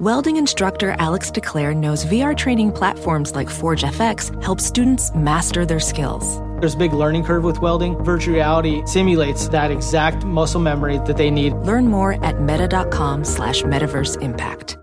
Welding 0.00 0.38
instructor 0.38 0.96
Alex 0.98 1.30
DeClaire 1.30 1.76
knows 1.76 2.06
VR 2.06 2.34
training 2.34 2.72
platforms 2.72 3.34
like 3.34 3.50
Forge 3.50 3.82
FX 3.82 4.42
help 4.42 4.58
students 4.58 5.14
master 5.14 5.66
their 5.66 5.78
skills. 5.78 6.38
There's 6.58 6.72
a 6.72 6.78
big 6.78 6.94
learning 6.94 7.24
curve 7.24 7.44
with 7.44 7.60
welding. 7.60 8.02
Virtual 8.02 8.32
reality 8.32 8.80
simulates 8.86 9.48
that 9.48 9.70
exact 9.70 10.24
muscle 10.24 10.58
memory 10.58 10.96
that 11.04 11.18
they 11.18 11.30
need. 11.30 11.52
Learn 11.52 11.86
more 11.86 12.14
at 12.24 12.40
meta.com 12.40 13.24
slash 13.24 13.60
metaverse 13.60 14.18
impact. 14.22 14.78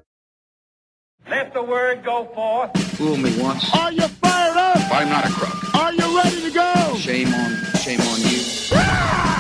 Let 1.27 1.51
the 1.51 1.63
word 1.63 2.05
go 2.05 2.25
forth. 2.35 2.79
Fool 2.97 3.17
me 3.17 3.35
once. 3.41 3.73
Are 3.75 3.91
you 3.91 4.07
fired 4.07 4.55
up? 4.55 4.77
I'm 4.91 5.09
not 5.09 5.25
a 5.25 5.31
crook. 5.31 5.73
Are 5.73 5.93
you 5.93 6.15
ready 6.15 6.41
to 6.41 6.51
go? 6.51 6.95
Shame 6.95 7.33
on, 7.33 7.55
shame 7.79 8.01
on 8.01 8.19
you. 8.19 8.43
Ah! 8.73 9.37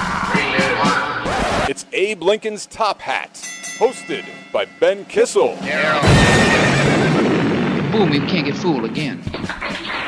It's 1.77 1.85
Abe 1.93 2.23
Lincoln's 2.23 2.65
Top 2.65 2.99
Hat, 2.99 3.29
hosted 3.77 4.25
by 4.51 4.65
Ben 4.79 5.05
Kissel. 5.05 5.55
Fool 7.91 8.07
me, 8.07 8.17
can't 8.21 8.47
get 8.47 8.55
fooled 8.55 8.83
again. 8.83 9.19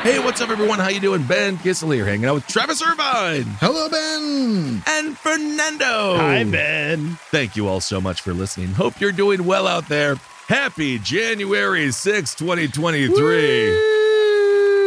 Hey, 0.02 0.18
what's 0.18 0.40
up, 0.40 0.50
everyone? 0.50 0.80
How 0.80 0.88
you 0.88 0.98
doing? 0.98 1.22
Ben 1.22 1.58
Kissel 1.58 1.92
here, 1.92 2.04
hanging 2.04 2.24
out 2.24 2.34
with 2.34 2.48
Travis 2.48 2.82
Irvine 2.82 3.44
Hello, 3.60 3.88
Ben. 3.88 4.82
and 4.84 5.16
Fernando. 5.16 6.16
Hi, 6.16 6.42
Ben. 6.42 7.16
Thank 7.30 7.54
you 7.54 7.68
all 7.68 7.80
so 7.80 8.00
much 8.00 8.20
for 8.20 8.34
listening. 8.34 8.70
Hope 8.72 9.00
you're 9.00 9.12
doing 9.12 9.44
well 9.44 9.68
out 9.68 9.88
there. 9.88 10.16
Happy 10.48 10.98
January 10.98 11.92
6, 11.92 12.34
2023. 12.34 13.99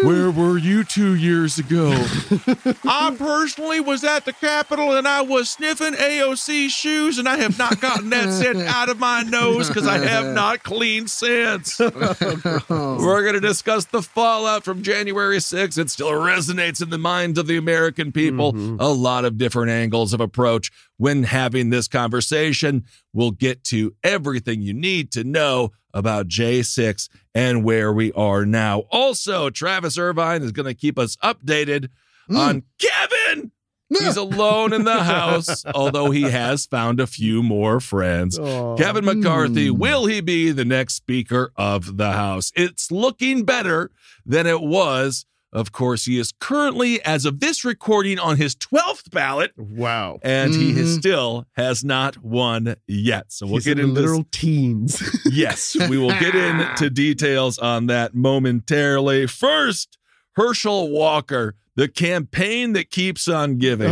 Where 0.03 0.31
were 0.31 0.57
you 0.57 0.83
two 0.83 1.15
years 1.15 1.57
ago? 1.57 1.91
I 2.83 3.15
personally 3.17 3.79
was 3.79 4.03
at 4.03 4.25
the 4.25 4.33
Capitol 4.33 4.97
and 4.97 5.07
I 5.07 5.21
was 5.21 5.49
sniffing 5.49 5.93
AOC 5.93 6.69
shoes, 6.69 7.17
and 7.17 7.27
I 7.27 7.37
have 7.37 7.57
not 7.57 7.79
gotten 7.79 8.09
that 8.09 8.29
scent 8.31 8.57
out 8.67 8.89
of 8.89 8.99
my 8.99 9.23
nose 9.23 9.69
because 9.69 9.87
I 9.87 9.99
have 9.99 10.25
not 10.35 10.63
cleaned 10.63 11.09
since. 11.09 11.79
Oh, 11.79 12.97
we're 12.99 13.21
going 13.21 13.35
to 13.35 13.39
discuss 13.39 13.85
the 13.85 14.01
fallout 14.01 14.65
from 14.65 14.81
January 14.81 15.37
6th. 15.37 15.77
It 15.77 15.89
still 15.89 16.11
resonates 16.11 16.81
in 16.81 16.89
the 16.89 16.97
minds 16.97 17.39
of 17.39 17.47
the 17.47 17.57
American 17.57 18.11
people. 18.11 18.53
Mm-hmm. 18.53 18.81
A 18.81 18.89
lot 18.89 19.23
of 19.23 19.37
different 19.37 19.71
angles 19.71 20.13
of 20.13 20.19
approach 20.19 20.69
when 20.97 21.23
having 21.23 21.69
this 21.69 21.87
conversation. 21.87 22.85
We'll 23.13 23.31
get 23.31 23.63
to 23.65 23.95
everything 24.03 24.61
you 24.61 24.73
need 24.73 25.11
to 25.11 25.23
know 25.23 25.71
about 25.93 26.27
J6 26.27 27.07
and 27.33 27.63
where 27.63 27.91
we 27.91 28.11
are 28.13 28.45
now. 28.45 28.81
Also, 28.91 29.49
Travis 29.49 29.97
Irvine 29.97 30.43
is 30.43 30.51
going 30.51 30.67
to 30.67 30.73
keep 30.73 30.99
us 30.99 31.15
updated 31.17 31.89
hmm. 32.27 32.37
on 32.37 32.63
Kevin. 32.79 33.51
He's 33.89 34.17
alone 34.17 34.73
in 34.73 34.85
the 34.85 35.03
house, 35.03 35.65
although 35.73 36.09
he 36.09 36.23
has 36.23 36.65
found 36.65 36.99
a 36.99 37.05
few 37.07 37.43
more 37.43 37.79
friends. 37.79 38.37
Kevin 38.37 39.05
McCarthy, 39.05 39.67
hmm. 39.67 39.77
will 39.77 40.05
he 40.05 40.21
be 40.21 40.51
the 40.51 40.65
next 40.65 40.95
Speaker 40.95 41.51
of 41.55 41.97
the 41.97 42.13
House? 42.13 42.51
It's 42.55 42.91
looking 42.91 43.43
better 43.45 43.91
than 44.25 44.47
it 44.47 44.61
was. 44.61 45.25
Of 45.53 45.71
course, 45.71 46.05
he 46.05 46.17
is 46.17 46.33
currently, 46.39 46.99
as 47.03 47.25
of 47.25 47.39
this 47.39 47.63
recording, 47.63 48.17
on 48.19 48.37
his 48.37 48.55
12th 48.55 49.11
ballot, 49.11 49.51
Wow. 49.55 50.19
and 50.23 50.53
he 50.53 50.73
has 50.73 50.95
Mhm. 50.95 50.99
still 50.99 51.45
has 51.55 51.83
not 51.83 52.23
won 52.23 52.75
yet. 52.87 53.25
So 53.31 53.45
we'll 53.45 53.55
He's 53.57 53.65
get 53.65 53.77
in 53.79 53.89
into 53.89 54.01
literal 54.01 54.25
teens. 54.31 55.01
Yes, 55.25 55.75
we 55.89 55.97
will 55.97 56.09
get 56.19 56.33
into 56.35 56.89
details 56.89 57.59
on 57.59 57.85
that 57.87 58.15
momentarily. 58.15 59.27
First, 59.27 59.97
Herschel 60.35 60.89
Walker, 60.89 61.55
the 61.75 61.87
campaign 61.87 62.73
that 62.73 62.89
keeps 62.91 63.27
on 63.27 63.57
giving. 63.57 63.89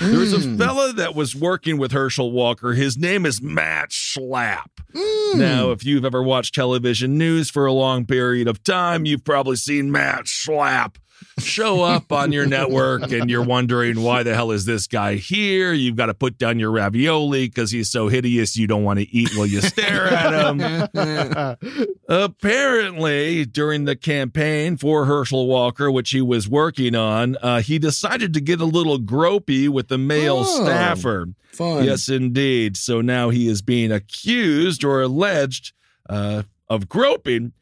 There's 0.00 0.32
a 0.32 0.38
Mm. 0.38 0.58
fella 0.58 0.92
that 0.94 1.14
was 1.14 1.34
working 1.34 1.78
with 1.78 1.92
Herschel 1.92 2.32
Walker. 2.32 2.72
His 2.72 2.96
name 2.98 3.24
is 3.26 3.40
Matt 3.40 3.90
Schlapp. 3.90 4.66
Mm. 4.94 5.36
Now, 5.36 5.70
if 5.70 5.84
you've 5.84 6.04
ever 6.04 6.22
watched 6.22 6.54
television 6.54 7.16
news 7.16 7.48
for 7.50 7.64
a 7.66 7.72
long 7.72 8.04
period 8.04 8.48
of 8.48 8.62
time, 8.64 9.06
you've 9.06 9.24
probably 9.24 9.56
seen 9.56 9.90
Matt 9.90 10.24
Schlapp 10.24 10.96
show 11.38 11.82
up 11.82 12.12
on 12.12 12.32
your 12.32 12.46
network 12.46 13.10
and 13.12 13.28
you're 13.30 13.42
wondering 13.44 14.02
why 14.02 14.22
the 14.22 14.34
hell 14.34 14.50
is 14.50 14.64
this 14.64 14.86
guy 14.86 15.14
here? 15.16 15.72
You've 15.72 15.96
got 15.96 16.06
to 16.06 16.14
put 16.14 16.38
down 16.38 16.58
your 16.58 16.70
ravioli 16.70 17.48
because 17.48 17.70
he's 17.70 17.90
so 17.90 18.08
hideous 18.08 18.56
you 18.56 18.66
don't 18.66 18.84
want 18.84 18.98
to 19.00 19.08
eat 19.14 19.30
while 19.36 19.46
you 19.46 19.60
stare 19.60 20.06
at 20.08 20.32
him. 20.32 21.56
Apparently, 22.08 23.44
during 23.44 23.84
the 23.84 23.96
campaign 23.96 24.76
for 24.76 25.04
Herschel 25.06 25.46
Walker, 25.46 25.90
which 25.90 26.10
he 26.10 26.20
was 26.20 26.48
working 26.48 26.94
on, 26.94 27.36
uh, 27.42 27.60
he 27.62 27.78
decided 27.78 28.34
to 28.34 28.40
get 28.40 28.60
a 28.60 28.64
little 28.64 28.98
gropey 28.98 29.68
with 29.68 29.88
the 29.88 29.98
male 29.98 30.42
Oh. 30.46 30.64
staffer. 30.64 31.26
Fun. 31.52 31.84
Yes, 31.84 32.08
indeed. 32.08 32.76
So 32.76 33.00
now 33.00 33.30
he 33.30 33.48
is 33.48 33.60
being 33.62 33.92
accused 33.92 34.84
or 34.84 35.02
alleged 35.02 35.72
uh, 36.08 36.42
of 36.68 36.88
groping 36.88 37.52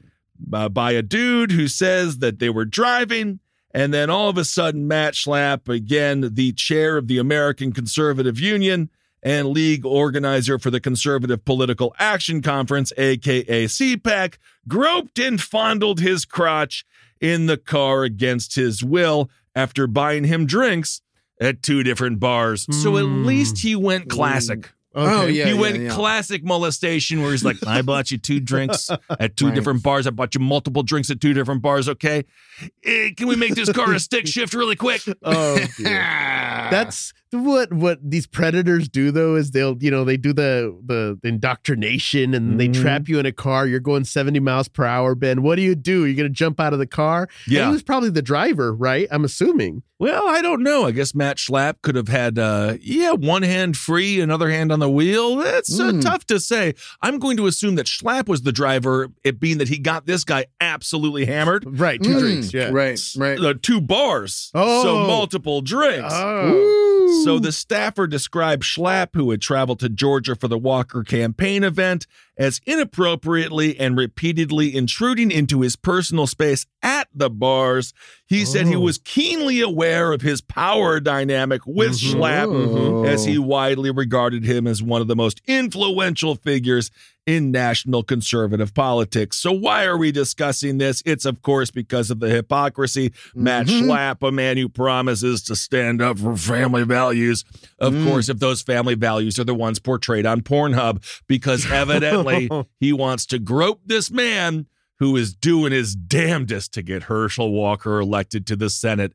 uh, 0.52 0.68
by 0.68 0.92
a 0.92 1.02
dude 1.02 1.50
who 1.52 1.68
says 1.68 2.18
that 2.18 2.38
they 2.38 2.48
were 2.50 2.64
driving. 2.64 3.40
And 3.72 3.94
then 3.94 4.10
all 4.10 4.28
of 4.28 4.36
a 4.36 4.44
sudden, 4.44 4.88
Matt 4.88 5.14
Schlapp, 5.14 5.68
again, 5.68 6.30
the 6.34 6.52
chair 6.52 6.96
of 6.96 7.06
the 7.06 7.18
American 7.18 7.72
Conservative 7.72 8.38
Union 8.40 8.90
and 9.22 9.48
league 9.48 9.84
organizer 9.84 10.58
for 10.58 10.70
the 10.70 10.80
Conservative 10.80 11.44
Political 11.44 11.94
Action 11.98 12.42
Conference, 12.42 12.92
aka 12.96 13.66
CPAC, 13.66 14.38
groped 14.66 15.18
and 15.18 15.40
fondled 15.40 16.00
his 16.00 16.24
crotch 16.24 16.84
in 17.20 17.46
the 17.46 17.56
car 17.58 18.02
against 18.02 18.54
his 18.54 18.82
will 18.82 19.30
after 19.54 19.86
buying 19.86 20.24
him 20.24 20.46
drinks 20.46 21.02
at 21.40 21.62
two 21.62 21.82
different 21.82 22.18
bars. 22.18 22.66
So 22.82 22.96
at 22.96 23.04
Hmm. 23.04 23.24
least 23.24 23.58
he 23.58 23.76
went 23.76 24.08
classic. 24.08 24.72
Oh, 24.94 25.26
yeah. 25.26 25.44
he 25.46 25.52
yeah, 25.52 25.60
went 25.60 25.78
yeah. 25.80 25.90
classic 25.90 26.42
molestation 26.42 27.22
where 27.22 27.30
he's 27.30 27.44
like, 27.44 27.64
I 27.66 27.80
bought 27.90 28.10
you 28.10 28.18
two 28.18 28.40
drinks 28.40 28.90
at 29.20 29.36
two 29.36 29.46
Right. 29.46 29.54
different 29.54 29.82
bars. 29.84 30.06
I 30.06 30.10
bought 30.10 30.34
you 30.34 30.40
multiple 30.40 30.82
drinks 30.82 31.10
at 31.10 31.20
two 31.20 31.32
different 31.32 31.62
bars. 31.62 31.88
Okay. 31.88 32.24
Eh, 32.84 33.10
can 33.16 33.28
we 33.28 33.36
make 33.36 33.54
this 33.54 33.70
car 33.70 33.92
a 33.92 34.00
stick 34.00 34.26
shift 34.28 34.52
really 34.52 34.76
quick? 34.76 35.02
oh. 35.22 35.58
That's 35.78 37.12
what 37.32 37.72
what 37.72 37.98
these 38.02 38.26
predators 38.26 38.88
do 38.88 39.10
though 39.10 39.36
is 39.36 39.52
they'll 39.52 39.76
you 39.80 39.90
know 39.90 40.04
they 40.04 40.16
do 40.16 40.32
the 40.32 40.76
the 40.84 41.18
indoctrination 41.28 42.34
and 42.34 42.58
they 42.58 42.68
Mhm. 42.68 42.80
trap 42.82 43.08
you 43.08 43.18
in 43.18 43.26
a 43.26 43.32
car 43.32 43.66
you're 43.66 43.80
going 43.80 44.04
70 44.04 44.40
miles 44.40 44.68
per 44.68 44.84
hour 44.84 45.14
ben 45.14 45.42
what 45.42 45.56
do 45.56 45.62
you 45.62 45.74
do 45.74 46.04
you're 46.06 46.16
gonna 46.16 46.28
jump 46.28 46.58
out 46.60 46.72
of 46.72 46.78
the 46.78 46.86
car 46.86 47.28
And 47.46 47.52
Yeah. 47.54 47.66
he 47.66 47.72
was 47.72 47.82
probably 47.82 48.10
the 48.10 48.22
driver 48.22 48.72
right 48.74 49.06
i'm 49.10 49.24
assuming 49.24 49.82
Well, 50.00 50.26
I 50.28 50.40
don't 50.40 50.62
know. 50.62 50.86
I 50.86 50.92
guess 50.92 51.14
Matt 51.14 51.36
Schlapp 51.36 51.82
could 51.82 51.94
have 51.94 52.08
had, 52.08 52.38
uh, 52.38 52.78
yeah, 52.80 53.10
one 53.12 53.42
hand 53.42 53.76
free, 53.76 54.18
another 54.18 54.48
hand 54.48 54.72
on 54.72 54.78
the 54.78 54.88
wheel. 54.88 55.36
That's 55.36 55.78
uh, 55.78 55.92
Mm. 55.92 56.00
tough 56.00 56.24
to 56.28 56.40
say. 56.40 56.72
I'm 57.02 57.18
going 57.18 57.36
to 57.36 57.46
assume 57.46 57.74
that 57.74 57.84
Schlapp 57.84 58.26
was 58.26 58.40
the 58.40 58.50
driver, 58.50 59.08
it 59.24 59.38
being 59.38 59.58
that 59.58 59.68
he 59.68 59.76
got 59.76 60.06
this 60.06 60.24
guy 60.24 60.46
absolutely 60.58 61.26
hammered. 61.26 61.64
right 61.78 62.02
two 62.02 62.14
Mm. 62.14 62.18
drinks 62.18 62.54
yeah 62.54 62.70
Right. 62.72 62.98
Right. 63.14 63.38
Uh, 63.38 63.52
two 63.60 63.78
bars. 63.82 64.50
Oh. 64.54 64.82
So 64.84 65.06
multiple 65.06 65.60
drinks. 65.60 66.14
oh 66.16 66.79
So 67.24 67.38
the 67.38 67.52
staffer 67.52 68.06
described 68.06 68.62
Schlapp, 68.62 69.08
who 69.14 69.30
had 69.30 69.40
traveled 69.40 69.80
to 69.80 69.88
Georgia 69.88 70.34
for 70.36 70.48
the 70.48 70.58
Walker 70.58 71.02
campaign 71.02 71.64
event, 71.64 72.06
as 72.38 72.60
inappropriately 72.66 73.78
and 73.78 73.96
repeatedly 73.96 74.74
intruding 74.74 75.30
into 75.30 75.60
his 75.60 75.76
personal 75.76 76.26
space 76.26 76.66
at 76.82 77.08
the 77.14 77.28
bars. 77.30 77.92
He 78.26 78.44
said 78.44 78.66
he 78.66 78.76
Oh. 78.76 78.80
was 78.80 78.98
keenly 78.98 79.60
aware 79.60 80.12
of 80.12 80.22
his 80.22 80.40
power 80.40 81.00
dynamic 81.00 81.62
with 81.66 81.92
Mhm. 81.92 82.12
Schlapp, 82.14 82.46
Oh. 82.48 83.04
as 83.04 83.24
he 83.24 83.38
widely 83.38 83.90
regarded 83.90 84.44
him 84.44 84.66
as 84.66 84.82
one 84.82 85.02
of 85.02 85.08
the 85.08 85.16
most 85.16 85.40
influential 85.46 86.34
figures 86.36 86.90
in 87.36 87.50
national 87.52 88.02
conservative 88.02 88.74
politics. 88.74 89.36
So 89.36 89.52
why 89.52 89.84
are 89.84 89.96
we 89.96 90.10
discussing 90.10 90.78
this? 90.78 91.02
It's 91.06 91.24
of 91.24 91.42
course 91.42 91.70
because 91.70 92.10
of 92.10 92.18
the 92.20 92.28
hypocrisy. 92.28 93.12
Matt 93.34 93.66
Mhm. 93.66 93.82
Schlapp, 93.82 94.26
a 94.26 94.32
man 94.32 94.56
who 94.56 94.68
promises 94.68 95.42
to 95.42 95.54
stand 95.56 96.02
up 96.02 96.18
for 96.18 96.36
family 96.36 96.82
values. 96.84 97.44
Of 97.78 97.92
Mm. 97.94 98.04
course, 98.06 98.28
if 98.28 98.38
those 98.38 98.62
family 98.62 98.94
values 98.94 99.38
are 99.38 99.44
the 99.44 99.54
ones 99.54 99.78
portrayed 99.78 100.26
on 100.26 100.40
Pornhub, 100.42 101.02
because 101.28 101.70
evidently 101.70 102.48
he 102.80 102.92
wants 102.92 103.26
to 103.26 103.38
grope 103.38 103.80
this 103.86 104.10
man 104.10 104.66
who 104.98 105.16
is 105.16 105.32
doing 105.34 105.72
his 105.72 105.94
damnedest 105.94 106.72
to 106.74 106.82
get 106.82 107.04
Herschel 107.04 107.52
Walker 107.52 108.00
elected 108.00 108.46
to 108.48 108.56
the 108.56 108.68
Senate. 108.68 109.12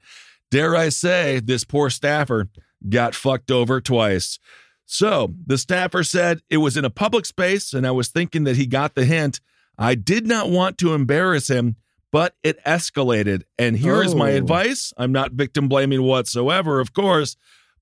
Dare 0.51 0.75
I 0.75 0.89
say, 0.89 1.39
this 1.44 1.63
poor 1.63 1.89
staffer 1.89 2.47
got 2.89 3.13
fucked 3.15 3.51
over 3.51 3.81
twice. 3.81 4.39
So 4.86 5.34
the 5.46 5.58
staffer 5.58 6.04
said 6.04 6.42
it 6.50 6.58
was 6.58 6.78
in 6.78 6.86
a 6.86 6.90
public 6.90 7.26
space, 7.26 7.74
and 7.74 7.86
I 7.88 7.92
was 7.92 8.08
thinking 8.10 8.44
that 8.44 8.56
he 8.56 8.66
got 8.68 8.96
the 8.96 9.06
hint. 9.06 9.42
I 9.78 9.96
did 9.96 10.28
not 10.28 10.50
want 10.50 10.78
to 10.80 10.94
embarrass 10.94 11.50
him, 11.50 11.76
but 12.12 12.36
it 12.44 12.64
escalated. 12.64 13.44
And 13.58 13.78
here 13.78 14.02
is 14.04 14.16
my 14.16 14.32
Oh. 14.34 14.38
advice. 14.38 14.94
I'm 14.98 15.12
not 15.12 15.32
victim 15.34 15.68
blaming 15.68 16.04
whatsoever, 16.04 16.80
of 16.80 16.94
course, 16.94 17.36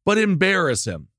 but 0.06 0.18
embarrass 0.18 0.86
him. 0.86 1.10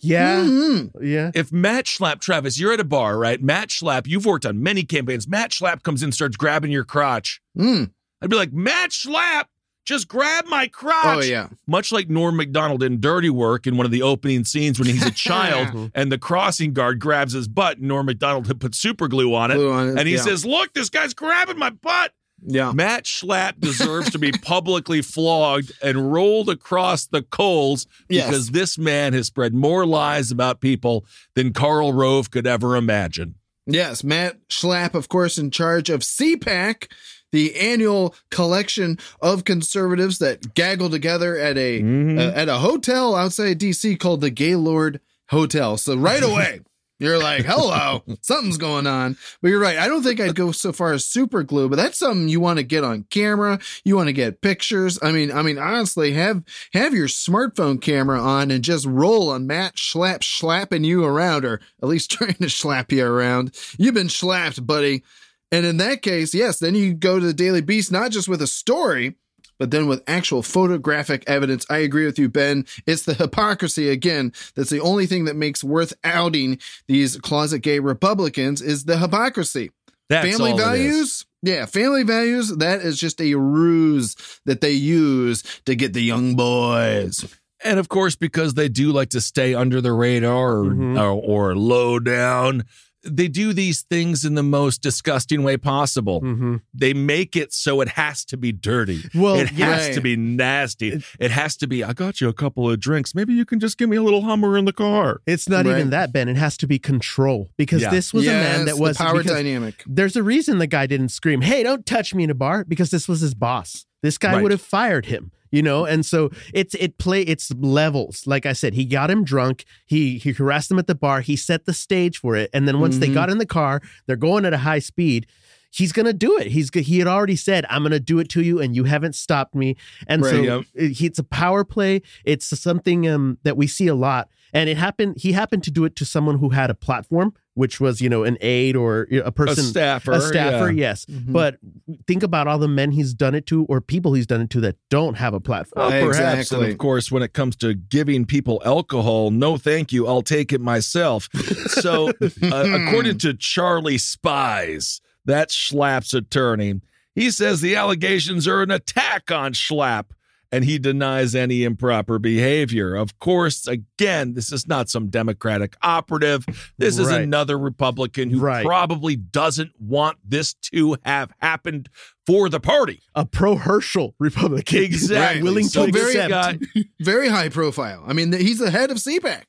Yeah. 0.00 0.44
Mhm. 0.44 0.90
Yeah. 1.02 1.30
If 1.34 1.52
Matt 1.52 1.84
Schlapp, 1.86 2.20
Travis, 2.20 2.58
you're 2.58 2.72
at 2.72 2.80
a 2.80 2.84
bar, 2.84 3.18
right? 3.18 3.42
Matt 3.42 3.68
Schlapp, 3.68 4.06
you've 4.06 4.24
worked 4.26 4.46
on 4.46 4.62
many 4.62 4.82
campaigns. 4.84 5.28
Matt 5.28 5.50
Schlapp 5.50 5.82
comes 5.82 6.02
in, 6.02 6.12
starts 6.12 6.36
grabbing 6.36 6.70
your 6.70 6.84
crotch. 6.84 7.40
Mm. 7.56 7.90
I'd 8.22 8.30
be 8.30 8.36
like, 8.36 8.52
Matt 8.52 8.90
Schlapp, 8.90 9.44
just 9.88 10.06
grab 10.06 10.44
my 10.46 10.68
crotch. 10.68 11.16
Oh 11.16 11.20
yeah. 11.20 11.48
Much 11.66 11.92
like 11.92 12.10
Norm 12.10 12.36
Macdonald 12.36 12.82
in 12.82 13.00
Dirty 13.00 13.30
Work 13.30 13.66
in 13.66 13.78
one 13.78 13.86
of 13.86 13.90
the 13.90 14.02
opening 14.02 14.44
scenes 14.44 14.78
when 14.78 14.86
he's 14.86 15.04
a 15.04 15.10
child 15.28 15.68
mm-hmm. 15.68 15.86
and 15.94 16.12
the 16.12 16.18
crossing 16.18 16.74
guard 16.74 17.00
grabs 17.00 17.32
his 17.32 17.48
butt, 17.48 17.78
and 17.78 17.88
Norm 17.88 18.06
Macdonald 18.06 18.46
had 18.46 18.60
put 18.60 18.74
super 18.74 19.08
glue 19.08 19.34
on 19.34 19.50
it. 19.50 19.54
Glue 19.54 19.72
on 19.72 19.88
it, 19.88 19.98
and 19.98 20.06
he 20.06 20.16
yeah. 20.16 20.20
says, 20.20 20.44
Look, 20.44 20.74
this 20.74 20.90
guy's 20.90 21.14
grabbing 21.14 21.58
my 21.58 21.70
butt. 21.70 22.12
Yeah. 22.42 22.70
Matt 22.72 23.04
Schlapp 23.04 23.58
deserves 23.58 24.10
to 24.10 24.18
be 24.18 24.30
publicly 24.42 25.02
flogged 25.02 25.72
and 25.82 26.12
rolled 26.12 26.50
across 26.50 27.06
the 27.06 27.22
coals 27.22 27.86
Yes. 28.08 28.26
because 28.26 28.50
this 28.50 28.78
man 28.78 29.12
has 29.14 29.26
spread 29.26 29.54
more 29.54 29.86
lies 29.86 30.30
about 30.30 30.60
people 30.60 31.04
than 31.34 31.52
Karl 31.52 31.92
Rove 31.92 32.30
could 32.30 32.46
ever 32.46 32.76
imagine. 32.76 33.34
Yes, 33.70 34.02
Matt 34.02 34.36
Schlapp, 34.48 34.94
of 34.94 35.08
course, 35.08 35.36
in 35.38 35.50
charge 35.50 35.90
of 35.90 36.00
CPAC, 36.00 36.90
the 37.32 37.54
annual 37.56 38.14
collection 38.30 38.98
of 39.20 39.44
conservatives 39.44 40.18
that 40.18 40.54
gaggle 40.54 40.88
together 40.88 41.36
at 41.38 41.58
a 41.58 41.80
Mhm. 41.82 42.18
uh, 42.18 42.32
at 42.34 42.48
a 42.48 42.54
hotel 42.58 43.14
outside 43.14 43.58
DC 43.58 43.94
called 43.96 44.22
the 44.22 44.30
Gaylord 44.30 45.00
Hotel. 45.28 45.76
So 45.76 45.94
right 45.94 46.22
away. 46.30 46.60
You're 46.98 47.18
like, 47.18 47.44
hello, 47.44 48.02
something's 48.22 48.58
going 48.58 48.86
on. 48.86 49.16
But 49.40 49.48
you're 49.48 49.60
right. 49.60 49.78
I 49.78 49.86
don't 49.86 50.02
think 50.02 50.20
I'd 50.20 50.34
go 50.34 50.50
so 50.50 50.72
far 50.72 50.92
as 50.92 51.04
super 51.04 51.42
glue, 51.42 51.68
but 51.68 51.76
that's 51.76 51.98
something 51.98 52.28
you 52.28 52.40
want 52.40 52.58
to 52.58 52.64
get 52.64 52.82
on 52.82 53.04
camera. 53.10 53.60
You 53.84 53.96
want 53.96 54.08
to 54.08 54.12
get 54.12 54.40
pictures. 54.40 54.98
I 55.00 55.12
mean, 55.12 55.30
I 55.30 55.42
mean, 55.42 55.58
honestly, 55.58 56.12
have 56.14 56.42
have 56.72 56.94
your 56.94 57.06
smartphone 57.06 57.80
camera 57.80 58.20
on 58.20 58.50
and 58.50 58.64
just 58.64 58.86
roll 58.86 59.30
on 59.30 59.46
Matt 59.46 59.76
Schlapp 59.76 60.24
slapping 60.24 60.84
you 60.84 61.04
around, 61.04 61.44
or 61.44 61.60
at 61.82 61.88
least 61.88 62.10
trying 62.12 62.34
to 62.34 62.50
slap 62.50 62.90
you 62.90 63.06
around. 63.06 63.54
You've 63.78 63.94
been 63.94 64.08
slapped, 64.08 64.66
buddy. 64.66 65.04
And 65.50 65.64
in 65.64 65.78
that 65.78 66.02
case, 66.02 66.34
yes, 66.34 66.58
then 66.58 66.74
you 66.74 66.92
go 66.92 67.18
to 67.18 67.24
the 67.24 67.32
Daily 67.32 67.62
Beast, 67.62 67.90
not 67.90 68.10
just 68.10 68.28
with 68.28 68.42
a 68.42 68.46
story, 68.46 69.16
but 69.58 69.70
then 69.70 69.86
with 69.88 70.02
actual 70.06 70.42
photographic 70.42 71.24
evidence. 71.26 71.66
I 71.68 71.78
agree 71.78 72.06
with 72.06 72.18
you, 72.18 72.28
Ben. 72.28 72.64
It's 72.86 73.04
the 73.04 73.14
hypocrisy 73.14 73.88
again. 73.90 74.32
That's 74.54 74.70
the 74.70 74.80
only 74.80 75.06
thing 75.06 75.24
that 75.26 75.36
makes 75.36 75.62
worth 75.64 75.92
outing 76.04 76.58
these 76.86 77.16
closet 77.18 77.60
gay 77.60 77.78
Republicans 77.80 78.62
is 78.62 78.84
the 78.84 78.98
hypocrisy. 78.98 79.70
That's 80.08 80.26
family 80.28 80.52
all 80.52 80.58
it 80.58 80.62
is. 80.62 80.66
values. 80.66 81.26
Yeah, 81.42 81.66
family 81.66 82.02
values. 82.02 82.56
That 82.56 82.80
is 82.80 82.98
just 82.98 83.20
a 83.20 83.34
ruse 83.34 84.16
that 84.46 84.60
they 84.60 84.72
use 84.72 85.42
to 85.66 85.74
get 85.74 85.92
the 85.92 86.02
young 86.02 86.34
boys. 86.34 87.24
And 87.64 87.78
of 87.78 87.88
course, 87.88 88.16
because 88.16 88.54
they 88.54 88.68
do 88.68 88.92
like 88.92 89.10
to 89.10 89.20
stay 89.20 89.52
under 89.54 89.80
the 89.80 89.92
radar 89.92 90.58
or, 90.60 90.64
Mhm. 90.64 90.96
or, 90.98 91.50
or 91.50 91.56
low 91.56 91.98
down, 91.98 92.64
they 93.10 93.28
do 93.28 93.52
these 93.52 93.82
things 93.82 94.24
in 94.24 94.34
the 94.34 94.42
most 94.42 94.82
disgusting 94.82 95.42
way 95.42 95.56
possible. 95.56 96.20
hmm 96.20 96.56
They 96.74 96.92
make 96.94 97.36
it 97.36 97.52
so 97.52 97.80
it 97.80 97.88
has 97.90 98.24
to 98.26 98.36
be 98.36 98.52
dirty. 98.52 99.02
Well, 99.14 99.36
it 99.36 99.48
has 99.50 99.86
right. 99.86 99.94
to 99.94 100.00
be 100.00 100.16
nasty. 100.16 101.02
It 101.18 101.30
has 101.30 101.56
to 101.58 101.66
be, 101.66 101.82
I 101.84 101.92
got 101.92 102.20
you 102.20 102.28
a 102.28 102.32
couple 102.32 102.70
of 102.70 102.78
drinks. 102.80 103.14
Maybe 103.14 103.32
you 103.34 103.44
can 103.44 103.60
just 103.60 103.78
give 103.78 103.88
me 103.88 103.96
a 103.96 104.02
little 104.02 104.22
Hummer 104.22 104.56
in 104.58 104.64
the 104.64 104.72
car. 104.72 105.20
It's 105.26 105.48
not 105.48 105.66
Right. 105.66 105.76
even 105.78 105.90
that, 105.90 106.12
Ben. 106.12 106.28
It 106.28 106.36
has 106.36 106.56
to 106.58 106.66
be 106.66 106.78
control 106.78 107.50
because 107.56 107.82
Yeah. 107.82 107.90
this 107.90 108.12
was 108.14 108.26
a 108.26 108.30
man 108.30 108.42
Yes, 108.60 108.66
that 108.66 108.76
the 108.76 108.80
was 108.82 108.96
power 108.96 109.22
dynamic. 109.22 109.82
There's 109.86 110.16
a 110.16 110.22
reason 110.22 110.58
the 110.58 110.66
guy 110.66 110.86
didn't 110.86 111.08
scream, 111.10 111.40
"Hey, 111.42 111.62
don't 111.62 111.84
touch 111.86 112.14
me 112.14 112.24
in 112.24 112.30
a 112.30 112.34
bar," 112.34 112.64
because 112.66 112.90
this 112.90 113.08
was 113.08 113.20
his 113.20 113.34
boss. 113.34 113.86
This 114.02 114.18
guy 114.18 114.34
Right. 114.34 114.42
would 114.42 114.52
have 114.52 114.60
fired 114.60 115.06
him, 115.06 115.32
you 115.50 115.62
know. 115.62 115.84
And 115.84 116.04
so 116.06 116.30
it's 116.54 116.74
it 116.74 116.98
play 116.98 117.22
it's 117.22 117.52
levels. 117.54 118.26
Like 118.26 118.46
I 118.46 118.52
said, 118.52 118.74
he 118.74 118.84
got 118.84 119.10
him 119.10 119.24
drunk. 119.24 119.64
He 119.86 120.18
he 120.18 120.32
harassed 120.32 120.70
him 120.70 120.78
at 120.78 120.86
the 120.86 120.94
bar. 120.94 121.20
He 121.20 121.36
set 121.36 121.64
the 121.66 121.72
stage 121.74 122.18
for 122.18 122.36
it. 122.36 122.50
And 122.52 122.68
then 122.68 122.80
once 122.80 122.98
they 122.98 123.08
Mhm. 123.08 123.14
got 123.14 123.30
in 123.30 123.38
the 123.38 123.46
car, 123.46 123.80
they're 124.06 124.16
going 124.16 124.44
at 124.44 124.52
a 124.52 124.58
high 124.58 124.78
speed. 124.78 125.26
He's 125.70 125.92
gonna 125.92 126.14
do 126.14 126.38
it. 126.38 126.46
He's 126.46 126.70
he 126.72 126.98
had 126.98 127.06
already 127.08 127.36
said, 127.36 127.66
"I'm 127.68 127.82
gonna 127.82 128.00
do 128.00 128.18
it 128.20 128.28
to 128.30 128.42
you," 128.42 128.58
and 128.60 128.74
you 128.74 128.84
haven't 128.84 129.14
stopped 129.14 129.54
me. 129.54 129.76
And 130.06 130.24
so 130.24 130.40
yep. 130.42 130.62
it- 130.74 131.00
it's 131.02 131.18
a 131.18 131.24
power 131.24 131.62
play. 131.62 132.00
It's 132.24 132.46
something 132.58 133.06
um, 133.06 133.36
that 133.42 133.56
we 133.58 133.66
see 133.66 133.86
a 133.86 133.94
lot, 133.94 134.28
and 134.52 134.68
it 134.70 134.76
happened. 134.76 135.16
He 135.18 135.32
happened 135.32 135.62
to 135.64 135.70
do 135.70 135.84
it 135.84 135.96
to 135.96 136.04
someone 136.04 136.38
who 136.38 136.50
had 136.50 136.70
a 136.70 136.74
platform, 136.74 137.34
which 137.54 137.80
was 137.80 138.00
you 138.00 138.08
know 138.08 138.24
an 138.24 138.38
aide 138.40 138.76
or 138.76 139.06
you 139.10 139.18
know, 139.18 139.24
a 139.24 139.28
A 139.28 139.32
person, 139.32 139.64
staffer. 139.64 140.12
a 140.12 140.20
staffer. 140.20 140.70
yeah. 140.70 140.88
Yes, 140.88 141.04
Mhm. 141.06 141.32
but 141.32 141.58
think 142.06 142.22
about 142.22 142.46
all 142.46 142.58
the 142.58 142.68
men 142.68 142.92
he's 142.92 143.12
done 143.14 143.34
it 143.34 143.46
to, 143.46 143.64
or 143.64 143.80
people 143.80 144.14
he's 144.14 144.26
done 144.26 144.40
it 144.40 144.50
to 144.50 144.60
that 144.60 144.76
don't 144.90 145.14
have 145.16 145.34
a 145.34 145.40
platform. 145.40 145.90
Well, 145.90 146.06
perhaps, 146.08 146.50
and 146.52 146.64
of 146.64 146.78
course, 146.78 147.10
when 147.10 147.22
it 147.22 147.32
comes 147.32 147.56
to 147.56 147.74
giving 147.74 148.24
people 148.24 148.62
alcohol, 148.64 149.30
no, 149.30 149.56
thank 149.56 149.92
you, 149.92 150.06
I'll 150.06 150.22
take 150.22 150.52
it 150.52 150.60
myself. 150.60 151.28
So, 151.68 152.08
uh, 152.20 152.30
according 152.42 153.18
to 153.18 153.34
Charlie 153.34 153.98
Spies, 153.98 155.00
that 155.24 155.50
Schlapp's 155.50 156.14
attorney, 156.14 156.80
he 157.14 157.30
says 157.30 157.60
the 157.60 157.74
allegations 157.76 158.46
are 158.48 158.62
an 158.62 158.70
attack 158.70 159.30
on 159.30 159.52
Schlapp, 159.52 160.06
and 160.50 160.64
he 160.64 160.78
denies 160.78 161.34
any 161.34 161.64
improper 161.64 162.18
behavior. 162.18 162.94
Of 162.94 163.18
course, 163.18 163.66
again, 163.66 164.34
this 164.34 164.50
is 164.52 164.66
not 164.66 164.88
some 164.88 165.08
Democratic 165.08 165.76
operative. 165.82 166.44
This 166.78 166.98
is 166.98 167.08
Right. 167.08 167.20
another 167.22 167.58
Republican 167.58 168.30
who 168.30 168.40
Right. 168.40 168.64
probably 168.64 169.16
doesn't 169.16 169.72
want 169.78 170.18
this 170.24 170.54
to 170.72 170.96
have 171.04 171.30
happened 171.40 171.88
for 172.26 172.48
the 172.48 172.60
party. 172.60 173.02
A 173.14 173.24
pro 173.26 173.56
Herschel 173.56 174.14
Republican, 174.18 174.82
Exactly. 174.82 175.42
willing 175.42 175.64
So 175.68 175.86
to 175.86 175.92
very 175.92 176.16
accept. 176.16 176.64
guy- 176.74 176.84
Very 177.00 177.28
high 177.28 177.48
profile. 177.48 178.04
I 178.06 178.12
mean, 178.12 178.32
he's 178.32 178.58
the 178.58 178.70
head 178.70 178.90
of 178.90 178.98
CPAC. 178.98 179.44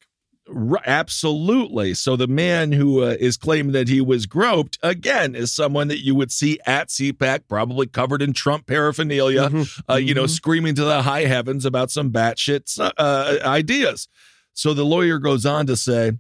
Right, 0.51 0.81
absolutely. 0.88 1.94
So 1.94 2.16
the 2.16 2.28
man 2.28 2.72
who 2.72 3.04
uh, 3.04 3.16
is 3.19 3.38
claiming 3.38 3.74
that 3.74 3.88
he 3.88 4.01
was 4.01 4.25
groped 4.25 4.80
again 4.81 5.36
is 5.36 5.51
someone 5.51 5.90
that 5.90 6.04
you 6.04 6.16
would 6.16 6.31
see 6.31 6.60
at 6.66 6.90
CPAC, 6.90 7.42
probably 7.48 7.86
covered 7.86 8.22
in 8.24 8.34
Trump 8.34 8.66
paraphernalia, 8.66 9.50
Mhm. 9.50 9.81
uh, 9.90 9.96
you 9.96 10.13
know, 10.16 10.25
screaming 10.25 10.74
to 10.75 10.84
the 10.84 11.04
high 11.04 11.25
heavens 11.25 11.66
about 11.66 11.92
some 11.92 12.12
batshit 12.12 12.80
uh, 12.98 13.38
ideas. 13.46 14.07
So 14.54 14.74
the 14.74 14.86
lawyer 14.86 15.19
goes 15.19 15.46
on 15.46 15.68
to 15.68 15.75
say. 15.78 16.13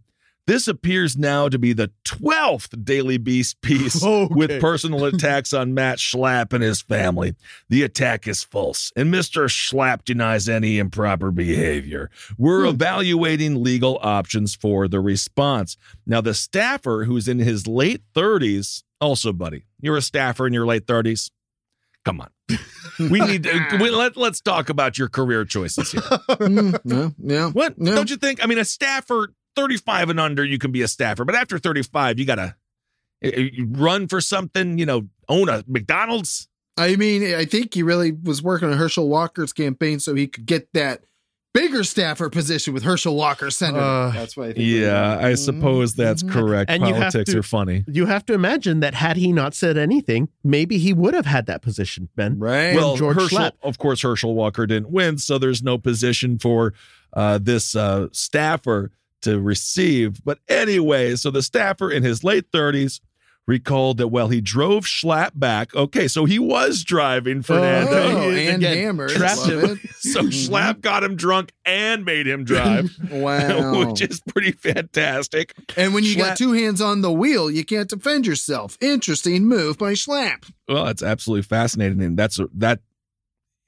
This 0.49 0.67
appears 0.67 1.15
now 1.15 1.47
to 1.47 1.59
be 1.59 1.73
the 1.73 1.91
12th 2.05 2.83
Daily 2.83 3.19
Beast 3.19 3.61
piece 3.61 4.03
Okay. 4.03 4.33
with 4.33 4.59
personal 4.59 5.05
attacks 5.05 5.53
on 5.53 5.75
Matt 5.75 5.99
Schlapp 5.99 6.53
and 6.53 6.63
his 6.63 6.81
family. 6.81 7.35
The 7.69 7.83
attack 7.83 8.27
is 8.27 8.43
false, 8.43 8.91
and 8.95 9.13
Mr. 9.13 9.45
Schlapp 9.47 10.05
denies 10.05 10.49
any 10.49 10.79
improper 10.79 11.29
behavior. 11.29 12.09
We're 12.39 12.65
evaluating 12.65 13.63
legal 13.63 13.99
options 14.01 14.55
for 14.55 14.87
the 14.87 14.99
response. 14.99 15.77
Now, 16.07 16.19
the 16.19 16.33
staffer 16.33 17.03
who's 17.03 17.27
in 17.27 17.37
his 17.37 17.67
late 17.67 18.01
30s, 18.15 18.81
also, 18.99 19.31
buddy, 19.31 19.65
you're 19.79 19.97
a 19.97 20.01
staffer 20.01 20.47
in 20.47 20.53
your 20.53 20.65
late 20.65 20.87
30s. 20.87 21.29
Come 22.03 22.21
on. 22.21 22.29
We 22.99 23.21
need 23.21 23.43
to, 23.43 23.77
we, 23.79 23.91
let, 23.91 24.17
let's 24.17 24.41
talk 24.41 24.67
about 24.67 24.97
your 24.97 25.07
career 25.07 25.45
choices 25.45 25.91
here. 25.91 26.01
Mm, 26.29 26.79
yeah, 26.83 27.09
yeah. 27.19 27.49
What? 27.49 27.75
Yeah. 27.77 27.95
Don't 27.95 28.09
you 28.09 28.17
think? 28.17 28.43
I 28.43 28.47
mean, 28.47 28.57
a 28.57 28.65
staffer, 28.65 29.33
35 29.55 30.09
and 30.09 30.19
under, 30.19 30.43
you 30.45 30.57
can 30.59 30.71
be 30.71 30.81
a 30.81 30.87
staffer, 30.87 31.25
but 31.25 31.35
after 31.35 31.59
35, 31.59 32.19
you 32.19 32.25
got 32.25 32.35
to 32.35 32.55
run 33.67 34.07
for 34.07 34.21
something, 34.21 34.77
you 34.77 34.85
know, 34.85 35.07
own 35.27 35.49
a 35.49 35.63
McDonald's. 35.67 36.47
I 36.77 36.95
mean, 36.95 37.35
I 37.35 37.45
think 37.45 37.73
he 37.73 37.83
really 37.83 38.11
was 38.11 38.41
working 38.41 38.69
on 38.69 38.77
Herschel 38.77 39.09
Walker's 39.09 39.51
campaign 39.51 39.99
so 39.99 40.15
he 40.15 40.27
could 40.27 40.45
get 40.45 40.71
that 40.73 41.03
bigger 41.53 41.83
staffer 41.83 42.29
position 42.29 42.73
with 42.73 42.83
Herschel 42.83 43.15
Walker 43.15 43.49
Center. 43.49 43.79
Uh, 43.79 44.11
that's 44.11 44.37
why 44.37 44.45
I 44.45 44.53
think. 44.53 44.59
Yeah, 44.59 45.17
I 45.19 45.33
suppose 45.35 45.95
that's 45.95 46.23
correct. 46.23 46.69
And 46.71 46.81
Politics 46.81 47.31
to- 47.31 47.39
are 47.39 47.43
funny. 47.43 47.83
You 47.87 48.05
have 48.05 48.25
to 48.27 48.33
imagine 48.33 48.79
that 48.79 48.93
had 48.93 49.17
he 49.17 49.33
not 49.33 49.53
said 49.53 49.77
anything, 49.77 50.29
maybe 50.43 50.77
he 50.77 50.93
would 50.93 51.13
have 51.13 51.25
had 51.25 51.47
that 51.47 51.61
position, 51.61 52.07
Ben. 52.15 52.39
Right. 52.39 52.75
Well, 52.75 52.95
George 52.95 53.17
Herschel, 53.17 53.39
Schlapp. 53.39 53.51
of 53.61 53.77
course, 53.77 54.01
Herschel 54.01 54.33
Walker 54.33 54.65
didn't 54.65 54.89
win, 54.91 55.17
so 55.17 55.37
there's 55.37 55.61
no 55.61 55.77
position 55.77 56.39
for 56.39 56.73
uh, 57.13 57.39
this 57.39 57.75
uh, 57.75 58.07
staffer 58.13 58.91
to 59.21 59.39
receive. 59.39 60.23
But 60.23 60.39
anyway, 60.47 61.15
so 61.15 61.31
the 61.31 61.41
staffer 61.43 61.91
in 61.91 62.03
his 62.03 62.23
late 62.23 62.51
30s 62.51 62.99
recalled 63.47 63.97
that 63.97 64.09
while 64.09 64.27
he 64.27 64.41
drove 64.41 64.85
Schlapp 64.85 65.31
back, 65.33 65.73
okay, 65.73 66.07
so 66.07 66.25
he 66.25 66.37
was 66.37 66.83
driving 66.83 67.41
Fernando. 67.41 67.91
Oh, 67.91 68.29
and 68.29 68.57
Again, 68.63 68.77
hammered. 68.77 69.09
trapped 69.09 69.45
him. 69.47 69.79
So 70.01 70.21
mm-hmm. 70.21 70.29
Schlapp 70.29 70.79
got 70.79 71.03
him 71.03 71.17
drunk 71.17 71.51
and 71.65 72.05
made 72.05 72.25
him 72.25 72.45
drive, 72.45 72.89
Wow. 73.11 73.85
which 73.89 74.01
is 74.01 74.21
pretty 74.21 74.53
fantastic. 74.53 75.53
and 75.75 75.93
when 75.93 76.03
you 76.05 76.15
Schlapp- 76.15 76.19
got 76.19 76.37
two 76.37 76.53
hands 76.53 76.79
on 76.79 77.01
the 77.01 77.11
wheel, 77.11 77.51
you 77.51 77.65
can't 77.65 77.89
defend 77.89 78.25
yourself. 78.25 78.77
Interesting 78.79 79.45
move 79.45 79.77
by 79.77 79.91
Schlapp. 79.93 80.49
Well, 80.69 80.87
it's 80.87 81.03
absolutely 81.03 81.41
fascinating, 81.43 82.01
and 82.01 82.17
that's 82.17 82.39
that 82.53 82.79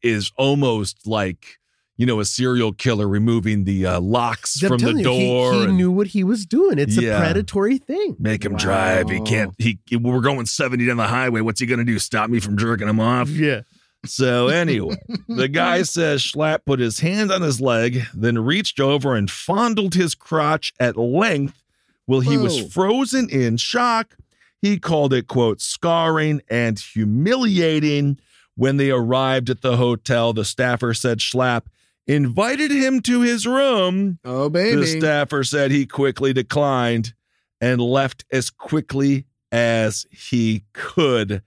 is 0.02 0.32
almost 0.38 1.06
like 1.06 1.60
you 2.02 2.08
know, 2.08 2.20
a 2.20 2.26
serial 2.26 2.74
killer 2.74 3.08
removing 3.08 3.64
the 3.64 3.86
uh, 3.86 4.00
locks 4.02 4.60
I'm 4.64 4.70
from 4.70 4.80
the 4.80 4.90
you, 4.90 4.98
he- 4.98 5.04
door. 5.04 5.54
he, 5.54 5.64
and 5.66 5.78
knew 5.78 5.92
what 5.92 6.08
he 6.08 6.24
was 6.24 6.48
doing. 6.48 6.80
It's 6.80 6.98
Yeah. 7.00 7.18
a 7.18 7.20
predatory 7.20 7.78
thing. 7.78 8.16
Make 8.18 8.44
him 8.44 8.56
drive. 8.58 9.08
He 9.12 9.22
can't. 9.22 9.54
He. 9.60 9.78
We're 9.96 10.20
going 10.22 10.48
seventy 10.48 10.88
down 10.88 10.98
the 10.98 11.06
highway. 11.08 11.42
What's 11.42 11.60
he 11.60 11.68
gonna 11.68 11.84
do? 11.86 12.00
Stop 12.00 12.32
me 12.32 12.40
from 12.40 12.58
jerking 12.58 12.90
him 12.90 13.00
off? 13.00 13.30
Yeah. 13.30 13.62
So 14.04 14.48
anyway, 14.48 14.96
the 15.28 15.48
guy 15.48 15.84
says 15.84 16.24
Schlapp 16.24 16.66
put 16.66 16.80
his 16.80 17.02
hand 17.02 17.32
on 17.32 17.44
his 17.44 17.62
leg, 17.62 18.02
then 18.16 18.40
reached 18.40 18.80
over 18.80 19.16
and 19.16 19.30
fondled 19.30 19.94
his 19.94 20.16
crotch 20.16 20.74
at 20.80 20.98
length 20.98 21.62
while 22.08 22.22
he 22.22 22.36
Whoa. 22.36 22.46
was 22.46 22.74
frozen 22.74 23.30
in 23.30 23.58
shock. 23.58 24.18
He 24.60 24.80
called 24.80 25.14
it, 25.14 25.28
quote, 25.28 25.62
scarring 25.62 26.42
and 26.50 26.80
humiliating. 26.80 28.18
When 28.56 28.78
they 28.78 28.90
arrived 28.92 29.50
at 29.52 29.62
the 29.62 29.78
hotel, 29.78 30.34
the 30.34 30.46
staffer 30.46 30.94
said 30.96 31.20
Schlapp 31.20 31.64
invited 32.12 32.72
him 32.72 33.02
to 33.02 33.22
his 33.22 33.48
room. 33.48 34.20
Oh, 34.24 34.50
baby. 34.50 34.82
The 34.82 34.88
staffer 34.88 35.44
said 35.44 35.72
he 35.72 35.86
quickly 35.86 36.34
declined 36.34 37.14
and 37.60 37.82
left 37.82 38.26
as 38.32 38.50
quickly 38.50 39.26
as 39.52 40.06
he 40.12 40.64
could. 40.74 41.42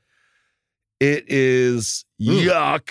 It 1.01 1.25
is 1.27 2.05
yuck 2.21 2.89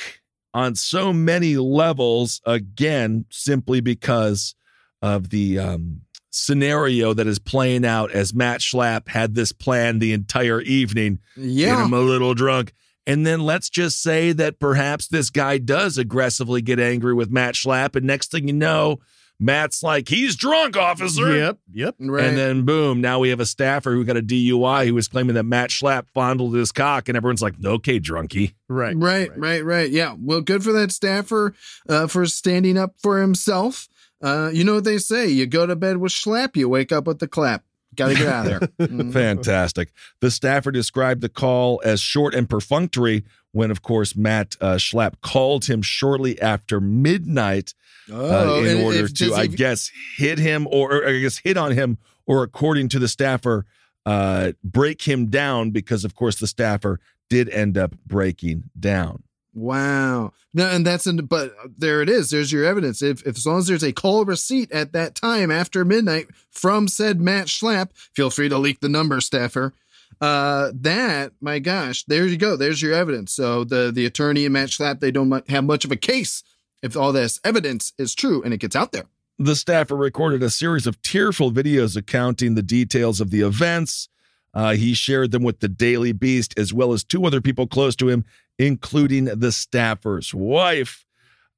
on 0.54 0.76
so 0.76 1.12
many 1.14 1.58
levels, 1.58 2.42
again, 2.46 3.26
simply 3.30 3.82
because 3.82 4.56
of 5.02 5.30
the 5.30 5.58
um, 5.58 6.02
scenario 6.30 7.14
that 7.14 7.28
is 7.28 7.40
playing 7.40 7.86
out 7.86 8.12
as 8.12 8.34
Matt 8.34 8.60
Schlapp 8.60 9.08
had 9.08 9.36
this 9.36 9.52
plan 9.52 10.00
the 10.00 10.14
entire 10.14 10.62
evening. 10.62 11.20
Get 11.36 11.80
him 11.86 11.94
a 11.94 12.00
little 12.00 12.34
drunk. 12.34 12.74
And 13.06 13.26
then 13.26 13.42
let's 13.42 13.70
just 13.70 14.02
say 14.02 14.32
that 14.34 14.60
perhaps 14.60 15.08
this 15.08 15.30
guy 15.30 15.58
does 15.58 15.98
aggressively 15.98 16.62
get 16.62 16.80
angry 16.80 17.14
with 17.14 17.30
Matt 17.30 17.56
Schlapp. 17.56 17.96
And 17.96 18.06
next 18.06 18.32
thing 18.32 18.48
you 18.48 18.54
know, 18.54 19.00
Matt's 19.40 19.84
like, 19.84 20.08
he's 20.08 20.36
drunk, 20.36 20.78
officer. 20.78 21.36
Yep. 21.36 21.58
Yep. 21.74 21.96
Right. 22.00 22.26
And 22.26 22.38
then 22.38 22.66
boom, 22.66 23.02
now 23.02 23.20
we 23.20 23.30
have 23.30 23.42
a 23.42 23.46
staffer 23.46 23.92
who 23.92 24.06
got 24.06 24.16
a 24.16 24.22
DUI 24.22 24.86
who 24.86 24.94
was 24.94 25.08
claiming 25.10 25.36
that 25.36 25.44
Matt 25.44 25.70
Schlapp 25.70 26.08
fondled 26.14 26.56
his 26.56 26.72
cock, 26.72 27.10
and 27.10 27.18
everyone's 27.18 27.42
like, 27.42 27.56
okay, 27.64 28.00
drunkie. 28.00 28.54
Right. 28.70 28.96
Right, 28.96 29.38
right, 29.38 29.64
right. 29.66 29.90
Yeah. 29.90 30.16
Well, 30.18 30.42
good 30.42 30.64
for 30.64 30.72
that 30.74 30.92
staffer 30.92 31.54
uh, 31.90 32.08
for 32.08 32.26
standing 32.26 32.78
up 32.78 32.94
for 33.00 33.20
himself. 33.20 33.90
Uh, 34.22 34.50
you 34.54 34.64
know 34.64 34.76
what 34.76 34.86
they 34.86 34.98
say? 34.98 35.28
You 35.28 35.46
go 35.46 35.66
to 35.66 35.76
bed 35.76 35.98
with 35.98 36.14
Schlapp, 36.14 36.56
you 36.56 36.70
wake 36.70 36.94
up 36.94 37.06
with 37.06 37.20
the 37.20 37.28
clap. 37.28 37.66
Got 37.96 38.10
to 38.10 38.16
get 38.16 38.28
out 38.28 38.46
of 38.46 38.60
there. 38.78 38.88
Mhm. 38.88 39.14
Fantastic. 39.14 39.92
The 40.22 40.32
staffer 40.32 40.72
described 40.72 41.22
the 41.22 41.30
call 41.30 41.82
as 41.84 42.00
short 42.02 42.34
and 42.34 42.50
perfunctory 42.50 43.24
when, 43.52 43.72
of 43.72 43.82
course, 43.82 44.16
Matt 44.16 44.56
uh, 44.62 44.76
Schlapp 44.76 45.16
called 45.22 45.66
him 45.66 45.82
shortly 45.82 46.42
after 46.42 46.80
midnight 46.82 47.74
uh, 48.12 48.16
Oh, 48.16 48.64
in 48.64 48.82
order 48.84 49.06
if- 49.06 49.14
to, 49.16 49.34
I 49.34 49.44
he- 49.44 49.56
guess, 49.56 49.92
hit 50.18 50.40
him 50.40 50.68
or, 50.70 50.94
or 50.94 51.08
I 51.08 51.20
guess 51.20 51.38
hit 51.38 51.56
on 51.58 51.72
him, 51.72 51.98
or 52.26 52.44
according 52.44 52.90
to 52.90 53.00
the 53.00 53.08
staffer, 53.08 53.66
uh, 54.06 54.52
break 54.64 55.04
him 55.04 55.28
down 55.28 55.72
because, 55.72 56.04
of 56.04 56.16
course, 56.16 56.38
the 56.40 56.48
staffer 56.48 57.00
did 57.30 57.48
end 57.50 57.78
up 57.78 57.96
breaking 58.06 58.64
down. 58.80 59.24
Wow. 59.54 60.34
No, 60.54 60.68
and 60.68 60.86
that's 60.86 61.08
in, 61.08 61.18
but 61.26 61.54
there 61.78 62.02
it 62.02 62.10
is. 62.10 62.30
There's 62.30 62.52
your 62.52 62.66
evidence. 62.66 63.02
If, 63.02 63.22
if 63.26 63.38
as 63.38 63.46
long 63.46 63.60
as 63.60 63.68
there's 63.68 63.84
a 63.84 63.92
call 63.92 64.26
receipt 64.26 64.72
at 64.72 64.94
that 64.94 65.16
time 65.16 65.52
after 65.52 65.86
midnight 65.86 66.28
from 66.52 66.88
said 66.88 67.22
Matt 67.22 67.48
Schlapp, 67.48 67.90
feel 68.16 68.30
free 68.30 68.50
to 68.50 68.58
leak 68.58 68.80
the 68.80 68.90
number, 68.90 69.22
staffer. 69.22 69.74
Uh, 70.22 70.72
that 70.74 71.34
my 71.42 71.60
gosh, 71.60 72.04
there 72.06 72.26
you 72.26 72.38
go. 72.38 72.56
There's 72.56 72.82
your 72.82 72.94
evidence. 72.94 73.34
So 73.34 73.64
the 73.64 73.92
the 73.94 74.06
attorney 74.06 74.46
and 74.46 74.54
Matt 74.54 74.70
Schlapp 74.70 75.00
they 75.00 75.12
don't 75.12 75.50
have 75.50 75.64
much 75.64 75.86
of 75.86 75.92
a 75.92 75.98
case 75.98 76.44
if 76.82 76.96
all 76.96 77.12
this 77.12 77.40
evidence 77.44 77.94
is 77.98 78.14
true 78.14 78.42
and 78.44 78.54
it 78.54 78.60
gets 78.60 78.76
out 78.76 78.92
there. 78.92 79.06
The 79.40 79.56
staffer 79.56 79.96
recorded 79.96 80.44
a 80.44 80.50
series 80.50 80.86
of 80.86 81.02
tearful 81.02 81.52
videos 81.52 81.96
recounting 81.96 82.54
the 82.54 82.62
details 82.62 83.20
of 83.20 83.32
the 83.32 83.42
events. 83.42 84.08
Uh, 84.54 84.74
he 84.74 84.94
shared 84.94 85.32
them 85.32 85.44
with 85.44 85.60
the 85.60 85.68
Daily 85.68 86.12
Beast 86.12 86.54
as 86.58 86.74
well 86.74 86.94
as 86.94 87.04
two 87.04 87.26
other 87.26 87.42
people 87.42 87.68
close 87.68 87.96
to 87.98 88.10
him, 88.10 88.24
including 88.60 89.26
the 89.26 89.52
staffer's 89.52 90.34
wife. 90.34 91.06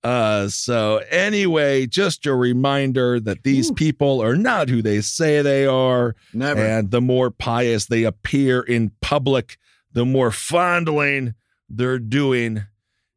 Uh, 0.03 0.47
so, 0.47 1.01
anyway, 1.09 1.87
just 1.87 2.27
a 2.27 2.35
reminder 2.35 3.19
that 3.19 3.43
these 3.43 3.71
people 3.71 4.21
are 4.21 4.35
not 4.35 4.69
who 4.69 4.83
they 4.83 5.01
say 5.01 5.41
they 5.41 5.65
are. 5.65 6.15
Never. 6.31 6.61
And 6.61 6.91
the 6.91 7.01
more 7.01 7.31
pious 7.31 7.87
they 7.87 8.03
appear 8.03 8.61
in 8.61 8.91
public, 9.01 9.57
the 9.93 10.05
more 10.05 10.29
fondling 10.29 11.33
they're 11.67 11.97
doing 11.97 12.65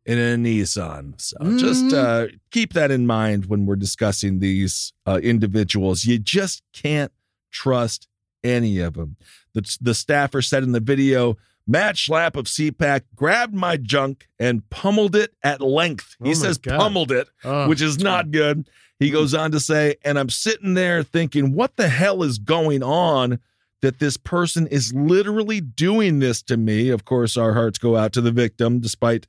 in 0.06 0.18
a 0.18 0.36
Nissan. 0.36 1.20
So 1.20 1.36
just 1.58 1.92
uh, 1.92 2.28
keep 2.50 2.72
that 2.72 2.90
in 2.90 3.06
mind 3.06 3.46
when 3.46 3.66
we're 3.66 3.76
discussing 3.76 4.38
these 4.38 4.94
uh, 5.04 5.20
individuals. 5.22 6.06
You 6.06 6.18
just 6.18 6.62
can't 6.72 7.12
trust 7.50 8.08
any 8.44 8.78
of 8.80 8.94
them. 8.94 9.16
The, 9.54 9.76
the 9.80 9.94
staffer 9.94 10.42
said 10.42 10.62
in 10.62 10.72
the 10.72 10.80
video, 10.80 11.36
Matt 11.66 11.96
Schlapp 11.96 12.36
of 12.36 12.46
CPAC 12.46 13.02
grabbed 13.14 13.54
my 13.54 13.76
junk 13.76 14.26
and 14.38 14.68
pummeled 14.70 15.14
it 15.14 15.34
at 15.42 15.60
length. 15.60 16.16
He 16.22 16.30
Oh 16.30 16.34
says 16.34 16.56
God. 16.58 16.78
pummeled 16.78 17.12
it, 17.12 17.28
Oh. 17.44 17.68
which 17.68 17.82
is 17.82 17.98
not 17.98 18.30
good. 18.30 18.68
He 18.98 19.10
goes 19.10 19.34
on 19.34 19.50
to 19.52 19.60
say, 19.60 19.96
and 20.04 20.18
I'm 20.18 20.30
sitting 20.30 20.74
there 20.74 21.02
thinking, 21.02 21.52
what 21.54 21.76
the 21.76 21.88
hell 21.88 22.22
is 22.22 22.38
going 22.38 22.82
on 22.82 23.38
that 23.80 24.00
this 24.00 24.16
person 24.16 24.66
is 24.66 24.92
literally 24.94 25.60
doing 25.60 26.18
this 26.18 26.42
to 26.44 26.56
me? 26.56 26.88
Of 26.88 27.04
course, 27.04 27.36
our 27.36 27.52
hearts 27.54 27.78
go 27.78 27.96
out 27.96 28.12
to 28.14 28.20
the 28.20 28.32
victim, 28.32 28.80
despite 28.80 29.26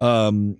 um, 0.00 0.58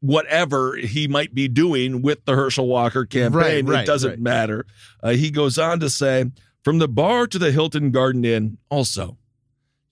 whatever 0.00 0.76
he 0.76 1.06
might 1.06 1.34
be 1.34 1.46
doing 1.46 2.02
with 2.02 2.24
the 2.24 2.34
Herschel 2.34 2.66
Walker 2.66 3.04
campaign. 3.04 3.66
Right, 3.66 3.74
right, 3.74 3.82
it 3.82 3.86
doesn't 3.86 4.10
right. 4.10 4.18
matter. 4.20 4.66
Uh, 5.02 5.10
he 5.10 5.30
goes 5.30 5.58
on 5.58 5.80
to 5.80 5.90
say, 5.90 6.24
from 6.64 6.78
the 6.78 6.88
bar 6.88 7.26
to 7.26 7.38
the 7.38 7.52
Hilton 7.52 7.90
Garden 7.90 8.24
Inn, 8.24 8.58
also, 8.70 9.16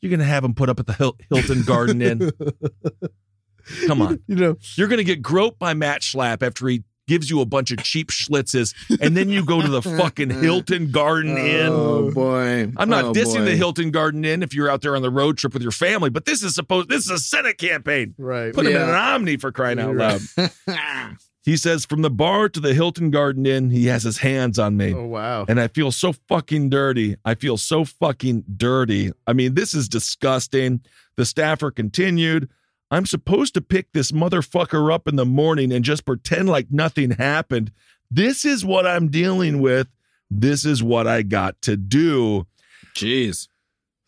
you're 0.01 0.11
going 0.11 0.21
to 0.21 0.27
have 0.27 0.45
him 0.45 0.55
put 0.55 0.69
up 0.69 0.79
at 0.81 0.87
the 0.87 1.15
Hilton 1.31 1.63
Garden 1.63 2.03
Inn. 2.03 2.31
Come 3.87 4.01
on. 4.03 4.21
You 4.27 4.37
know, 4.37 4.57
You're 4.77 4.89
going 4.89 4.99
to 4.99 5.05
get 5.05 5.21
groped 5.23 5.59
by 5.59 5.75
Matt 5.75 6.01
Schlapp 6.03 6.43
after 6.43 6.67
he 6.69 6.85
gives 7.07 7.31
you 7.31 7.41
a 7.41 7.47
bunch 7.47 7.71
of 7.71 7.83
cheap 7.83 8.09
schlitzes, 8.11 8.75
and 9.01 9.17
then 9.17 9.31
you 9.31 9.43
go 9.45 9.63
to 9.63 9.69
the 9.69 9.81
fucking 9.81 10.29
Hilton 10.29 10.91
Garden 10.91 11.37
oh, 11.39 11.47
Inn. 11.47 11.69
Oh 11.73 12.11
boy. 12.13 12.71
I'm 12.77 12.89
not 12.91 13.05
Oh, 13.07 13.13
dissing 13.13 13.39
boy. 13.39 13.45
the 13.47 13.57
Hilton 13.57 13.91
Garden 13.91 14.25
Inn 14.27 14.43
if 14.43 14.53
you're 14.55 14.71
out 14.71 14.83
there 14.83 14.95
on 14.95 15.01
the 15.03 15.11
road 15.11 15.39
trip 15.39 15.55
with 15.55 15.63
your 15.63 15.73
family, 15.73 16.11
but 16.11 16.27
this 16.27 16.43
is 16.43 16.55
supposed 16.55 16.89
this 16.91 17.05
is 17.07 17.11
a 17.11 17.19
Senate 17.19 17.57
campaign. 17.59 18.15
right. 18.19 18.53
Put 18.55 18.67
him 18.67 18.77
in 18.77 18.83
an 18.83 18.91
Omni 18.91 19.39
for 19.39 19.51
crying 19.53 19.79
out 19.81 19.97
loud. 19.97 20.21
He 21.45 21.57
says, 21.57 21.87
from 21.87 22.03
the 22.03 22.11
bar 22.11 22.49
to 22.49 22.61
the 22.61 22.75
Hilton 22.75 23.11
Garden 23.11 23.47
Inn, 23.47 23.71
he 23.71 23.87
has 23.87 24.03
his 24.03 24.19
hands 24.19 24.59
on 24.59 24.77
me. 24.77 24.93
Oh 24.93 25.07
wow. 25.07 25.47
And 25.49 25.61
I 25.61 25.69
feel 25.69 25.91
so 25.91 26.13
fucking 26.13 26.69
dirty. 26.69 27.17
I 27.25 27.35
feel 27.37 27.57
so 27.57 27.85
fucking 27.85 28.45
dirty. 28.57 29.13
I 29.27 29.33
mean, 29.33 29.55
this 29.55 29.73
is 29.73 29.89
disgusting. 29.89 30.83
The 31.17 31.25
staffer 31.25 31.71
continued, 31.71 32.51
I'm 32.91 33.07
supposed 33.07 33.55
to 33.55 33.61
pick 33.61 33.93
this 33.93 34.13
motherfucker 34.13 34.93
up 34.93 35.09
in 35.09 35.17
the 35.17 35.27
morning 35.27 35.73
and 35.73 35.85
just 35.85 36.05
pretend 36.05 36.49
like 36.49 36.71
nothing 36.71 37.13
happened. 37.13 37.73
This 38.11 38.45
is 38.45 38.65
what 38.65 38.87
I'm 38.87 39.09
dealing 39.09 39.61
with. 39.61 39.89
This 40.31 40.65
is 40.65 40.83
what 40.83 41.07
I 41.07 41.23
got 41.23 41.61
to 41.63 41.77
do. 41.77 42.47
Jeez. 42.95 43.49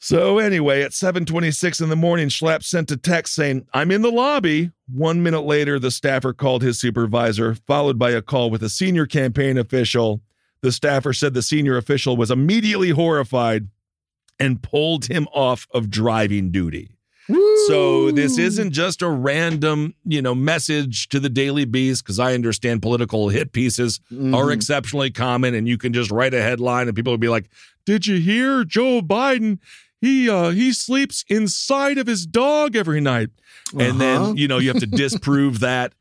So 0.02 0.38
anyway, 0.38 0.82
at 0.82 0.94
7:26 0.94 1.82
in 1.82 1.90
the 1.90 1.96
morning, 1.96 2.30
Schlapp 2.30 2.64
sent 2.64 2.90
a 2.90 2.96
text 2.96 3.34
saying, 3.34 3.66
"I'm 3.74 3.90
in 3.90 4.00
the 4.00 4.10
lobby." 4.10 4.70
One 4.90 5.22
minute 5.22 5.42
later, 5.42 5.78
the 5.78 5.90
staffer 5.90 6.32
called 6.32 6.62
his 6.62 6.80
supervisor, 6.80 7.54
followed 7.66 7.98
by 7.98 8.12
a 8.12 8.22
call 8.22 8.50
with 8.50 8.62
a 8.62 8.70
senior 8.70 9.04
campaign 9.04 9.58
official. 9.58 10.22
The 10.62 10.72
staffer 10.72 11.12
said 11.12 11.34
the 11.34 11.42
senior 11.42 11.76
official 11.76 12.16
was 12.16 12.30
immediately 12.30 12.90
horrified 12.90 13.68
and 14.38 14.62
pulled 14.62 15.04
him 15.06 15.28
off 15.34 15.66
of 15.72 15.90
driving 15.90 16.50
duty. 16.50 16.96
So 17.68 18.10
this 18.10 18.38
isn't 18.38 18.72
just 18.72 19.02
a 19.02 19.08
random, 19.08 19.94
you 20.04 20.20
know, 20.20 20.34
message 20.34 21.08
to 21.10 21.20
the 21.20 21.28
Daily 21.28 21.64
Beast 21.64 22.02
because 22.02 22.18
I 22.18 22.34
understand 22.34 22.82
political 22.82 23.28
hit 23.28 23.52
pieces 23.52 24.00
are 24.10 24.14
mm-hmm. 24.14 24.50
exceptionally 24.50 25.10
common, 25.10 25.54
and 25.54 25.68
you 25.68 25.78
can 25.78 25.92
just 25.92 26.10
write 26.10 26.34
a 26.34 26.42
headline 26.42 26.88
and 26.88 26.96
people 26.96 27.12
will 27.12 27.18
be 27.18 27.28
like, 27.28 27.48
"Did 27.84 28.06
you 28.06 28.18
hear 28.18 28.64
Joe 28.64 29.02
Biden? 29.02 29.58
He 30.00 30.28
uh 30.30 30.50
he 30.50 30.72
sleeps 30.72 31.24
inside 31.28 31.98
of 31.98 32.06
his 32.06 32.26
dog 32.26 32.74
every 32.76 33.00
night," 33.00 33.28
and 33.72 33.82
Uh-huh. 33.82 33.98
then 34.26 34.36
you 34.36 34.48
know 34.48 34.58
you 34.58 34.68
have 34.68 34.80
to 34.80 34.86
disprove 35.04 35.60
that. 35.60 35.92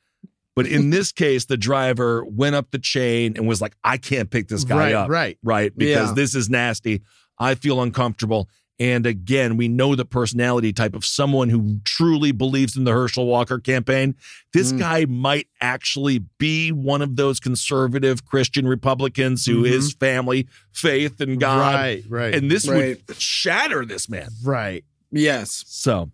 But 0.56 0.68
in 0.68 0.90
this 0.90 1.12
case, 1.12 1.46
the 1.46 1.58
driver 1.58 2.26
went 2.26 2.56
up 2.56 2.72
the 2.72 2.80
chain 2.80 3.34
and 3.38 3.48
was 3.48 3.62
like, 3.62 3.76
"I 3.84 3.98
can't 3.98 4.30
pick 4.30 4.48
this 4.48 4.64
guy 4.64 4.78
Right, 4.78 4.94
up." 4.94 5.10
right. 5.10 5.38
right, 5.44 5.72
because 5.78 6.10
Yeah. 6.10 6.14
this 6.16 6.36
is 6.36 6.50
nasty. 6.50 7.02
I 7.38 7.56
feel 7.56 7.82
uncomfortable. 7.82 8.50
And 8.80 9.06
again, 9.06 9.58
we 9.58 9.68
know 9.68 9.94
the 9.96 10.06
personality 10.06 10.72
type 10.72 10.96
of 10.96 11.04
someone 11.04 11.50
who 11.50 11.80
truly 11.84 12.32
believes 12.32 12.78
in 12.78 12.86
the 12.86 12.94
Herschel 12.94 13.26
Walker 13.26 13.60
campaign. 13.60 14.16
This 14.54 14.72
Mm. 14.72 14.80
guy 14.80 15.06
might 15.06 15.48
actually 15.60 16.20
be 16.38 16.72
one 16.72 17.02
of 17.02 17.18
those 17.18 17.42
conservative 17.42 18.26
Christian 18.26 18.66
Republicans 18.68 19.46
who 19.46 19.64
Mhm. 19.64 19.70
is 19.72 19.94
family, 19.94 20.48
faith, 20.72 21.20
and 21.20 21.40
God. 21.40 21.74
Right. 21.76 22.04
Right. 22.08 22.34
And 22.34 22.50
this 22.50 22.68
Right. 22.68 23.02
would 23.08 23.18
shatter 23.22 23.86
this 23.86 24.08
man. 24.08 24.30
right. 24.44 24.86
Yes. 25.12 25.66
So 25.68 26.12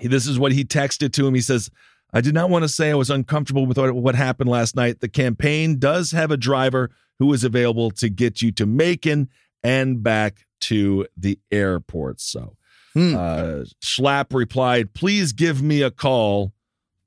this 0.00 0.26
is 0.26 0.38
what 0.38 0.52
he 0.52 0.64
texted 0.64 1.12
to 1.12 1.26
him. 1.26 1.34
He 1.34 1.40
says, 1.42 1.68
I 2.14 2.20
did 2.20 2.34
not 2.34 2.48
want 2.50 2.62
to 2.62 2.68
say 2.68 2.90
I 2.90 2.94
was 2.94 3.10
uncomfortable 3.10 3.66
with 3.66 3.76
what, 3.78 3.94
what 3.94 4.14
happened 4.14 4.48
last 4.48 4.76
night. 4.76 5.00
The 5.00 5.08
campaign 5.08 5.78
does 5.78 6.12
have 6.12 6.30
a 6.30 6.36
driver 6.36 6.90
who 7.18 7.32
is 7.34 7.42
available 7.44 7.90
to 7.92 8.08
get 8.08 8.40
you 8.40 8.50
to 8.52 8.64
Macon 8.66 9.28
and 9.62 10.02
back 10.02 10.46
to 10.62 11.06
the 11.16 11.38
airport. 11.50 12.20
So 12.20 12.56
Hmm. 12.94 13.16
uh, 13.16 13.64
Schlapp 13.82 14.34
replied, 14.34 14.92
Please 14.92 15.32
give 15.32 15.62
me 15.62 15.80
a 15.80 15.90
call, 15.90 16.52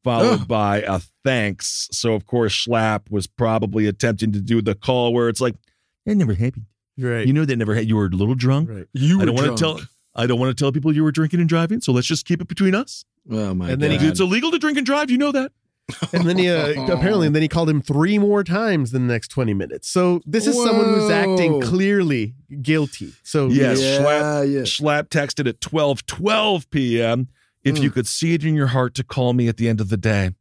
followed 0.03 0.41
Ugh. 0.41 0.47
by 0.47 0.81
a 0.81 0.99
thanks. 1.23 1.87
So, 1.91 2.13
of 2.13 2.25
course, 2.25 2.53
Schlapp 2.65 3.11
was 3.11 3.27
probably 3.27 3.85
attempting 3.85 4.31
to 4.31 4.41
do 4.41 4.63
the 4.63 4.73
call 4.73 5.13
where 5.13 5.29
it's 5.29 5.41
like, 5.41 5.55
That 6.07 6.15
never 6.15 6.33
happened. 6.33 6.65
Right. 6.97 7.27
You 7.27 7.33
know, 7.33 7.45
that 7.45 7.55
never 7.57 7.75
had. 7.75 7.87
You 7.87 7.97
were 7.97 8.05
a 8.05 8.09
little 8.09 8.33
drunk. 8.35 8.69
right. 8.69 8.87
You 8.93 9.21
I 9.21 9.25
don't 9.25 9.35
want 9.35 9.55
to 9.57 9.61
tell. 9.63 9.79
I 10.15 10.25
don't 10.27 10.39
want 10.39 10.57
to 10.57 10.59
tell 10.63 10.71
people 10.71 10.95
you 10.95 11.03
were 11.03 11.11
drinking 11.11 11.41
and 11.41 11.49
driving. 11.49 11.81
So 11.81 11.91
let's 11.91 12.07
just 12.07 12.25
keep 12.25 12.41
it 12.41 12.47
between 12.47 12.73
us. 12.73 13.03
Oh 13.29 13.53
my 13.53 13.69
And 13.69 13.81
then 13.81 13.91
he 13.91 13.97
god! 13.97 14.07
It's 14.07 14.19
illegal 14.21 14.49
to 14.51 14.57
drink 14.57 14.77
and 14.77 14.85
drive. 14.85 15.11
You 15.11 15.17
know 15.17 15.33
that. 15.33 15.51
And 16.13 16.23
then 16.27 16.37
he 16.37 16.49
uh, 16.49 16.69
apparently, 16.91 17.27
and 17.27 17.35
then 17.35 17.43
he 17.43 17.47
called 17.47 17.69
him 17.69 17.81
three 17.81 18.17
more 18.17 18.43
times 18.43 18.93
in 18.93 19.07
the 19.07 19.13
next 19.13 19.27
twenty 19.29 19.53
minutes. 19.53 19.87
So 19.87 20.21
this 20.25 20.47
is 20.47 20.55
someone 20.55 20.85
who's 20.85 21.11
acting 21.11 21.61
clearly 21.61 22.33
guilty. 22.61 23.13
So 23.23 23.47
Yes, 23.49 23.79
yeah, 23.79 23.99
Schlapp, 23.99 24.53
yeah. 24.53 24.61
Schlapp 24.61 25.09
texted 25.09 25.47
at 25.47 25.61
12 25.61 26.05
12 26.05 26.69
p.m. 26.71 27.27
If 27.63 27.75
Mm. 27.75 27.81
you 27.83 27.91
could 27.91 28.07
see 28.07 28.33
it 28.33 28.43
in 28.43 28.55
your 28.55 28.67
heart 28.67 28.93
to 28.95 29.03
call 29.03 29.33
me 29.33 29.47
at 29.47 29.57
the 29.57 29.67
end 29.67 29.81
of 29.81 29.89
the 29.89 29.97
day, 29.97 30.31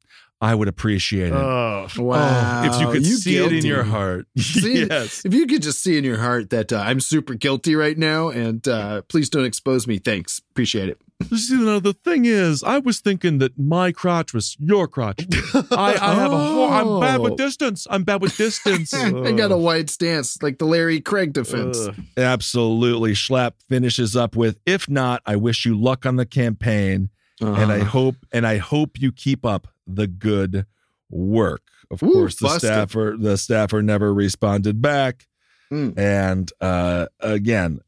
I 0.42 0.54
would 0.54 0.68
appreciate 0.68 1.28
it. 1.28 1.32
Oh, 1.34 1.86
Wow. 1.96 2.62
if 2.64 2.80
you 2.80 2.90
could 2.92 3.06
see 3.06 3.36
it 3.38 3.50
in 3.52 3.64
your 3.64 3.82
heart. 3.84 4.26
See, 4.38 4.84
yes. 4.86 5.22
If 5.24 5.32
you 5.32 5.46
could 5.46 5.62
just 5.62 5.82
see 5.82 5.96
in 5.96 6.04
your 6.04 6.18
heart 6.18 6.50
that 6.50 6.70
uh, 6.72 6.78
I'm 6.80 7.00
super 7.00 7.32
guilty 7.34 7.74
right 7.76 7.96
now, 7.96 8.28
and 8.28 8.66
uh, 8.68 9.02
please 9.08 9.30
don't 9.30 9.46
expose 9.46 9.86
me. 9.86 9.96
Thanks, 9.98 10.42
appreciate 10.50 10.90
it. 10.90 10.98
See, 11.36 11.54
now, 11.54 11.78
the 11.78 11.92
thing 11.92 12.24
is, 12.26 12.62
I 12.64 12.78
was 12.78 13.00
thinking 13.00 13.38
that 13.38 13.58
my 13.58 13.92
crotch 13.92 14.34
was 14.34 14.56
your 14.58 14.88
crotch. 14.88 15.24
I, 15.70 15.96
I 16.00 16.14
have 16.14 16.32
a 16.32 16.36
whole, 16.36 16.68
I'm 16.70 17.00
bad 17.00 17.20
Oh. 17.20 17.22
with 17.22 17.36
distance. 17.36 17.86
I'm 17.88 18.02
bad 18.02 18.20
with 18.20 18.36
distance. 18.36 18.92
I 18.94 19.32
got 19.32 19.52
a 19.52 19.56
wide 19.56 19.90
stance, 19.90 20.42
like 20.42 20.58
the 20.58 20.64
Larry 20.66 21.00
Craig 21.00 21.32
defense. 21.32 21.78
Ugh. 21.86 21.94
Absolutely. 22.16 23.12
Schlapp 23.12 23.52
finishes 23.68 24.16
up 24.16 24.34
with, 24.36 24.58
if 24.66 24.88
not, 24.90 25.22
I 25.24 25.36
wish 25.36 25.64
you 25.64 25.78
luck 25.80 26.04
on 26.04 26.16
the 26.16 26.26
campaign. 26.26 27.10
and 27.40 27.72
I 27.72 27.80
Uh-huh. 27.80 27.84
hope 27.90 28.16
and 28.32 28.46
I 28.46 28.56
hope 28.58 29.00
you 29.00 29.10
keep 29.12 29.44
up 29.46 29.68
the 29.86 30.06
good 30.06 30.66
work. 31.10 31.62
Of 31.90 32.02
Ooh, 32.02 32.12
course, 32.12 32.36
the 32.36 32.44
busted. 32.46 32.60
staffer 32.68 33.16
the 33.18 33.36
staffer 33.36 33.82
never 33.82 34.12
responded 34.14 34.80
back, 34.82 35.26
Mm. 35.72 35.98
and 35.98 36.50
uh, 36.60 37.06
again, 37.20 37.80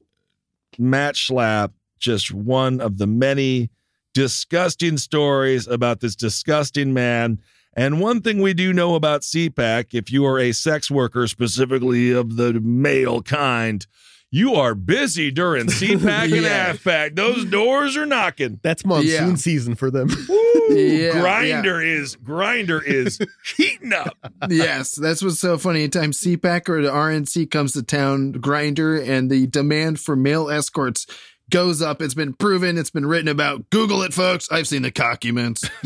Matt 0.78 1.14
Schlapp, 1.14 1.70
just 1.98 2.32
one 2.32 2.80
of 2.80 2.98
the 2.98 3.06
many 3.06 3.70
disgusting 4.14 4.96
stories 4.98 5.66
about 5.66 6.00
this 6.00 6.16
disgusting 6.16 6.92
man. 6.94 7.38
And 7.76 8.00
one 8.00 8.22
thing 8.22 8.40
we 8.40 8.54
do 8.54 8.72
know 8.72 8.94
about 8.94 9.20
CPAC, 9.20 9.92
if 9.92 10.10
you 10.10 10.24
are 10.24 10.38
a 10.38 10.52
sex 10.52 10.90
worker, 10.90 11.26
specifically 11.26 12.10
of 12.12 12.36
the 12.36 12.54
male 12.54 13.20
kind, 13.22 13.86
you 14.30 14.54
are 14.54 14.74
busy 14.74 15.30
during 15.30 15.66
CPAC 15.66 16.22
and 16.32 16.42
Yeah. 16.42 16.72
AFPAC. 16.72 17.14
Those 17.16 17.44
doors 17.44 17.96
are 17.96 18.06
knocking. 18.06 18.58
That's 18.62 18.84
monsoon 18.86 19.28
Yeah. 19.30 19.34
season 19.36 19.74
for 19.74 19.90
them. 19.90 20.08
Yeah, 20.68 21.12
Grindr 21.12 21.80
is 22.00 22.16
Grindr 22.16 22.82
is 22.84 23.20
heating 23.56 23.92
up. 23.92 24.16
yes, 24.50 24.96
that's 24.96 25.22
what's 25.22 25.38
so 25.38 25.56
funny. 25.58 25.82
Anytime 25.84 26.10
CPAC 26.10 26.68
or 26.68 26.82
the 26.82 26.90
RNC 26.90 27.52
comes 27.52 27.72
to 27.74 27.84
town, 27.84 28.32
Grindr 28.32 29.00
and 29.08 29.30
the 29.30 29.46
demand 29.46 30.00
for 30.00 30.16
male 30.16 30.50
escorts 30.50 31.06
goes 31.50 31.82
up. 31.82 32.02
It's 32.02 32.14
been 32.14 32.32
proven. 32.32 32.78
It's 32.78 32.90
been 32.90 33.06
written 33.06 33.28
about. 33.28 33.70
Google 33.70 34.02
it, 34.02 34.12
folks. 34.14 34.50
I've 34.50 34.66
seen 34.66 34.82
the 34.82 34.90
documents. 34.90 35.68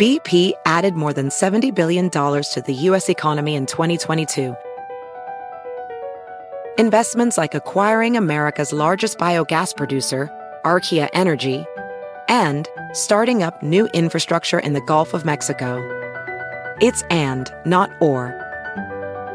BP 0.00 0.52
added 0.66 0.94
more 0.94 1.12
than 1.12 1.28
$70 1.28 1.74
billion 1.74 2.10
to 2.10 2.62
the 2.66 2.74
U.S. 2.74 3.08
economy 3.08 3.54
in 3.54 3.66
2022. 3.66 4.56
Investments 6.78 7.38
like 7.38 7.54
acquiring 7.54 8.16
America's 8.16 8.72
largest 8.72 9.18
biogas 9.18 9.76
producer, 9.76 10.28
Archaea 10.64 11.08
Energy, 11.12 11.64
and 12.28 12.66
starting 12.94 13.42
up 13.42 13.62
new 13.62 13.86
infrastructure 13.88 14.58
in 14.58 14.72
the 14.72 14.80
Gulf 14.80 15.14
of 15.14 15.24
Mexico. 15.24 15.78
It's 16.80 17.02
and, 17.10 17.52
not 17.64 17.90
or. 18.00 18.41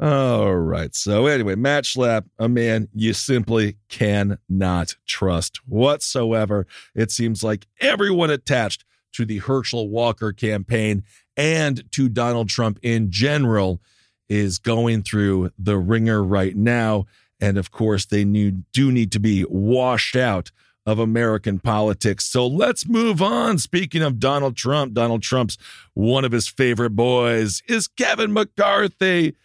All 0.00 0.54
right. 0.56 0.94
So 0.94 1.26
anyway, 1.26 1.56
Matt 1.56 1.84
Schlapp, 1.84 2.24
a 2.38 2.48
man 2.48 2.88
you 2.94 3.12
simply 3.12 3.76
cannot 3.90 4.96
trust 5.06 5.60
whatsoever. 5.66 6.66
It 6.94 7.10
seems 7.10 7.44
like 7.44 7.66
everyone 7.80 8.30
attached 8.30 8.84
to 9.12 9.26
the 9.26 9.38
Herschel 9.38 9.90
Walker 9.90 10.32
campaign 10.32 11.02
and 11.36 11.84
to 11.92 12.08
Donald 12.08 12.48
Trump 12.48 12.78
in 12.82 13.10
general 13.10 13.82
is 14.30 14.58
going 14.58 15.02
through 15.02 15.50
the 15.58 15.76
ringer 15.76 16.24
right 16.24 16.56
now. 16.56 17.04
And 17.38 17.58
of 17.58 17.70
course, 17.70 18.06
they 18.06 18.24
need, 18.24 18.64
do 18.72 18.90
need 18.90 19.12
to 19.12 19.20
be 19.20 19.44
washed 19.50 20.16
out 20.16 20.50
of 20.86 20.98
American 20.98 21.58
politics. 21.58 22.24
So 22.24 22.46
let's 22.46 22.88
move 22.88 23.20
on. 23.20 23.58
Speaking 23.58 24.02
of 24.02 24.18
Donald 24.18 24.56
Trump, 24.56 24.94
Donald 24.94 25.22
Trump's 25.22 25.58
one 25.92 26.24
of 26.24 26.32
his 26.32 26.48
favorite 26.48 26.96
boys 26.96 27.62
is 27.68 27.86
Kevin 27.86 28.32
McCarthy. 28.32 29.36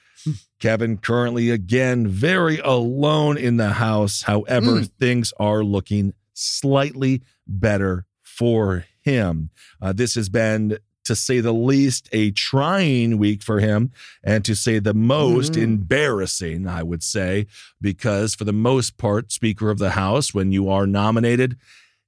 Kevin 0.65 0.97
currently 0.97 1.51
again 1.51 2.08
very 2.08 2.58
alone 2.58 3.38
in 3.38 3.58
the 3.58 3.73
house. 3.73 4.23
However, 4.23 4.82
things 4.82 5.32
are 5.39 5.63
looking 5.63 6.15
slightly 6.34 7.21
better 7.45 8.08
for 8.23 8.86
him. 9.04 9.51
Uh, 9.80 9.93
this 9.93 10.15
has 10.15 10.28
been, 10.28 10.80
to 11.04 11.15
say 11.15 11.39
the 11.39 11.54
least, 11.54 12.10
a 12.12 12.32
trying 12.32 13.19
week 13.19 13.43
for 13.43 13.60
him, 13.60 13.91
and 14.23 14.43
to 14.43 14.56
say 14.56 14.80
the 14.80 14.95
most 14.95 15.54
Mhm. 15.54 15.62
embarrassing, 15.62 16.65
I 16.67 16.82
would 16.82 17.04
say, 17.04 17.45
because 17.80 18.34
for 18.34 18.43
the 18.43 18.51
most 18.51 18.97
part, 18.97 19.32
Speaker 19.32 19.69
of 19.69 19.78
the 19.78 19.91
House, 19.91 20.34
when 20.34 20.51
you 20.51 20.67
are 20.67 20.88
nominated, 20.88 21.58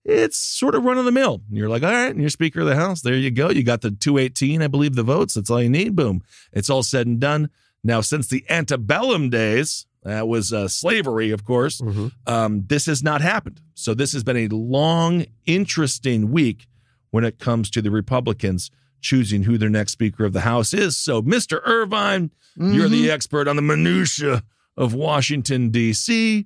it's 0.04 0.40
sort 0.40 0.74
of 0.74 0.84
run 0.84 0.98
of 0.98 1.06
the 1.06 1.12
mill. 1.12 1.44
You're 1.52 1.70
like, 1.70 1.84
all 1.84 1.92
right, 1.92 2.10
and 2.10 2.22
you're 2.22 2.32
Speaker 2.32 2.62
of 2.62 2.66
the 2.66 2.76
House. 2.76 3.02
There 3.04 3.14
you 3.14 3.30
go. 3.30 3.52
You 3.52 3.62
got 3.62 3.82
the 3.82 3.92
218, 3.92 4.64
I 4.64 4.68
believe, 4.68 4.96
the 4.96 5.04
votes. 5.04 5.36
That's 5.36 5.52
all 5.52 5.62
you 5.62 5.70
need. 5.70 5.96
Boom. 5.96 6.24
It's 6.52 6.72
all 6.72 6.82
said 6.82 7.06
and 7.06 7.20
done. 7.20 7.52
Now, 7.88 8.02
since 8.02 8.28
the 8.28 8.44
antebellum 8.50 9.30
days, 9.30 9.86
that 10.04 10.28
was 10.28 10.52
uh, 10.52 10.68
slavery, 10.68 11.32
of 11.32 11.46
course, 11.46 11.82
um, 12.28 12.66
this 12.68 12.86
has 12.86 13.02
not 13.02 13.22
happened. 13.22 13.62
So 13.76 13.94
this 13.94 14.12
has 14.12 14.24
been 14.26 14.36
a 14.38 14.48
long, 14.50 15.26
interesting 15.46 16.30
week 16.32 16.68
when 17.12 17.24
it 17.24 17.40
comes 17.40 17.70
to 17.72 17.82
the 17.82 17.90
Republicans 17.90 18.70
choosing 19.00 19.44
who 19.44 19.58
their 19.58 19.70
next 19.70 19.94
Speaker 19.94 20.26
of 20.26 20.34
the 20.34 20.42
House 20.42 20.74
is. 20.74 20.98
So, 20.98 21.22
Mr. 21.22 21.62
Irvine, 21.66 22.32
you're 22.58 22.90
the 22.90 23.10
expert 23.10 23.48
on 23.48 23.56
the 23.56 23.62
minutiae 23.62 24.44
of 24.76 24.94
Washington, 24.94 25.70
D.C. 25.70 26.46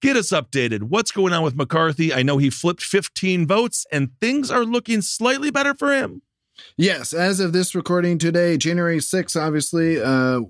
Get 0.00 0.16
us 0.16 0.30
updated. 0.30 0.84
What's 0.84 1.10
going 1.10 1.32
on 1.32 1.42
with 1.42 1.56
McCarthy? 1.56 2.14
I 2.14 2.22
know 2.22 2.38
he 2.38 2.48
flipped 2.48 2.82
15 2.82 3.46
votes 3.46 3.86
and 3.90 4.10
things 4.20 4.50
are 4.50 4.64
looking 4.64 5.02
slightly 5.02 5.50
better 5.50 5.74
for 5.74 5.92
him. 5.92 6.22
Yes, 6.76 7.12
as 7.12 7.40
of 7.40 7.52
this 7.52 7.74
recording 7.74 8.18
today, 8.18 8.56
January 8.56 8.98
6th, 8.98 9.40
obviously, 9.40 10.00
uh, 10.00 10.40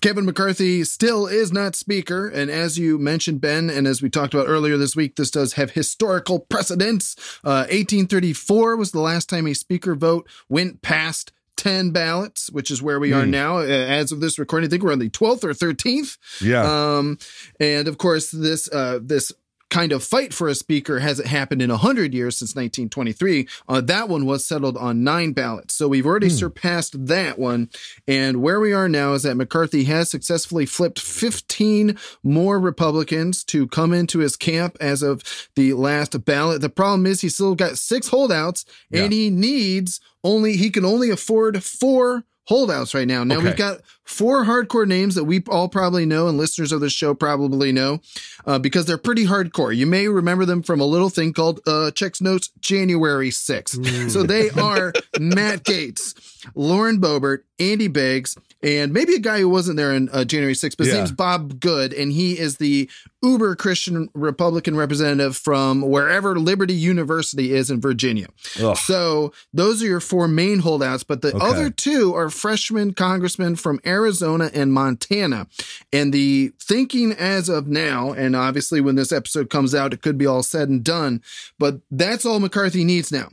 Kevin 0.00 0.24
McCarthy 0.24 0.84
still 0.84 1.26
is 1.26 1.52
not 1.52 1.76
speaker. 1.76 2.28
And 2.28 2.50
as 2.50 2.78
you 2.78 2.96
mentioned, 2.98 3.42
Ben, 3.42 3.68
and 3.68 3.86
as 3.86 4.00
we 4.00 4.08
talked 4.08 4.32
about 4.32 4.48
earlier 4.48 4.78
this 4.78 4.96
week, 4.96 5.16
this 5.16 5.30
does 5.30 5.52
have 5.54 5.72
historical 5.72 6.38
precedence. 6.40 7.14
Uh, 7.44 7.68
1834 7.68 8.76
was 8.76 8.92
the 8.92 9.00
last 9.00 9.28
time 9.28 9.46
a 9.46 9.54
speaker 9.54 9.94
vote 9.94 10.26
went 10.48 10.80
past 10.80 11.32
10 11.58 11.90
ballots, 11.90 12.50
which 12.50 12.70
is 12.70 12.80
where 12.82 12.98
we 13.00 13.12
are 13.12 13.24
Hmm. 13.24 13.30
now. 13.30 13.58
Uh, 13.58 13.64
As 13.64 14.12
of 14.12 14.20
this 14.20 14.38
recording, 14.38 14.68
I 14.68 14.70
think 14.70 14.82
we're 14.82 14.92
on 14.92 14.98
the 14.98 15.10
12th 15.10 15.44
or 15.44 15.52
13th. 15.54 16.16
Yeah. 16.40 16.62
Um, 16.96 17.18
and 17.60 17.86
of 17.88 17.98
course, 17.98 18.30
this 18.30 18.70
uh, 18.72 19.00
this 19.02 19.32
kind 19.76 19.92
of 19.92 20.02
fight 20.02 20.32
for 20.32 20.48
a 20.48 20.54
speaker 20.54 21.00
hasn't 21.00 21.28
happened 21.28 21.60
in 21.60 21.68
100 21.68 22.14
years 22.14 22.38
since 22.38 22.54
1923. 22.54 23.46
Uh, 23.68 23.80
that 23.82 24.08
one 24.08 24.24
was 24.24 24.42
settled 24.42 24.74
on 24.78 25.04
nine 25.04 25.32
ballots. 25.32 25.74
So 25.74 25.86
we've 25.86 26.06
already 26.06 26.30
surpassed 26.30 27.06
that 27.08 27.38
one. 27.38 27.68
And 28.08 28.40
where 28.40 28.58
we 28.58 28.72
are 28.72 28.88
now 28.88 29.12
is 29.12 29.24
that 29.24 29.36
McCarthy 29.36 29.84
has 29.84 30.10
successfully 30.10 30.64
flipped 30.64 30.98
15 30.98 31.98
more 32.22 32.58
Republicans 32.58 33.44
to 33.44 33.66
come 33.66 33.92
into 33.92 34.20
his 34.20 34.34
camp 34.36 34.78
as 34.80 35.02
of 35.02 35.22
the 35.56 35.74
last 35.74 36.24
ballot. 36.24 36.62
The 36.62 36.70
problem 36.70 37.04
is 37.04 37.20
he's 37.20 37.34
still 37.34 37.54
got 37.54 37.76
six 37.76 38.08
holdouts 38.08 38.64
and 38.90 39.12
he 39.12 39.28
needs 39.28 40.00
only, 40.24 40.56
he 40.56 40.70
can 40.70 40.86
only 40.86 41.10
afford 41.10 41.62
four 41.62 42.24
holdouts 42.44 42.94
right 42.94 43.06
now. 43.08 43.24
Now 43.24 43.36
Okay. 43.36 43.44
we've 43.48 43.56
got 43.56 43.80
four 44.06 44.44
hardcore 44.44 44.86
names 44.86 45.14
that 45.16 45.24
we 45.24 45.42
all 45.48 45.68
probably 45.68 46.06
know 46.06 46.28
and 46.28 46.38
listeners 46.38 46.72
of 46.72 46.80
the 46.80 46.88
show 46.88 47.12
probably 47.14 47.72
know 47.72 48.00
uh, 48.46 48.58
because 48.58 48.86
they're 48.86 48.96
pretty 48.96 49.26
hardcore. 49.26 49.76
You 49.76 49.86
may 49.86 50.08
remember 50.08 50.44
them 50.46 50.62
from 50.62 50.80
a 50.80 50.84
little 50.86 51.10
thing 51.10 51.32
called 51.32 51.60
uh, 51.66 51.90
Checks 51.90 52.20
Notes 52.20 52.50
January 52.60 53.30
6th. 53.30 54.10
So 54.10 54.22
they 54.22 54.50
are 54.50 54.94
Matt 55.16 55.64
Gaetz, 55.64 56.14
Lauren 56.54 57.00
Boebert, 57.00 57.40
Andy 57.58 57.88
Biggs, 57.88 58.36
and 58.62 58.92
maybe 58.92 59.14
a 59.14 59.18
guy 59.18 59.40
who 59.40 59.48
wasn't 59.48 59.76
there 59.76 59.92
in 59.92 60.08
uh, 60.10 60.24
January 60.24 60.54
6th, 60.54 60.76
but 60.78 60.84
his 60.86 60.94
Yeah. 60.94 61.00
name's 61.00 61.12
Bob 61.12 61.60
Good, 61.60 61.92
and 61.92 62.10
he 62.12 62.38
is 62.38 62.56
the 62.56 62.88
uber 63.22 63.56
Christian 63.56 64.08
Republican 64.14 64.76
representative 64.76 65.36
from 65.36 65.82
wherever 65.82 66.38
Liberty 66.38 66.74
University 66.74 67.52
is 67.52 67.70
in 67.70 67.80
Virginia. 67.80 68.28
Ugh. 68.60 68.76
So 68.76 69.32
those 69.52 69.82
are 69.82 69.86
your 69.86 70.00
four 70.00 70.28
main 70.28 70.60
holdouts, 70.60 71.02
but 71.02 71.22
the 71.22 71.34
Okay. 71.34 71.44
other 71.46 71.70
two 71.70 72.14
are 72.14 72.30
freshman 72.30 72.94
congressmen 72.94 73.56
from 73.56 73.80
Arizona 73.84 73.95
and 74.04 74.72
Montana. 74.72 75.46
And 75.92 76.12
the 76.12 76.52
thinking 76.60 77.12
as 77.12 77.48
of 77.48 77.66
now, 77.66 78.12
and 78.12 78.36
obviously 78.36 78.80
when 78.80 78.94
this 78.96 79.12
episode 79.12 79.50
comes 79.50 79.74
out, 79.74 79.92
it 79.92 80.02
could 80.02 80.18
be 80.18 80.26
all 80.26 80.42
said 80.42 80.68
and 80.68 80.84
done, 80.84 81.22
but 81.58 81.80
that's 81.90 82.24
all 82.26 82.40
McCarthy 82.40 82.84
needs 82.84 83.10
now. 83.12 83.28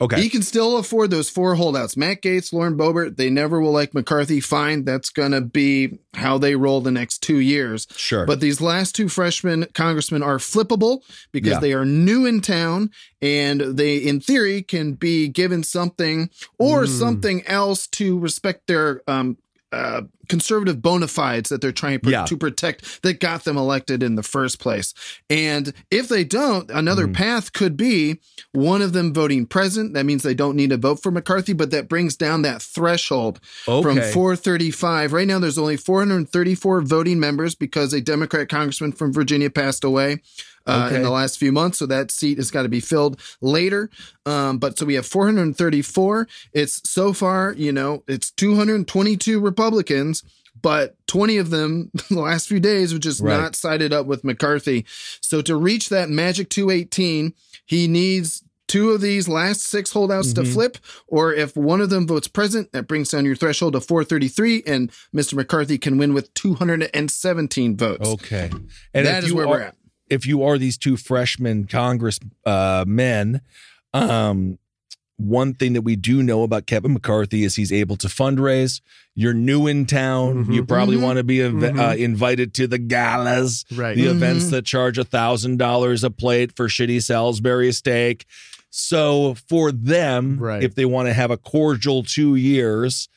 Okay. 0.00 0.20
He 0.20 0.28
can 0.28 0.42
still 0.42 0.76
afford 0.78 1.12
those 1.12 1.30
four 1.30 1.54
holdouts. 1.54 1.96
Matt 1.96 2.20
Gaetz, 2.20 2.52
Lauren 2.52 2.76
Boebert, 2.76 3.16
they 3.16 3.30
never 3.30 3.60
will 3.60 3.70
like 3.70 3.94
McCarthy. 3.94 4.40
Fine. 4.40 4.84
That's 4.84 5.08
going 5.08 5.30
to 5.30 5.40
be 5.40 6.00
how 6.14 6.36
they 6.36 6.56
roll 6.56 6.80
the 6.80 6.90
next 6.90 7.18
two 7.22 7.38
years. 7.38 7.86
Sure. 7.94 8.26
But 8.26 8.40
these 8.40 8.60
last 8.60 8.96
two 8.96 9.08
freshmen 9.08 9.66
congressmen 9.72 10.20
are 10.24 10.38
flippable 10.38 11.02
because 11.30 11.52
Yeah. 11.52 11.60
they 11.60 11.72
are 11.74 11.84
new 11.84 12.26
in 12.26 12.40
town 12.40 12.90
and 13.22 13.60
they, 13.60 13.96
in 13.98 14.20
theory, 14.20 14.62
can 14.62 14.94
be 14.94 15.28
given 15.28 15.62
something 15.62 16.28
or 16.58 16.84
Mm. 16.86 16.98
something 16.98 17.46
else 17.46 17.86
to 17.86 18.18
respect 18.18 18.66
their, 18.66 19.00
um, 19.06 19.36
uh, 19.74 20.02
conservative 20.28 20.80
bona 20.82 21.08
fides 21.08 21.48
that 21.48 21.60
they're 21.60 21.72
trying 21.72 22.00
to, 22.00 22.10
Yeah. 22.10 22.24
to 22.24 22.36
protect 22.36 23.02
that 23.02 23.20
got 23.20 23.44
them 23.44 23.56
elected 23.56 24.02
in 24.02 24.14
the 24.16 24.22
first 24.22 24.58
place. 24.58 24.94
And 25.30 25.72
if 25.90 26.08
they 26.08 26.24
don't, 26.24 26.70
another 26.70 27.06
Mm. 27.06 27.14
path 27.14 27.52
could 27.52 27.76
be 27.76 28.20
one 28.52 28.82
of 28.82 28.92
them 28.92 29.12
voting 29.12 29.46
present. 29.46 29.94
That 29.94 30.06
means 30.06 30.22
they 30.22 30.34
don't 30.34 30.56
need 30.56 30.70
to 30.70 30.76
vote 30.76 31.02
for 31.02 31.10
McCarthy, 31.10 31.52
but 31.52 31.70
that 31.70 31.88
brings 31.88 32.16
down 32.16 32.42
that 32.42 32.62
threshold 32.62 33.40
from 33.64 34.00
435. 34.12 35.12
Right 35.12 35.26
now, 35.26 35.38
there's 35.38 35.58
only 35.58 35.76
434 35.76 36.82
voting 36.82 37.18
members 37.20 37.54
because 37.54 37.92
a 37.92 38.00
Democrat 38.00 38.48
congressman 38.48 38.92
from 38.92 39.12
Virginia 39.12 39.50
passed 39.50 39.84
away. 39.84 40.22
Uh, 40.66 40.84
Okay. 40.86 40.96
in 40.96 41.02
the 41.02 41.10
last 41.10 41.38
few 41.38 41.52
months, 41.52 41.76
so 41.76 41.84
that 41.84 42.10
seat 42.10 42.38
has 42.38 42.50
got 42.50 42.62
to 42.62 42.70
be 42.70 42.80
filled 42.80 43.20
later. 43.42 43.90
Um, 44.24 44.56
but 44.56 44.78
so 44.78 44.86
we 44.86 44.94
have 44.94 45.04
434. 45.04 46.26
It's 46.54 46.80
so 46.88 47.12
far, 47.12 47.54
you 47.58 47.70
know, 47.70 48.02
it's 48.08 48.30
222 48.30 49.40
Republicans, 49.40 50.22
but 50.60 50.96
20 51.06 51.36
of 51.38 51.50
them 51.50 51.90
the 52.10 52.20
last 52.20 52.48
few 52.48 52.60
days 52.60 52.90
have 52.92 53.00
just 53.00 53.20
Right. 53.20 53.36
not 53.36 53.56
sided 53.56 53.92
up 53.92 54.06
with 54.06 54.24
McCarthy. 54.24 54.84
So 55.20 55.42
to 55.42 55.56
reach 55.56 55.88
that 55.90 56.10
magic 56.10 56.48
218, 56.50 57.34
he 57.66 57.86
needs 57.88 58.42
two 58.66 58.90
of 58.92 59.00
these 59.02 59.28
last 59.28 59.62
six 59.62 59.92
holdouts 59.92 60.32
to 60.32 60.40
Mhm. 60.40 60.52
flip, 60.52 60.78
or 61.06 61.34
if 61.34 61.54
one 61.54 61.80
of 61.82 61.90
them 61.90 62.06
votes 62.06 62.28
present, 62.28 62.72
that 62.72 62.88
brings 62.88 63.10
down 63.10 63.24
your 63.26 63.36
threshold 63.36 63.74
to 63.74 63.80
433, 63.80 64.62
and 64.66 64.90
Mr. 65.14 65.34
McCarthy 65.34 65.76
can 65.76 65.98
win 65.98 66.14
with 66.14 66.32
217 66.34 67.76
votes. 67.76 68.08
Okay. 68.08 68.50
And 68.94 69.06
That 69.06 69.24
is 69.24 69.32
where 69.32 69.44
are, 69.46 69.48
we're 69.50 69.60
at. 69.60 69.76
If 70.08 70.26
you 70.26 70.42
are 70.42 70.58
these 70.58 70.78
two 70.78 70.96
freshman 70.96 71.66
Congress 71.66 72.18
uh, 72.46 72.84
men, 72.88 73.42
um, 73.92 74.58
one 75.16 75.54
thing 75.54 75.74
that 75.74 75.82
we 75.82 75.94
do 75.96 76.22
know 76.22 76.42
about 76.42 76.66
Kevin 76.66 76.92
McCarthy 76.92 77.44
is 77.44 77.54
he's 77.56 77.72
able 77.72 77.96
to 77.96 78.08
fundraise. 78.08 78.80
You're 79.14 79.32
new 79.34 79.66
in 79.68 79.86
town. 79.86 80.52
You 80.52 80.64
probably 80.64 80.96
Mhm. 80.96 81.02
want 81.02 81.16
to 81.18 81.24
be 81.24 81.36
inv- 81.38 81.72
Mhm. 81.74 81.78
uh, 81.78 81.96
invited 81.96 82.52
to 82.54 82.66
the 82.66 82.78
galas, 82.78 83.64
Right. 83.72 83.96
the 83.96 84.06
events 84.06 84.50
that 84.50 84.64
charge 84.64 84.98
a 84.98 85.04
thousand 85.04 85.58
dollars 85.58 86.02
a 86.02 86.10
plate 86.10 86.52
for 86.56 86.66
shitty 86.68 87.00
Salisbury 87.02 87.70
steak. 87.72 88.26
So 88.70 89.36
for 89.48 89.70
them, 89.70 90.38
Right. 90.40 90.64
if 90.64 90.74
they 90.74 90.84
want 90.84 91.06
to 91.06 91.14
have 91.14 91.30
a 91.30 91.36
cordial 91.36 92.02
two 92.02 92.34
years, 92.34 93.08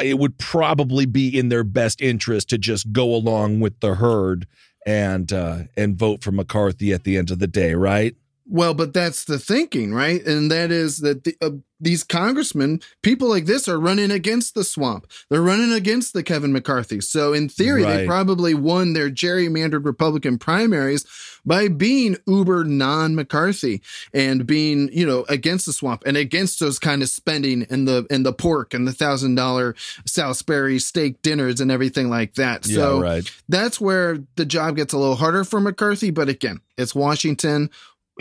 it 0.00 0.18
would 0.20 0.38
probably 0.38 1.06
be 1.06 1.36
in 1.36 1.48
their 1.48 1.64
best 1.64 2.00
interest 2.00 2.50
to 2.50 2.58
just 2.58 2.92
go 2.92 3.12
along 3.14 3.58
with 3.58 3.80
the 3.80 3.96
herd 3.96 4.46
and 4.86 5.32
uh, 5.32 5.58
and 5.76 5.96
vote 5.96 6.22
for 6.22 6.30
McCarthy 6.32 6.92
at 6.92 7.02
the 7.04 7.16
end 7.16 7.30
of 7.32 7.40
the 7.40 7.46
day, 7.48 7.74
right? 7.74 8.14
Well, 8.52 8.74
but 8.74 8.92
that's 8.92 9.24
the 9.24 9.38
thinking, 9.38 9.94
right? 9.94 10.22
And 10.26 10.50
that 10.50 10.70
is 10.70 10.98
that 10.98 11.24
the, 11.24 11.34
uh, 11.40 11.52
these 11.80 12.04
congressmen, 12.04 12.82
people 13.02 13.26
like 13.26 13.46
this, 13.46 13.66
are 13.66 13.80
running 13.80 14.10
against 14.10 14.54
the 14.54 14.62
swamp. 14.62 15.10
They're 15.30 15.40
running 15.40 15.72
against 15.72 16.12
the 16.12 16.22
Kevin 16.22 16.52
McCarthy. 16.52 17.00
So, 17.00 17.32
in 17.32 17.48
theory, 17.48 17.82
they 17.82 18.06
probably 18.06 18.52
won 18.52 18.92
their 18.92 19.10
gerrymandered 19.10 19.86
Republican 19.86 20.38
primaries 20.38 21.06
by 21.46 21.68
being 21.68 22.18
uber 22.26 22.62
non 22.62 23.14
McCarthy 23.14 23.80
and 24.12 24.46
being, 24.46 24.90
you 24.92 25.06
know, 25.06 25.24
against 25.30 25.64
the 25.64 25.72
swamp 25.72 26.02
and 26.04 26.18
against 26.18 26.60
those 26.60 26.78
kind 26.78 27.02
of 27.02 27.08
spending 27.08 27.66
and 27.70 27.88
the 27.88 28.06
and 28.10 28.24
the 28.24 28.34
pork 28.34 28.74
and 28.74 28.86
the 28.86 28.92
thousand 28.92 29.34
dollar 29.34 29.74
Salisbury 30.04 30.78
steak 30.78 31.22
dinners 31.22 31.58
and 31.58 31.70
everything 31.70 32.10
like 32.10 32.34
that. 32.34 32.66
So, 32.66 33.00
right. 33.00 33.28
that's 33.48 33.80
where 33.80 34.18
the 34.36 34.44
job 34.44 34.76
gets 34.76 34.92
a 34.92 34.98
little 34.98 35.16
harder 35.16 35.42
for 35.42 35.58
McCarthy. 35.58 36.10
But 36.10 36.28
again, 36.28 36.60
it's 36.76 36.94
Washington. 36.94 37.70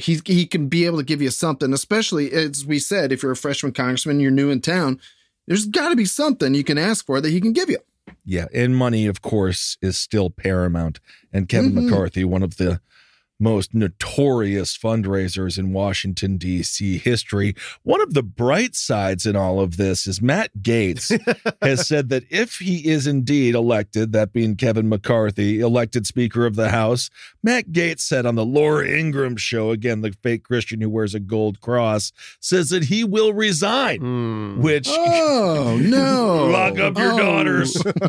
He 0.01 0.19
he 0.25 0.45
can 0.45 0.67
be 0.67 0.85
able 0.85 0.97
to 0.97 1.03
give 1.03 1.21
you 1.21 1.29
something, 1.29 1.73
especially 1.73 2.31
as 2.31 2.65
we 2.65 2.79
said, 2.79 3.11
if 3.11 3.21
you're 3.23 3.31
a 3.31 3.37
freshman 3.37 3.71
congressman, 3.73 4.19
you're 4.19 4.31
new 4.31 4.49
in 4.49 4.61
town. 4.61 4.99
There's 5.47 5.65
got 5.65 5.89
to 5.89 5.95
be 5.95 6.05
something 6.05 6.53
you 6.53 6.63
can 6.63 6.77
ask 6.77 7.05
for 7.05 7.19
that 7.21 7.29
he 7.29 7.41
can 7.41 7.53
give 7.53 7.69
you. 7.69 7.79
Yeah, 8.25 8.47
and 8.53 8.75
money, 8.75 9.05
of 9.07 9.21
course, 9.21 9.77
is 9.81 9.97
still 9.97 10.29
paramount. 10.29 10.99
And 11.33 11.47
Kevin 11.49 11.71
Mhm. 11.71 11.85
McCarthy, 11.85 12.23
one 12.23 12.43
of 12.43 12.57
the 12.57 12.81
most 13.41 13.73
notorious 13.73 14.77
fundraisers 14.77 15.57
in 15.57 15.73
Washington, 15.73 16.37
D.C. 16.37 16.99
history. 16.99 17.55
One 17.83 17.99
of 18.01 18.13
the 18.13 18.21
bright 18.23 18.75
sides 18.75 19.25
in 19.25 19.35
all 19.35 19.59
of 19.59 19.77
this 19.77 20.05
is 20.05 20.21
Matt 20.21 20.51
Gaetz 20.61 21.09
has 21.61 21.87
said 21.87 22.09
that 22.09 22.23
if 22.29 22.59
he 22.59 22.87
is 22.87 23.07
indeed 23.07 23.55
elected, 23.55 24.11
that 24.13 24.31
being 24.31 24.55
Kevin 24.55 24.87
McCarthy, 24.87 25.59
elected 25.59 26.05
Speaker 26.05 26.45
of 26.45 26.55
the 26.55 26.69
House, 26.69 27.09
Matt 27.41 27.71
Gaetz 27.71 28.01
said 28.01 28.25
on 28.25 28.35
the 28.35 28.45
Laura 28.45 28.87
Ingraham 28.87 29.35
show, 29.37 29.71
again, 29.71 30.01
the 30.01 30.11
fake 30.21 30.43
Christian 30.43 30.79
who 30.81 30.89
wears 30.89 31.15
a 31.15 31.19
gold 31.19 31.59
cross, 31.61 32.11
says 32.39 32.69
that 32.69 32.83
he 32.85 33.03
will 33.03 33.33
resign, 33.33 33.99
Mm. 33.99 34.57
which. 34.57 34.87
Oh 34.89 35.79
no! 35.81 36.47
Lock 36.51 36.77
up 36.79 36.97
your 36.97 37.13
Oh. 37.13 37.17
daughters. 37.17 37.75
Matt 37.85 38.03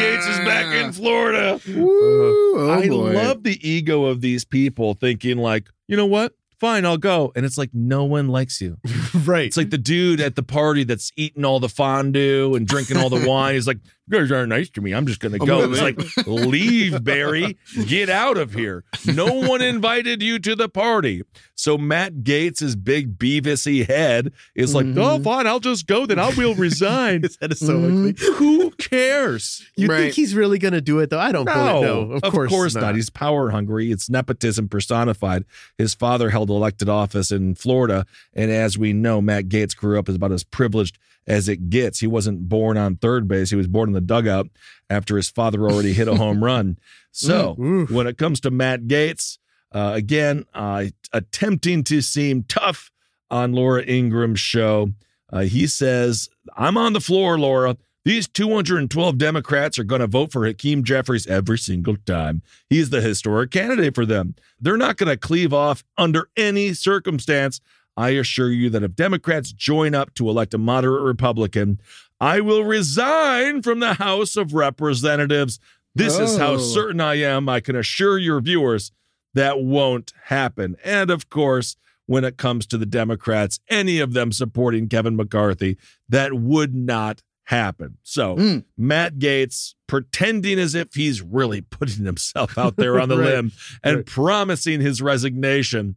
Gaetz 0.00 0.30
is 0.30 0.38
back 0.46 0.72
in 0.84 0.92
Florida. 0.98 1.60
Woo, 1.66 2.60
oh, 2.60 2.70
I 2.70 2.88
boy. 2.88 3.12
love 3.12 3.42
the 3.42 3.58
ego 3.68 4.04
of 4.04 4.20
these 4.20 4.44
people 4.44 4.67
thinking 4.94 5.38
like, 5.38 5.68
you 5.86 5.96
know 5.96 6.06
what? 6.06 6.34
Fine, 6.60 6.84
I'll 6.86 6.98
go. 6.98 7.32
And 7.36 7.46
it's 7.46 7.56
like 7.56 7.70
no 7.72 8.04
one 8.04 8.28
likes 8.28 8.60
you. 8.60 8.78
right. 9.24 9.46
It's 9.46 9.56
like 9.56 9.70
the 9.70 9.78
dude 9.78 10.20
at 10.20 10.34
the 10.34 10.42
party 10.42 10.82
that's 10.82 11.12
eating 11.16 11.44
all 11.44 11.60
the 11.60 11.68
fondue 11.68 12.54
and 12.56 12.66
drinking 12.66 12.96
all 12.96 13.10
the 13.10 13.28
wine. 13.28 13.54
He's 13.54 13.66
like, 13.66 13.78
you 14.10 14.18
guys 14.18 14.32
aren't 14.32 14.48
nice 14.48 14.70
to 14.70 14.80
me. 14.80 14.92
I'm 14.92 15.06
just 15.06 15.20
gonna 15.20 15.38
go. 15.38 15.46
gonna 15.46 15.72
It's 15.72 15.80
like, 15.80 16.26
leave, 16.26 17.02
Barry. 17.04 17.56
Get 17.86 18.08
out 18.08 18.36
of 18.38 18.54
here. 18.54 18.84
No 19.06 19.26
one 19.26 19.60
invited 19.62 20.22
you 20.22 20.38
to 20.40 20.54
the 20.56 20.68
party. 20.68 21.22
So 21.54 21.76
Matt 21.76 22.18
Gaetz' 22.22 22.76
big 22.82 23.18
Beavisy 23.18 23.86
head 23.86 24.32
is 24.54 24.74
like, 24.74 24.86
Mhm. 24.86 24.98
oh, 24.98 25.22
fine, 25.22 25.46
I'll 25.46 25.58
just 25.60 25.86
go. 25.86 26.06
Then 26.06 26.18
I 26.18 26.30
will 26.34 26.54
resign. 26.56 27.22
His 27.22 27.36
head 27.40 27.52
is 27.52 27.58
so 27.58 27.78
Mhm. 27.78 28.10
ugly. 28.14 28.34
Who 28.36 28.70
cares? 28.72 29.64
You 29.76 29.88
Right. 29.88 29.98
think 30.02 30.14
he's 30.14 30.34
really 30.34 30.58
going 30.58 30.74
to 30.74 30.80
do 30.80 31.00
it 31.00 31.10
though? 31.10 31.18
I 31.18 31.32
don't 31.32 31.44
believe 31.46 31.82
no. 31.82 32.18
Of, 32.22 32.32
course, 32.32 32.74
not. 32.74 32.94
He's 32.94 33.10
power 33.10 33.50
hungry. 33.50 33.90
It's 33.90 34.08
nepotism 34.08 34.68
personified. 34.68 35.44
His 35.76 35.94
father 35.94 36.30
held 36.30 36.48
elected 36.50 36.88
office 36.88 37.30
in 37.32 37.54
Florida, 37.56 38.06
and 38.34 38.50
as 38.50 38.78
we 38.78 38.92
know, 38.92 39.20
Matt 39.20 39.48
Gaetz 39.48 39.76
grew 39.76 39.98
up 39.98 40.08
as 40.08 40.14
about 40.14 40.32
as 40.32 40.44
privileged 40.44 40.98
as 41.28 41.48
it 41.48 41.70
gets. 41.70 42.00
He 42.00 42.06
wasn't 42.08 42.48
born 42.48 42.76
on 42.76 42.96
third 42.96 43.28
base; 43.28 43.50
he 43.50 43.56
was 43.56 43.68
born 43.68 43.88
in 43.90 43.92
the 43.92 44.00
dugout 44.00 44.48
after 44.90 45.16
his 45.16 45.30
father 45.30 45.62
already 45.62 45.92
hit 45.92 46.08
a 46.08 46.16
home 46.16 46.42
run. 46.42 46.78
So, 47.10 47.56
Mm, 47.58 47.90
when 47.90 48.06
it 48.06 48.16
comes 48.16 48.38
to 48.40 48.50
Matt 48.50 48.82
Gaetz, 48.86 49.38
uh, 49.72 49.92
again, 49.94 50.44
uh, 50.54 50.84
attempting 51.12 51.82
to 51.84 52.00
seem 52.00 52.44
tough 52.44 52.92
on 53.30 53.52
Laura 53.52 53.82
Ingraham's 53.82 54.38
show, 54.40 54.92
uh, 55.32 55.40
he 55.40 55.66
says, 55.66 56.28
"I'm 56.56 56.76
on 56.76 56.92
the 56.92 57.00
floor, 57.00 57.38
Laura." 57.38 57.76
These 58.04 58.28
212 58.28 59.18
Democrats 59.18 59.78
are 59.78 59.84
going 59.84 60.00
to 60.00 60.06
vote 60.06 60.32
for 60.32 60.46
Hakeem 60.46 60.82
Jeffries 60.84 61.26
every 61.26 61.58
single 61.58 61.96
time. 62.06 62.40
He's 62.70 62.88
the 62.90 63.00
historic 63.02 63.50
candidate 63.50 63.94
for 63.94 64.06
them. 64.06 64.34
They're 64.60 64.78
not 64.78 64.96
going 64.96 65.10
to 65.10 65.16
cleave 65.16 65.52
off 65.52 65.84
under 65.98 66.30
any 66.36 66.72
circumstance. 66.72 67.60
I 67.98 68.10
assure 68.10 68.50
you 68.50 68.70
that 68.70 68.82
if 68.84 68.94
Democrats 68.94 69.50
join 69.52 69.92
up 69.94 70.14
to 70.14 70.28
elect 70.30 70.54
a 70.54 70.58
moderate 70.58 71.02
Republican, 71.02 71.80
I 72.20 72.40
will 72.40 72.62
resign 72.64 73.60
from 73.62 73.80
the 73.80 73.94
House 73.94 74.36
of 74.36 74.54
Representatives. 74.54 75.58
This 75.94 76.18
is 76.18 76.36
how 76.38 76.52
Oh. 76.54 76.58
certain 76.58 77.00
I 77.00 77.16
am. 77.16 77.48
I 77.48 77.58
can 77.60 77.74
assure 77.74 78.16
your 78.18 78.40
viewers 78.40 78.92
that 79.34 79.60
won't 79.60 80.12
happen. 80.26 80.76
And 80.84 81.10
of 81.10 81.28
course, 81.28 81.76
when 82.06 82.24
it 82.24 82.36
comes 82.36 82.66
to 82.66 82.78
the 82.78 82.86
Democrats, 82.86 83.58
any 83.68 83.98
of 84.00 84.12
them 84.12 84.30
supporting 84.32 84.88
Kevin 84.88 85.16
McCarthy, 85.16 85.76
that 86.08 86.34
would 86.34 86.74
not 86.74 87.22
happen. 87.44 87.98
So, 88.02 88.36
Mm. 88.36 88.64
Matt 88.76 89.18
Gaetz 89.18 89.74
pretending 89.86 90.58
as 90.58 90.74
if 90.74 90.94
he's 90.94 91.20
really 91.20 91.60
putting 91.62 92.04
himself 92.04 92.56
out 92.56 92.76
there 92.76 93.00
on 93.00 93.08
the 93.08 93.16
Right. 93.18 93.24
limb 93.34 93.52
and 93.82 93.96
Right. 93.96 94.06
promising 94.06 94.80
his 94.80 95.02
resignation, 95.02 95.96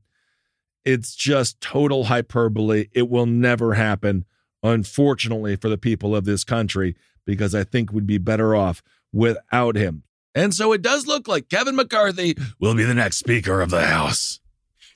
it's 0.86 1.16
just 1.16 1.62
total 1.62 2.06
hyperbole. 2.06 2.88
It 2.94 3.10
will 3.10 3.26
never 3.26 3.74
happen, 3.76 4.26
unfortunately, 4.64 5.56
for 5.56 5.70
the 5.70 5.78
people 5.78 6.16
of 6.16 6.26
this 6.26 6.44
country, 6.44 6.96
because 7.26 7.54
I 7.54 7.64
think 7.64 7.92
we'd 7.92 8.08
be 8.08 8.18
better 8.18 8.56
off 8.56 8.82
without 9.14 9.76
him. 9.76 10.04
And 10.34 10.54
so 10.54 10.72
it 10.72 10.82
does 10.82 11.08
look 11.08 11.28
like 11.28 11.50
Kevin 11.50 11.76
McCarthy 11.76 12.36
will 12.60 12.74
be 12.76 12.84
the 12.86 12.94
next 12.94 13.18
Speaker 13.18 13.62
of 13.62 13.70
the 13.70 13.86
House. 13.86 14.40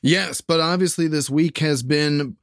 Yes, 0.02 0.40
but 0.42 0.60
obviously 0.60 1.08
this 1.08 1.30
week 1.30 1.58
has 1.58 1.84
been 1.84 2.38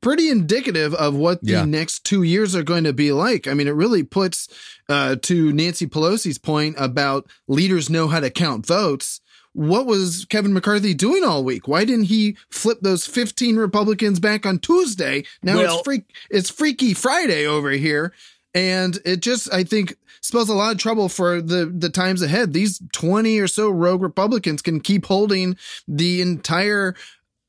pretty 0.00 0.28
indicative 0.28 0.92
of 0.94 1.14
what 1.14 1.40
the 1.42 1.52
Yeah. 1.52 1.64
next 1.64 2.04
two 2.04 2.22
years 2.22 2.54
are 2.54 2.62
going 2.62 2.84
to 2.84 2.92
be 2.92 3.12
like. 3.12 3.46
I 3.46 3.54
mean, 3.54 3.68
it 3.68 3.72
really 3.74 4.02
puts 4.02 4.48
uh, 4.88 5.16
to 5.22 5.52
Nancy 5.52 5.86
Pelosi's 5.86 6.38
point 6.38 6.76
about 6.78 7.28
leaders 7.48 7.88
know 7.90 8.08
how 8.08 8.20
to 8.20 8.30
count 8.30 8.66
votes. 8.66 9.20
What 9.56 9.86
was 9.86 10.26
Kevin 10.26 10.52
McCarthy 10.52 10.92
doing 10.92 11.24
all 11.24 11.42
week? 11.42 11.66
Why 11.66 11.86
didn't 11.86 12.04
he 12.04 12.36
flip 12.50 12.78
those 12.82 13.06
15 13.06 13.56
Republicans 13.56 14.20
back 14.20 14.44
on 14.44 14.58
Tuesday? 14.58 15.24
Now 15.42 15.56
Well- 15.56 15.74
it's 15.76 15.82
freak 15.82 16.04
it's 16.30 16.50
Freaky 16.50 16.92
Friday 16.92 17.46
over 17.46 17.70
here. 17.70 18.12
And 18.54 18.98
it 19.04 19.20
just, 19.20 19.52
I 19.52 19.64
think, 19.64 19.96
spells 20.22 20.48
a 20.48 20.54
lot 20.54 20.72
of 20.72 20.78
trouble 20.78 21.08
for 21.08 21.40
the, 21.42 21.66
the 21.66 21.90
times 21.90 22.22
ahead. 22.22 22.52
These 22.52 22.82
20 22.92 23.38
or 23.38 23.48
so 23.48 23.68
rogue 23.70 24.02
Republicans 24.02 24.60
can 24.62 24.80
keep 24.80 25.06
holding 25.06 25.56
the 25.88 26.20
entire 26.22 26.94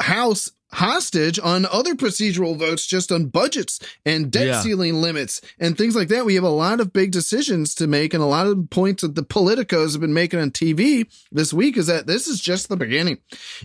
House 0.01 0.51
hostage 0.73 1.39
on 1.39 1.65
other 1.65 1.95
procedural 1.95 2.57
votes, 2.57 2.85
just 2.85 3.11
on 3.11 3.25
budgets 3.27 3.79
and 4.05 4.29
debt 4.31 4.47
Yeah. 4.47 4.61
ceiling 4.61 4.95
limits 5.01 5.39
and 5.59 5.77
things 5.77 5.95
like 5.95 6.09
that. 6.09 6.25
We 6.25 6.35
have 6.35 6.43
a 6.43 6.49
lot 6.49 6.79
of 6.79 6.91
big 6.93 7.11
decisions 7.11 7.73
to 7.75 7.87
make, 7.87 8.13
and 8.13 8.21
a 8.21 8.27
lot 8.27 8.47
of 8.47 8.69
points 8.69 9.01
that 9.01 9.15
the 9.15 9.23
politicos 9.23 9.93
have 9.93 10.01
been 10.01 10.13
making 10.13 10.39
on 10.39 10.51
TV 10.51 11.05
this 11.31 11.53
week 11.53 11.77
is 11.77 11.87
that 11.87 12.05
this 12.07 12.27
is 12.27 12.41
just 12.41 12.69
the 12.69 12.77
beginning. 12.77 13.17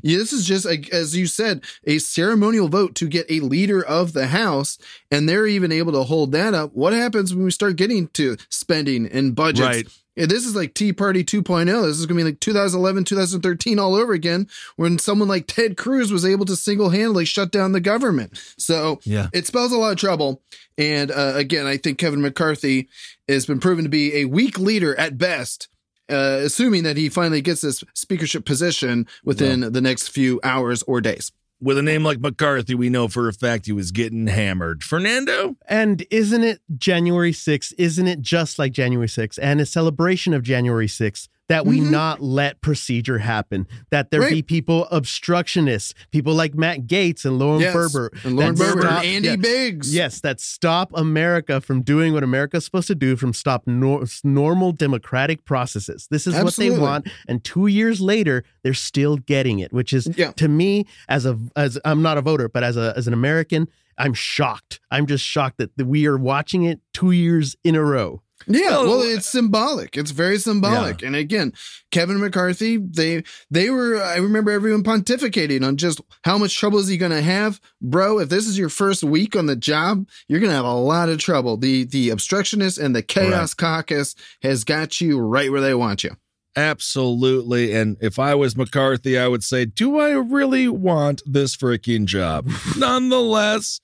This 0.03 0.33
is 0.33 0.47
just, 0.47 0.65
as 0.67 1.17
you 1.17 1.27
said, 1.27 1.63
a 1.85 1.99
ceremonial 1.99 2.69
vote 2.69 2.95
to 2.97 3.09
get 3.09 3.27
a 3.29 3.41
leader 3.41 3.85
of 3.85 4.13
the 4.13 4.29
House, 4.29 4.79
and 5.11 5.29
they're 5.29 5.47
even 5.47 5.73
able 5.73 5.93
to 5.93 6.05
hold 6.05 6.33
that 6.33 6.55
up. 6.55 6.71
What 6.73 6.93
happens 6.93 7.35
when 7.35 7.45
we 7.45 7.51
start 7.51 7.77
getting 7.77 8.09
to 8.09 8.37
spending 8.49 9.07
and 9.07 9.35
budgets? 9.35 9.61
Right. 9.67 9.89
Yeah, 10.17 10.27
this 10.27 10.45
is 10.45 10.55
like 10.55 10.75
Tea 10.75 10.93
Party 10.93 11.25
2.0. 11.25 11.65
This 11.67 11.99
is 11.99 12.05
going 12.07 12.19
to 12.19 12.25
be 12.25 12.31
like 12.31 12.41
2011, 12.41 13.05
2013 13.05 13.79
all 13.79 13.95
over 13.95 14.13
again 14.13 14.47
when 14.77 14.99
someone 14.99 15.29
like 15.29 15.47
Ted 15.47 15.77
Cruz 15.79 16.13
was 16.13 16.25
able 16.25 16.45
to 16.47 16.57
single 16.57 16.91
handedly 16.91 17.25
shut 17.25 17.51
down 17.51 17.73
the 17.73 17.81
government. 17.81 18.39
So 18.59 19.01
Yeah. 19.05 19.29
it 19.33 19.47
spells 19.47 19.73
a 19.73 19.79
lot 19.79 19.93
of 19.93 19.99
trouble. 19.99 20.43
And 20.77 21.11
uh, 21.11 21.33
again, 21.37 21.67
I 21.67 21.77
think 21.79 21.97
Kevin 21.99 22.21
McCarthy 22.21 22.89
has 23.29 23.47
been 23.47 23.61
proven 23.61 23.85
to 23.85 23.91
be 23.91 24.17
a 24.17 24.27
weak 24.27 24.59
leader 24.59 24.99
at 24.99 25.17
best. 25.19 25.69
Uh, 26.11 26.41
assuming 26.45 26.83
that 26.83 26.99
he 26.99 27.09
finally 27.09 27.41
gets 27.41 27.63
this 27.63 27.83
speakership 27.95 28.45
position 28.45 29.07
within 29.25 29.61
the 29.73 29.81
next 29.81 30.09
few 30.09 30.39
hours 30.45 30.83
or 30.83 31.01
days. 31.01 31.33
With 31.63 31.79
a 31.79 31.83
name 31.83 32.03
like 32.03 32.19
McCarthy, 32.19 32.75
we 32.75 32.91
know 32.91 33.07
for 33.07 33.29
a 33.29 33.33
fact 33.33 33.67
he 33.67 33.73
was 33.73 33.93
getting 33.93 34.27
hammered. 34.27 34.83
Fernando? 34.83 35.55
And 35.69 36.05
isn't 36.11 36.43
it 36.43 36.61
January 36.77 37.31
6th? 37.31 37.73
Isn't 37.79 38.09
it 38.09 38.21
just 38.21 38.59
like 38.59 38.73
January 38.73 39.07
6th 39.07 39.39
and 39.41 39.61
a 39.61 39.67
celebration 39.67 40.35
of 40.35 40.43
January 40.43 40.89
6th 40.89 41.29
that 41.49 41.67
we 41.67 41.81
Mhm. 41.81 41.91
not 41.91 42.23
let 42.23 42.61
procedure 42.61 43.19
happen? 43.19 43.67
That 43.91 44.11
there 44.11 44.29
be 44.31 44.43
people 44.43 44.87
obstructionists, 44.91 45.95
people 46.11 46.35
like 46.35 46.55
Matt 46.55 46.87
Gaetz 46.87 47.25
and 47.25 47.39
Lauren 47.39 47.61
Yes. 47.61 47.73
Berber. 47.75 48.11
And 48.25 48.37
Lauren 48.37 48.55
Berber 48.55 48.83
stop- 48.83 48.99
and 49.05 49.07
Andy 49.07 49.29
yeah, 49.29 49.37
Biggs. 49.37 49.95
Yes, 49.95 50.21
that 50.21 50.41
stop 50.41 50.91
America 50.95 51.61
from 51.61 51.83
doing 51.83 52.13
what 52.13 52.23
America's 52.23 52.65
supposed 52.65 52.87
to 52.89 52.95
do, 52.95 53.17
from 53.17 53.33
stop 53.33 53.65
nor- 53.67 54.05
normal 54.25 54.73
democratic 54.73 55.45
processes. 55.45 56.09
This 56.11 56.27
is 56.27 56.35
Absolutely. 56.35 56.71
what 56.71 56.77
they 56.77 56.83
want. 56.83 57.09
And 57.29 57.45
two 57.45 57.67
years 57.67 58.01
later, 58.01 58.45
they're 58.65 58.75
still 58.75 59.17
getting 59.17 59.59
it, 59.59 59.73
which 59.73 59.93
is 59.93 60.09
Yeah. 60.17 60.33
to 60.33 60.49
me, 60.49 60.87
as 61.09 61.27
a 61.27 61.39
as 61.57 61.79
I'm 61.85 62.03
not 62.03 62.19
a 62.19 62.23
voter, 62.23 62.49
but 62.49 62.63
as 62.63 62.77
a 62.77 62.93
as 62.97 63.07
an 63.07 63.13
American, 63.15 63.69
I'm 63.99 64.15
shocked. 64.15 64.81
I'm 64.91 65.07
just 65.07 65.25
shocked 65.25 65.59
that 65.59 65.71
we 65.87 66.07
are 66.07 66.17
watching 66.17 66.65
it 66.65 66.81
two 66.95 67.11
years 67.11 67.57
in 67.63 67.75
a 67.75 67.83
row. 67.85 68.23
Yeah, 68.47 68.71
Well, 68.71 68.87
well, 68.87 69.03
it's 69.03 69.27
symbolic. 69.27 69.97
It's 69.97 70.11
very 70.11 70.39
symbolic. 70.39 71.03
And 71.03 71.17
again, 71.17 71.53
Kevin 71.91 72.21
McCarthy, 72.21 72.77
they 72.79 73.23
they 73.51 73.71
were. 73.71 74.03
I 74.03 74.17
remember 74.17 74.51
everyone 74.51 74.83
pontificating 74.83 75.65
on 75.67 75.77
just 75.77 76.01
how 76.25 76.39
much 76.39 76.57
trouble 76.57 76.79
is 76.79 76.89
he 76.89 76.97
going 76.97 77.13
to 77.13 77.23
have, 77.23 77.61
bro. 77.81 78.19
If 78.19 78.29
this 78.29 78.47
is 78.47 78.59
your 78.59 78.69
first 78.69 79.05
week 79.05 79.37
on 79.37 79.47
the 79.47 79.57
job, 79.57 80.07
you're 80.29 80.41
going 80.41 80.51
to 80.51 80.57
have 80.57 80.65
a 80.65 80.73
lot 80.73 81.09
of 81.09 81.19
trouble. 81.19 81.57
The 81.57 81.85
the 81.85 82.11
obstructionist 82.11 82.79
and 82.79 82.95
the 82.97 83.03
chaos 83.03 83.55
caucus 83.55 84.15
has 84.43 84.65
got 84.65 85.01
you 85.01 85.19
right 85.19 85.51
where 85.51 85.61
they 85.61 85.75
want 85.75 86.05
you. 86.05 86.17
Absolutely. 86.55 87.73
And 87.73 87.97
if 88.01 88.19
I 88.19 88.35
was 88.35 88.57
McCarthy, 88.57 89.19
I 89.19 89.29
would 89.29 89.43
say, 89.45 89.65
Do 89.65 89.99
I 89.99 90.11
really 90.11 90.69
want 90.69 91.23
this 91.25 91.57
freaking 91.57 92.05
job? 92.05 92.49
Nonetheless, 92.77 93.81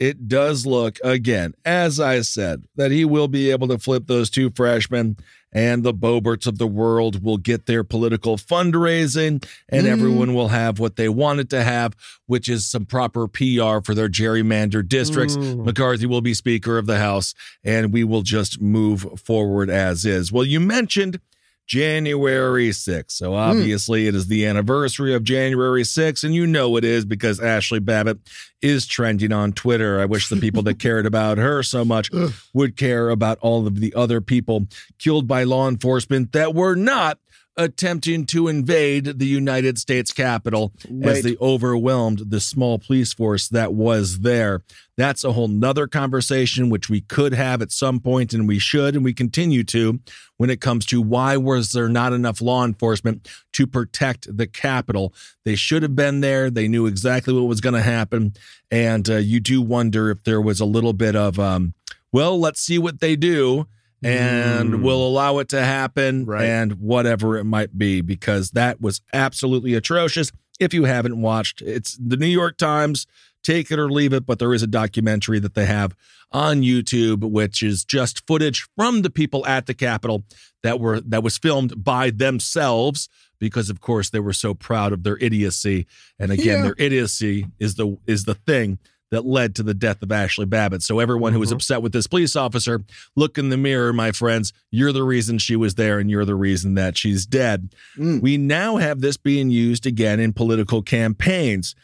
it 0.00 0.28
does 0.28 0.66
look, 0.66 0.98
again, 1.04 1.54
as 1.64 2.00
I 2.00 2.20
said, 2.22 2.64
that 2.76 2.90
he 2.90 3.04
will 3.04 3.28
be 3.28 3.50
able 3.50 3.68
to 3.68 3.78
flip 3.78 4.06
those 4.06 4.30
two 4.30 4.50
freshmen 4.50 5.16
and 5.56 5.84
the 5.84 5.94
Boberts 5.94 6.48
of 6.48 6.58
the 6.58 6.66
world 6.66 7.22
will 7.22 7.36
get 7.36 7.66
their 7.66 7.84
political 7.84 8.36
fundraising 8.36 9.44
and 9.68 9.86
Mhm. 9.86 9.90
everyone 9.90 10.34
will 10.34 10.48
have 10.48 10.80
what 10.80 10.96
they 10.96 11.08
wanted 11.08 11.48
to 11.50 11.62
have, 11.62 11.94
which 12.26 12.48
is 12.48 12.66
some 12.66 12.84
proper 12.84 13.28
PR 13.28 13.80
for 13.80 13.94
their 13.94 14.08
gerrymandered 14.08 14.88
districts. 14.88 15.36
Mm. 15.36 15.64
McCarthy 15.64 16.06
will 16.06 16.20
be 16.20 16.34
Speaker 16.34 16.76
of 16.76 16.86
the 16.86 16.98
House 16.98 17.34
and 17.62 17.92
we 17.92 18.02
will 18.02 18.22
just 18.22 18.60
move 18.60 19.06
forward 19.16 19.70
as 19.70 20.04
is. 20.04 20.32
Well, 20.32 20.44
you 20.44 20.58
mentioned 20.58 21.20
January 21.66 22.70
6th. 22.70 23.12
So 23.12 23.30
hmm. 23.30 23.36
obviously 23.36 24.06
it 24.06 24.14
is 24.14 24.26
the 24.26 24.46
anniversary 24.46 25.14
of 25.14 25.24
January 25.24 25.82
6th, 25.82 26.24
and 26.24 26.34
you 26.34 26.46
know 26.46 26.76
it 26.76 26.84
is 26.84 27.04
because 27.04 27.40
Ashli 27.40 27.84
Babbitt 27.84 28.18
is 28.60 28.86
trending 28.86 29.32
on 29.32 29.52
Twitter. 29.52 30.00
I 30.00 30.04
wish 30.04 30.28
the 30.28 30.36
people 30.36 30.62
that 30.64 30.78
cared 30.78 31.06
about 31.06 31.38
her 31.38 31.62
so 31.62 31.84
much 31.84 32.10
would 32.52 32.76
care 32.76 33.10
about 33.10 33.38
all 33.40 33.66
of 33.66 33.80
the 33.80 33.94
other 33.94 34.20
people 34.20 34.66
killed 34.98 35.26
by 35.26 35.44
law 35.44 35.68
enforcement 35.68 36.32
that 36.32 36.54
were 36.54 36.74
not 36.74 37.18
attempting 37.56 38.26
to 38.26 38.48
invade 38.48 39.18
the 39.18 39.26
United 39.26 39.78
States 39.78 40.12
Capitol 40.12 40.72
as 41.02 41.22
they 41.22 41.36
overwhelmed 41.40 42.30
the 42.30 42.40
small 42.40 42.78
police 42.78 43.12
force 43.12 43.48
that 43.48 43.72
was 43.72 44.20
there. 44.20 44.62
That's 44.96 45.24
a 45.24 45.32
whole 45.32 45.48
nother 45.48 45.86
conversation, 45.86 46.68
which 46.68 46.88
we 46.88 47.00
could 47.00 47.32
have 47.32 47.62
at 47.62 47.72
some 47.72 48.00
point, 48.00 48.32
and 48.32 48.48
we 48.48 48.58
should, 48.58 48.94
and 48.94 49.04
we 49.04 49.12
continue 49.12 49.64
to, 49.64 50.00
when 50.36 50.50
it 50.50 50.60
comes 50.60 50.84
to 50.86 51.00
why 51.00 51.36
was 51.36 51.72
there 51.72 51.88
not 51.88 52.12
enough 52.12 52.40
law 52.40 52.64
enforcement 52.64 53.28
to 53.52 53.66
protect 53.66 54.36
the 54.36 54.46
Capitol? 54.46 55.14
They 55.44 55.54
should 55.54 55.82
have 55.82 55.96
been 55.96 56.20
there. 56.20 56.50
They 56.50 56.68
knew 56.68 56.86
exactly 56.86 57.34
what 57.34 57.42
was 57.42 57.60
going 57.60 57.74
to 57.74 57.82
happen, 57.82 58.34
and 58.70 59.08
uh, 59.08 59.16
you 59.16 59.40
do 59.40 59.62
wonder 59.62 60.10
if 60.10 60.24
there 60.24 60.40
was 60.40 60.60
a 60.60 60.64
little 60.64 60.92
bit 60.92 61.14
of, 61.14 61.38
um, 61.38 61.74
well, 62.12 62.38
let's 62.38 62.60
see 62.60 62.78
what 62.78 63.00
they 63.00 63.16
do. 63.16 63.66
And 64.04 64.74
Mm. 64.74 64.82
we'll 64.82 65.06
allow 65.06 65.38
it 65.38 65.48
to 65.48 65.64
happen 65.64 66.26
Right. 66.26 66.44
and 66.44 66.74
whatever 66.74 67.36
it 67.38 67.44
might 67.44 67.78
be, 67.78 68.00
because 68.02 68.50
that 68.50 68.80
was 68.80 69.00
absolutely 69.12 69.74
atrocious. 69.74 70.30
If 70.60 70.74
you 70.74 70.84
haven't 70.84 71.20
watched, 71.20 71.62
it's 71.62 71.96
the 71.96 72.16
New 72.16 72.26
York 72.26 72.56
Times 72.58 73.06
take 73.42 73.70
it 73.70 73.78
or 73.78 73.90
leave 73.90 74.12
it, 74.12 74.24
but 74.26 74.38
there 74.38 74.54
is 74.54 74.62
a 74.62 74.66
documentary 74.66 75.38
that 75.38 75.54
they 75.54 75.66
have 75.66 75.94
on 76.32 76.62
YouTube, 76.62 77.20
which 77.30 77.62
is 77.62 77.84
just 77.84 78.26
footage 78.26 78.66
from 78.76 79.02
the 79.02 79.10
people 79.10 79.46
at 79.46 79.66
the 79.66 79.74
Capitol 79.74 80.24
that 80.62 80.80
were 80.80 81.00
that 81.00 81.22
was 81.22 81.36
filmed 81.38 81.82
by 81.84 82.10
themselves 82.10 83.08
because 83.38 83.68
of 83.68 83.80
course 83.80 84.10
they 84.10 84.20
were 84.20 84.32
so 84.32 84.54
proud 84.54 84.92
of 84.92 85.02
their 85.02 85.18
idiocy. 85.18 85.86
And 86.18 86.30
again, 86.32 86.58
Yeah. 86.58 86.62
their 86.62 86.74
idiocy 86.78 87.46
is 87.58 87.74
the 87.74 87.96
is 88.06 88.24
the 88.24 88.34
thing 88.34 88.78
that 89.14 89.24
led 89.24 89.54
to 89.54 89.62
the 89.62 89.74
death 89.74 90.02
of 90.02 90.08
Ashli 90.10 90.48
Babbitt. 90.48 90.82
So 90.82 90.98
everyone 90.98 91.32
who 91.32 91.38
was 91.40 91.50
Mhm. 91.50 91.54
upset 91.54 91.82
with 91.82 91.92
this 91.92 92.06
police 92.06 92.36
officer, 92.36 92.82
look 93.16 93.38
in 93.38 93.48
the 93.48 93.56
mirror, 93.56 93.92
my 93.92 94.12
friends. 94.12 94.52
You're 94.70 94.92
the 94.92 95.02
reason 95.04 95.38
she 95.38 95.56
was 95.56 95.76
there 95.76 95.98
and 95.98 96.10
you're 96.10 96.24
the 96.24 96.34
reason 96.34 96.74
that 96.74 96.98
she's 96.98 97.24
dead. 97.26 97.70
Mm. 97.96 98.20
We 98.20 98.36
now 98.36 98.76
have 98.76 99.00
this 99.00 99.16
being 99.16 99.50
used 99.50 99.86
again 99.86 100.20
in 100.20 100.32
political 100.32 100.82
campaigns. 100.82 101.74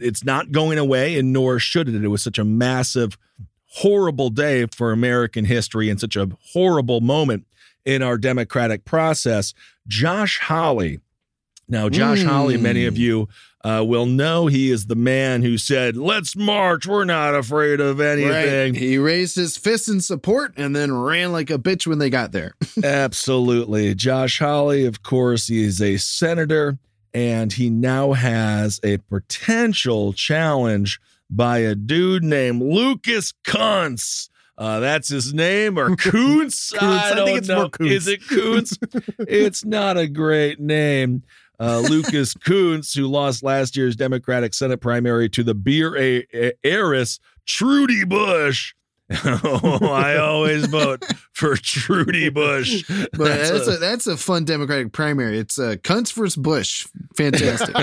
It's 0.00 0.24
not 0.24 0.52
going 0.52 0.78
away, 0.78 1.18
and 1.18 1.32
nor 1.32 1.58
should 1.58 1.88
it. 1.88 1.94
It 2.02 2.08
was 2.08 2.22
such 2.22 2.38
a 2.38 2.44
massive, 2.44 3.18
horrible 3.66 4.30
day 4.30 4.66
for 4.74 4.92
American 4.92 5.44
history 5.44 5.88
and 5.90 6.00
such 6.00 6.16
a 6.16 6.30
horrible 6.52 7.00
moment 7.00 7.44
in 7.84 8.02
our 8.02 8.16
democratic 8.16 8.84
process. 8.84 9.52
Josh 9.86 10.38
Hawley. 10.38 11.00
Now, 11.68 11.88
Josh 11.88 12.20
Mm. 12.20 12.26
Hawley, 12.26 12.56
many 12.56 12.84
of 12.86 12.96
you 12.98 13.28
uh, 13.64 13.84
will 13.86 14.06
know 14.06 14.46
he 14.46 14.70
is 14.70 14.86
the 14.86 14.96
man 14.96 15.42
who 15.42 15.56
said, 15.56 15.96
Let's 15.96 16.34
march. 16.34 16.86
We're 16.86 17.04
not 17.04 17.34
afraid 17.34 17.80
of 17.80 18.00
anything. 18.00 18.72
Right. 18.72 18.76
He 18.76 18.98
raised 18.98 19.36
his 19.36 19.56
fist 19.56 19.88
in 19.88 20.00
support 20.00 20.54
and 20.56 20.74
then 20.74 20.92
ran 20.92 21.32
like 21.32 21.50
a 21.50 21.58
bitch 21.58 21.86
when 21.86 21.98
they 21.98 22.10
got 22.10 22.32
there. 22.32 22.54
Absolutely. 22.84 23.94
Josh 23.94 24.38
Hawley, 24.38 24.84
of 24.84 25.02
course, 25.02 25.46
he 25.46 25.62
is 25.62 25.80
a 25.80 25.96
senator 25.96 26.78
and 27.14 27.52
he 27.52 27.70
now 27.70 28.12
has 28.12 28.80
a 28.82 28.98
potential 28.98 30.12
challenge 30.12 31.00
by 31.30 31.58
a 31.58 31.74
dude 31.74 32.24
named 32.24 32.62
Lucas 32.62 33.32
Kuntz. 33.44 34.28
Uh, 34.58 34.80
that's 34.80 35.08
his 35.08 35.32
name 35.32 35.78
or 35.78 35.96
Kuntz? 35.96 36.72
I 36.78 37.14
don't 37.14 37.26
think 37.26 37.38
it's 37.38 37.48
know. 37.48 37.60
more 37.62 37.70
Kuntz. 37.70 37.92
Is 37.92 38.08
it 38.08 38.26
Kuntz? 38.26 38.78
it's 39.18 39.64
not 39.64 39.96
a 39.96 40.06
great 40.06 40.60
name. 40.60 41.22
Uh, 41.62 41.78
Lucas 41.78 42.34
Kuntz, 42.44 42.92
who 42.92 43.06
lost 43.06 43.44
last 43.44 43.76
year's 43.76 43.94
Democratic 43.94 44.52
Senate 44.52 44.80
primary 44.80 45.28
to 45.28 45.44
the 45.44 45.54
beer 45.54 45.96
a- 45.96 46.26
a- 46.34 46.52
heiress 46.64 47.20
Trudy 47.46 48.04
Busch. 48.04 48.74
oh, 49.24 49.78
I 49.82 50.16
always 50.16 50.66
vote 50.66 51.04
for 51.32 51.54
Trudy 51.56 52.30
Busch. 52.30 52.82
But 53.12 53.28
that's, 53.28 53.68
a, 53.68 53.76
that's 53.76 54.06
a 54.06 54.16
fun 54.16 54.44
Democratic 54.44 54.92
primary. 54.92 55.38
It's 55.38 55.58
uh, 55.58 55.76
Cunts 55.82 56.12
versus 56.14 56.34
Bush. 56.36 56.86
Fantastic. 57.16 57.74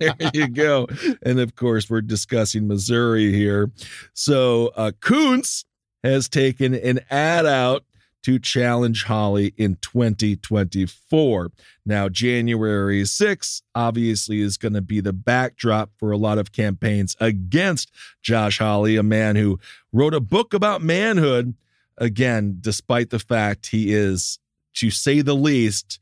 there 0.00 0.30
you 0.32 0.48
go. 0.48 0.88
And 1.22 1.38
of 1.38 1.54
course, 1.54 1.88
we're 1.90 2.00
discussing 2.00 2.66
Missouri 2.66 3.32
here. 3.32 3.70
So 4.14 4.72
uh, 4.76 4.92
Kuntz 5.00 5.64
has 6.02 6.28
taken 6.28 6.74
an 6.74 7.00
ad 7.10 7.46
out 7.46 7.84
to 8.26 8.40
challenge 8.40 9.04
Hawley 9.04 9.54
in 9.56 9.76
2024. 9.82 11.52
Now, 11.84 12.08
January 12.08 13.02
6th 13.02 13.62
obviously 13.72 14.40
is 14.40 14.56
going 14.56 14.72
to 14.72 14.80
be 14.80 14.98
the 14.98 15.12
backdrop 15.12 15.90
for 15.96 16.10
a 16.10 16.16
lot 16.16 16.36
of 16.36 16.50
campaigns 16.50 17.14
against 17.20 17.92
Josh 18.22 18.58
Hawley, 18.58 18.96
a 18.96 19.04
man 19.04 19.36
who 19.36 19.60
wrote 19.92 20.12
a 20.12 20.18
book 20.18 20.54
about 20.54 20.82
manhood. 20.82 21.54
Again, 21.98 22.58
despite 22.60 23.10
the 23.10 23.20
fact 23.20 23.68
he 23.68 23.94
is, 23.94 24.40
to 24.74 24.90
say 24.90 25.20
the 25.20 25.36
least, 25.36 26.00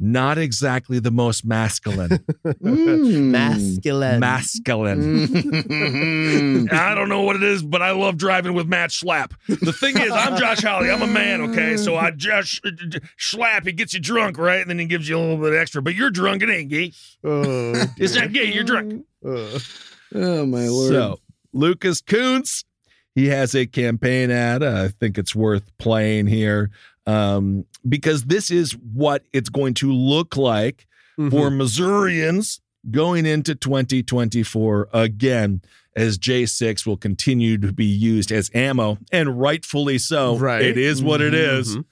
not 0.00 0.38
exactly 0.38 0.98
the 0.98 1.10
most 1.10 1.44
masculine. 1.44 2.24
Mm. 2.60 3.30
Masculine. 3.30 4.20
masculine. 4.20 5.28
Mm. 5.28 6.72
I 6.72 6.94
don't 6.94 7.08
know 7.08 7.22
what 7.22 7.36
it 7.36 7.42
is, 7.42 7.62
but 7.62 7.82
I 7.82 7.92
love 7.92 8.16
driving 8.16 8.54
with 8.54 8.66
Matt 8.66 8.90
Schlapp. 8.90 9.32
The 9.48 9.72
thing 9.72 9.96
is, 9.98 10.10
I'm 10.12 10.36
Josh 10.36 10.62
Hawley. 10.62 10.90
I'm 10.90 11.02
a 11.02 11.06
man, 11.06 11.40
okay? 11.50 11.76
So 11.76 11.96
I 11.96 12.10
just 12.10 12.62
Schlapp, 13.18 13.66
he 13.66 13.72
gets 13.72 13.94
you 13.94 14.00
drunk, 14.00 14.38
right? 14.38 14.60
And 14.60 14.68
then 14.70 14.78
he 14.78 14.86
gives 14.86 15.08
you 15.08 15.18
a 15.18 15.20
little 15.20 15.36
bit 15.38 15.54
extra. 15.54 15.80
But 15.82 15.94
you're 15.94 16.10
drunk, 16.10 16.42
it 16.42 16.50
ain't 16.50 16.70
gay. 16.70 16.92
Oh, 17.24 17.72
It's 17.96 18.14
not 18.14 18.32
gay, 18.32 18.52
you're 18.52 18.64
drunk. 18.64 19.04
uh, 19.24 19.58
oh, 20.14 20.46
my 20.46 20.66
Lord. 20.68 20.90
So 20.92 21.20
Lucas 21.52 22.00
Kunce, 22.02 22.64
he 23.14 23.26
has 23.28 23.54
a 23.54 23.66
campaign 23.66 24.30
ad. 24.30 24.62
Uh, 24.62 24.84
I 24.84 24.88
think 24.88 25.18
it's 25.18 25.34
worth 25.34 25.76
playing 25.78 26.26
here 26.26 26.70
um, 27.06 27.64
because 27.88 28.24
this 28.24 28.50
is 28.50 28.72
what 28.72 29.24
it's 29.32 29.48
going 29.48 29.74
to 29.74 29.92
look 29.92 30.36
like 30.36 30.86
mhm. 31.18 31.30
for 31.30 31.50
Missourians 31.50 32.60
going 32.90 33.26
into 33.26 33.54
2024 33.54 34.88
again, 34.92 35.60
as 35.96 36.18
J6 36.18 36.86
will 36.86 36.96
continue 36.96 37.58
to 37.58 37.72
be 37.72 37.84
used 37.84 38.30
as 38.30 38.50
ammo, 38.54 38.96
and 39.12 39.40
rightfully 39.40 39.98
so. 39.98 40.36
Right. 40.36 40.62
It 40.62 40.78
is 40.78 41.02
what 41.02 41.20
it 41.20 41.34
is 41.34 41.76
mhm. 41.76 41.84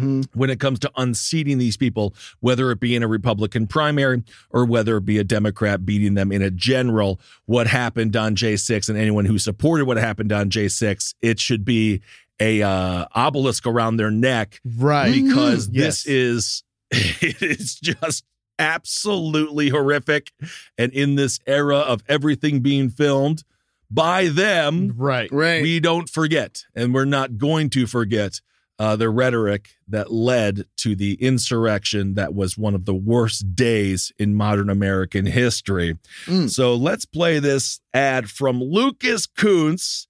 Mhm. 0.00 0.28
when 0.32 0.50
it 0.50 0.58
comes 0.58 0.78
to 0.80 0.90
unseating 0.96 1.58
these 1.58 1.76
people, 1.76 2.14
whether 2.40 2.70
it 2.70 2.80
be 2.80 2.96
in 2.96 3.02
a 3.02 3.08
Republican 3.08 3.66
primary 3.66 4.22
or 4.50 4.64
whether 4.64 4.96
it 4.96 5.04
be 5.04 5.18
a 5.18 5.24
Democrat 5.24 5.84
beating 5.84 6.14
them 6.14 6.32
in 6.32 6.42
a 6.42 6.50
general. 6.50 7.20
What 7.44 7.66
happened 7.66 8.16
on 8.16 8.34
J6 8.34 8.88
and 8.88 8.98
anyone 8.98 9.26
who 9.26 9.38
supported 9.38 9.84
what 9.84 9.98
happened 9.98 10.32
on 10.32 10.50
J6, 10.50 11.14
it 11.20 11.38
should 11.38 11.64
be 11.64 12.00
a 12.40 12.62
uh, 12.62 13.06
obelisk 13.14 13.66
around 13.66 13.96
their 13.96 14.10
neck 14.10 14.60
Right. 14.64 15.12
because 15.24 15.68
Mhm. 15.68 15.72
this 15.74 16.06
Yes. 16.06 16.06
is 16.06 16.62
it 17.22 17.42
is 17.42 17.74
just 17.76 18.24
absolutely 18.58 19.68
horrific 19.70 20.32
and 20.78 20.92
in 20.92 21.14
this 21.16 21.38
era 21.46 21.78
of 21.78 22.02
everything 22.08 22.60
being 22.60 22.90
filmed 22.90 23.42
by 23.90 24.28
them 24.28 24.92
Right. 24.96 25.30
Right. 25.32 25.62
we 25.62 25.80
don't 25.80 26.08
forget 26.08 26.64
and 26.74 26.92
we're 26.94 27.04
not 27.04 27.38
going 27.38 27.70
to 27.70 27.86
forget 27.86 28.40
uh, 28.78 28.96
the 28.96 29.10
rhetoric 29.10 29.70
that 29.86 30.10
led 30.12 30.64
to 30.78 30.96
the 30.96 31.14
insurrection 31.14 32.14
that 32.14 32.34
was 32.34 32.56
one 32.58 32.74
of 32.74 32.84
the 32.84 32.94
worst 32.94 33.54
days 33.54 34.10
in 34.18 34.34
modern 34.34 34.68
American 34.70 35.26
history. 35.26 35.96
Mm. 36.26 36.50
So 36.50 36.74
let's 36.74 37.04
play 37.04 37.38
this 37.38 37.80
ad 37.94 38.28
from 38.28 38.60
Lucas 38.60 39.26
Kunce. 39.28 40.06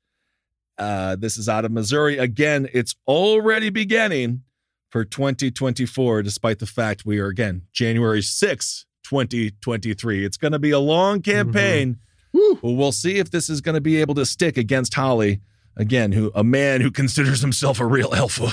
Uh, 0.83 1.15
this 1.15 1.37
is 1.37 1.49
out 1.49 1.65
of 1.65 1.71
Missouri. 1.71 2.19
Again, 2.19 2.69
it's 2.73 2.97
already 3.07 3.71
beginning 3.71 4.43
for 4.91 5.05
2024, 5.05 6.25
despite 6.25 6.59
the 6.59 6.67
fact 6.67 7.07
we 7.07 7.21
are, 7.21 7.29
again, 7.29 7.63
January 7.73 8.19
6th, 8.19 8.85
2023. 9.05 10.25
It's 10.25 10.37
going 10.37 10.51
to 10.51 10.59
be 10.59 10.73
a 10.73 10.81
long 10.81 11.23
campaign. 11.23 12.01
Woo. 12.33 12.59
Well, 12.63 12.75
we'll 12.75 12.91
see 12.91 13.19
if 13.19 13.31
this 13.31 13.49
is 13.49 13.61
going 13.61 13.77
to 13.77 13.81
be 13.81 14.01
able 14.01 14.17
to 14.17 14.27
stick 14.27 14.57
against 14.57 14.95
Hawley. 14.95 15.41
Again, 15.77 16.11
who 16.11 16.33
a 16.35 16.43
man 16.43 16.81
who 16.81 16.91
considers 16.91 17.43
himself 17.43 17.79
a 17.79 17.87
real 17.87 18.13
alpha. 18.13 18.53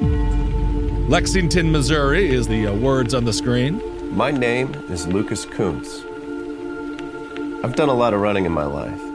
Lexington, 1.08 1.70
Missouri 1.70 2.28
is 2.28 2.48
the 2.48 2.66
uh, 2.66 2.74
words 2.74 3.14
on 3.14 3.24
the 3.24 3.32
screen. 3.32 3.80
My 4.16 4.32
name 4.32 4.74
is 4.90 5.06
Lucas 5.06 5.46
Kunce. 5.46 6.04
I've 7.64 7.76
done 7.76 7.88
a 7.88 7.94
lot 7.94 8.14
of 8.14 8.20
running 8.20 8.46
in 8.46 8.52
my 8.52 8.64
life. 8.64 9.09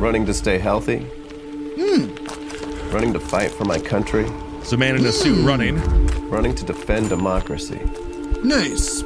Running 0.00 0.24
to 0.24 0.32
stay 0.32 0.56
healthy. 0.56 1.00
Hmm. 1.78 2.90
Running 2.90 3.12
to 3.12 3.20
fight 3.20 3.50
for 3.50 3.66
my 3.66 3.78
country. 3.78 4.24
It's 4.58 4.72
a 4.72 4.78
man 4.78 4.96
in 4.96 5.04
a 5.04 5.12
suit 5.12 5.40
hmm. 5.40 5.46
running. 5.46 6.30
Running 6.30 6.54
to 6.54 6.64
defend 6.64 7.10
democracy. 7.10 7.82
Nice. 8.42 9.02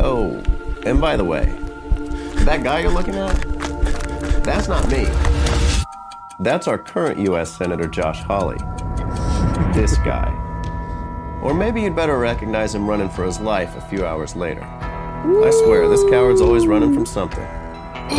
Oh, 0.00 0.42
and 0.84 1.00
by 1.00 1.16
the 1.16 1.24
way, 1.24 1.46
that 2.44 2.62
guy 2.62 2.80
you're 2.80 2.92
looking 2.92 3.14
at, 3.14 3.32
that's 4.44 4.68
not 4.68 4.86
me. 4.90 5.06
That's 6.38 6.68
our 6.68 6.76
current 6.76 7.18
U.S. 7.20 7.50
Senator 7.56 7.88
Josh 7.88 8.20
Hawley. 8.24 8.58
This 9.72 9.96
guy. 10.04 10.28
Or 11.42 11.54
maybe 11.54 11.80
you'd 11.80 11.96
better 11.96 12.18
recognize 12.18 12.74
him 12.74 12.86
running 12.86 13.08
for 13.08 13.24
his 13.24 13.40
life 13.40 13.74
a 13.76 13.80
few 13.80 14.04
hours 14.04 14.36
later. 14.36 14.62
I 14.62 15.50
swear, 15.64 15.88
this 15.88 16.04
coward's 16.10 16.42
always 16.42 16.66
running 16.66 16.92
from 16.92 17.06
something. 17.06 17.61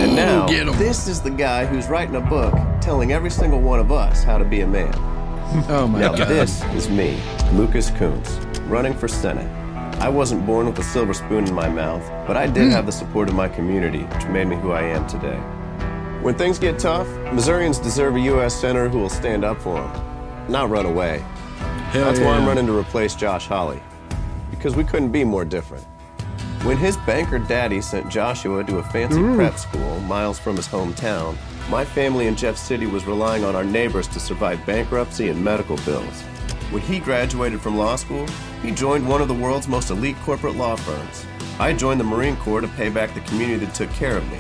And 0.01 0.15
now, 0.15 0.47
Get 0.47 0.67
'em. 0.67 0.77
this 0.77 1.08
is 1.08 1.21
the 1.21 1.29
guy 1.29 1.65
who's 1.65 1.88
writing 1.88 2.15
a 2.15 2.21
book 2.21 2.53
telling 2.82 3.12
every 3.12 3.29
single 3.29 3.62
one 3.62 3.79
of 3.79 3.91
us 3.91 4.23
how 4.23 4.38
to 4.38 4.45
be 4.45 4.62
a 4.62 4.67
man. 4.67 4.93
Oh, 5.69 5.88
my 5.88 5.99
Now, 5.99 6.15
God. 6.15 6.27
this 6.29 6.63
is 6.73 6.89
me, 6.89 7.19
Lucas 7.51 7.91
Kunce, 7.91 8.39
running 8.67 8.93
for 8.93 9.08
Senate. 9.08 9.47
I 10.01 10.10
wasn't 10.10 10.45
born 10.47 10.65
with 10.65 10.79
a 10.79 10.84
silver 10.84 11.13
spoon 11.13 11.47
in 11.47 11.53
my 11.53 11.69
mouth, 11.69 12.01
but 12.27 12.36
I 12.36 12.47
did 12.47 12.65
hmm. 12.65 12.71
have 12.71 12.88
the 12.88 12.91
support 12.91 13.29
of 13.29 13.36
my 13.36 13.47
community, 13.47 13.99
which 14.03 14.25
made 14.27 14.47
me 14.47 14.56
who 14.56 14.71
I 14.71 14.82
am 14.82 15.08
today. 15.08 15.38
When 16.23 16.36
things 16.36 16.58
get 16.58 16.79
tough, 16.79 17.08
Missourians 17.34 17.77
deserve 17.77 18.15
a 18.15 18.19
U.S. 18.21 18.60
Senator 18.60 18.89
who 18.89 18.97
will 18.99 19.10
stand 19.10 19.45
up 19.45 19.62
for 19.62 19.75
them, 19.75 20.45
not 20.49 20.69
run 20.69 20.86
away. 20.86 21.23
Hell 21.91 22.06
That's 22.06 22.19
why 22.19 22.36
I'm 22.36 22.47
running 22.47 22.65
to 22.65 22.77
replace 22.77 23.13
Josh 23.13 23.47
Hawley, 23.47 23.82
because 24.49 24.75
we 24.75 24.84
couldn't 24.84 25.12
be 25.12 25.23
more 25.23 25.45
different. 25.45 25.86
When 26.63 26.78
his 26.78 26.95
banker 26.95 27.39
daddy 27.39 27.82
sent 27.82 28.08
Joshua 28.08 28.63
to 28.63 28.78
a 28.78 28.84
fancy 28.84 29.21
prep 29.36 29.58
school 29.58 29.99
miles 29.99 30.39
from 30.39 30.56
his 30.56 30.65
hometown, 30.65 31.36
my 31.69 31.84
family 31.84 32.28
in 32.28 32.38
Jeff 32.38 32.56
City 32.56 32.86
was 32.86 33.06
relying 33.06 33.43
on 33.43 33.54
our 33.54 33.65
neighbors 33.65 34.08
to 34.08 34.19
survive 34.21 34.65
bankruptcy 34.65 35.28
and 35.28 35.43
medical 35.43 35.76
bills. 35.86 36.21
When 36.71 36.82
he 36.82 36.99
graduated 36.99 37.60
from 37.60 37.78
law 37.78 37.97
school, 37.97 38.26
he 38.62 38.71
joined 38.71 39.06
one 39.06 39.21
of 39.21 39.28
the 39.28 39.34
world's 39.34 39.67
most 39.67 39.89
elite 39.89 40.15
corporate 40.21 40.56
law 40.56 40.78
firms. 40.78 41.26
I 41.60 41.73
joined 41.73 41.99
the 41.99 42.06
Marine 42.06 42.38
Corps 42.38 42.62
to 42.62 42.67
pay 42.69 42.88
back 42.88 43.13
the 43.13 43.19
community 43.19 43.65
that 43.65 43.76
took 43.76 43.91
care 43.91 44.15
of 44.15 44.32
me. 44.32 44.38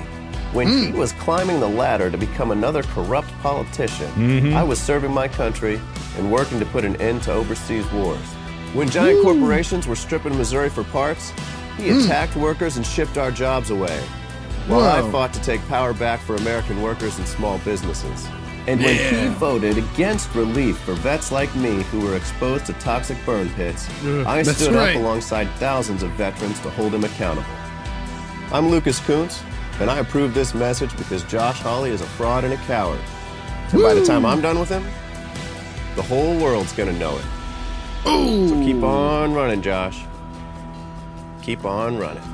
When 0.53 0.69
he 0.69 0.91
hmm. 0.91 0.97
was 0.97 1.11
climbing 1.13 1.59
the 1.59 1.67
ladder 1.67 2.09
to 2.09 2.17
become 2.17 2.51
another 2.51 2.83
corrupt 2.83 3.31
politician, 3.41 4.09
mm-hmm. 4.11 4.55
I 4.55 4.63
was 4.63 4.79
serving 4.79 5.11
my 5.11 5.27
country 5.27 5.81
and 6.17 6.31
working 6.31 6.57
to 6.59 6.65
put 6.67 6.85
an 6.85 6.95
end 7.01 7.23
to 7.23 7.33
overseas 7.33 7.91
wars. 7.91 8.25
When 8.73 8.89
giant 8.89 9.23
corporations 9.23 9.87
were 9.87 9.95
stripping 9.97 10.37
Missouri 10.37 10.69
for 10.69 10.85
parts, 10.85 11.33
he 11.77 11.89
attacked 11.89 12.35
workers 12.35 12.77
and 12.77 12.85
shipped 12.85 13.17
our 13.17 13.31
jobs 13.31 13.69
away. 13.69 13.99
While 14.67 14.81
I 14.81 15.11
fought 15.11 15.33
to 15.33 15.41
take 15.41 15.65
power 15.67 15.93
back 15.93 16.21
for 16.21 16.35
American 16.35 16.81
workers 16.81 17.17
and 17.17 17.27
small 17.27 17.57
businesses. 17.59 18.25
And 18.65 18.81
when 18.81 18.95
he 18.95 19.27
voted 19.35 19.77
against 19.77 20.33
relief 20.35 20.77
for 20.79 20.93
vets 20.93 21.33
like 21.33 21.53
me 21.53 21.83
who 21.83 21.99
were 21.99 22.15
exposed 22.15 22.65
to 22.67 22.73
toxic 22.73 23.17
burn 23.25 23.49
pits, 23.49 23.89
I 24.25 24.41
stood 24.43 24.73
right. 24.73 24.95
up 24.95 25.01
alongside 25.01 25.49
thousands 25.55 26.01
of 26.01 26.11
veterans 26.11 26.59
to 26.61 26.69
hold 26.69 26.93
him 26.93 27.03
accountable. 27.03 27.45
I'm 28.53 28.69
Lucas 28.69 29.01
Kunce, 29.01 29.41
And 29.81 29.89
I 29.89 29.99
approve 29.99 30.33
this 30.33 30.53
message 30.53 30.95
because 30.97 31.23
Josh 31.23 31.59
Hawley 31.59 31.89
is 31.89 31.99
a 32.01 32.05
fraud 32.05 32.45
and 32.45 32.53
a 32.53 32.57
coward. 32.57 33.01
And 33.73 33.81
by 33.81 33.93
the 33.93 34.05
time 34.05 34.25
I'm 34.25 34.39
done 34.39 34.59
with 34.59 34.69
him, 34.69 34.83
the 35.95 36.03
whole 36.03 36.37
world's 36.39 36.71
gonna 36.71 36.93
know 36.93 37.17
it. 37.17 37.25
So 38.05 38.55
keep 38.63 38.81
on 38.83 39.33
running, 39.33 39.61
Josh. 39.61 40.05
Keep 41.43 41.65
on 41.65 41.97
running. 41.97 42.23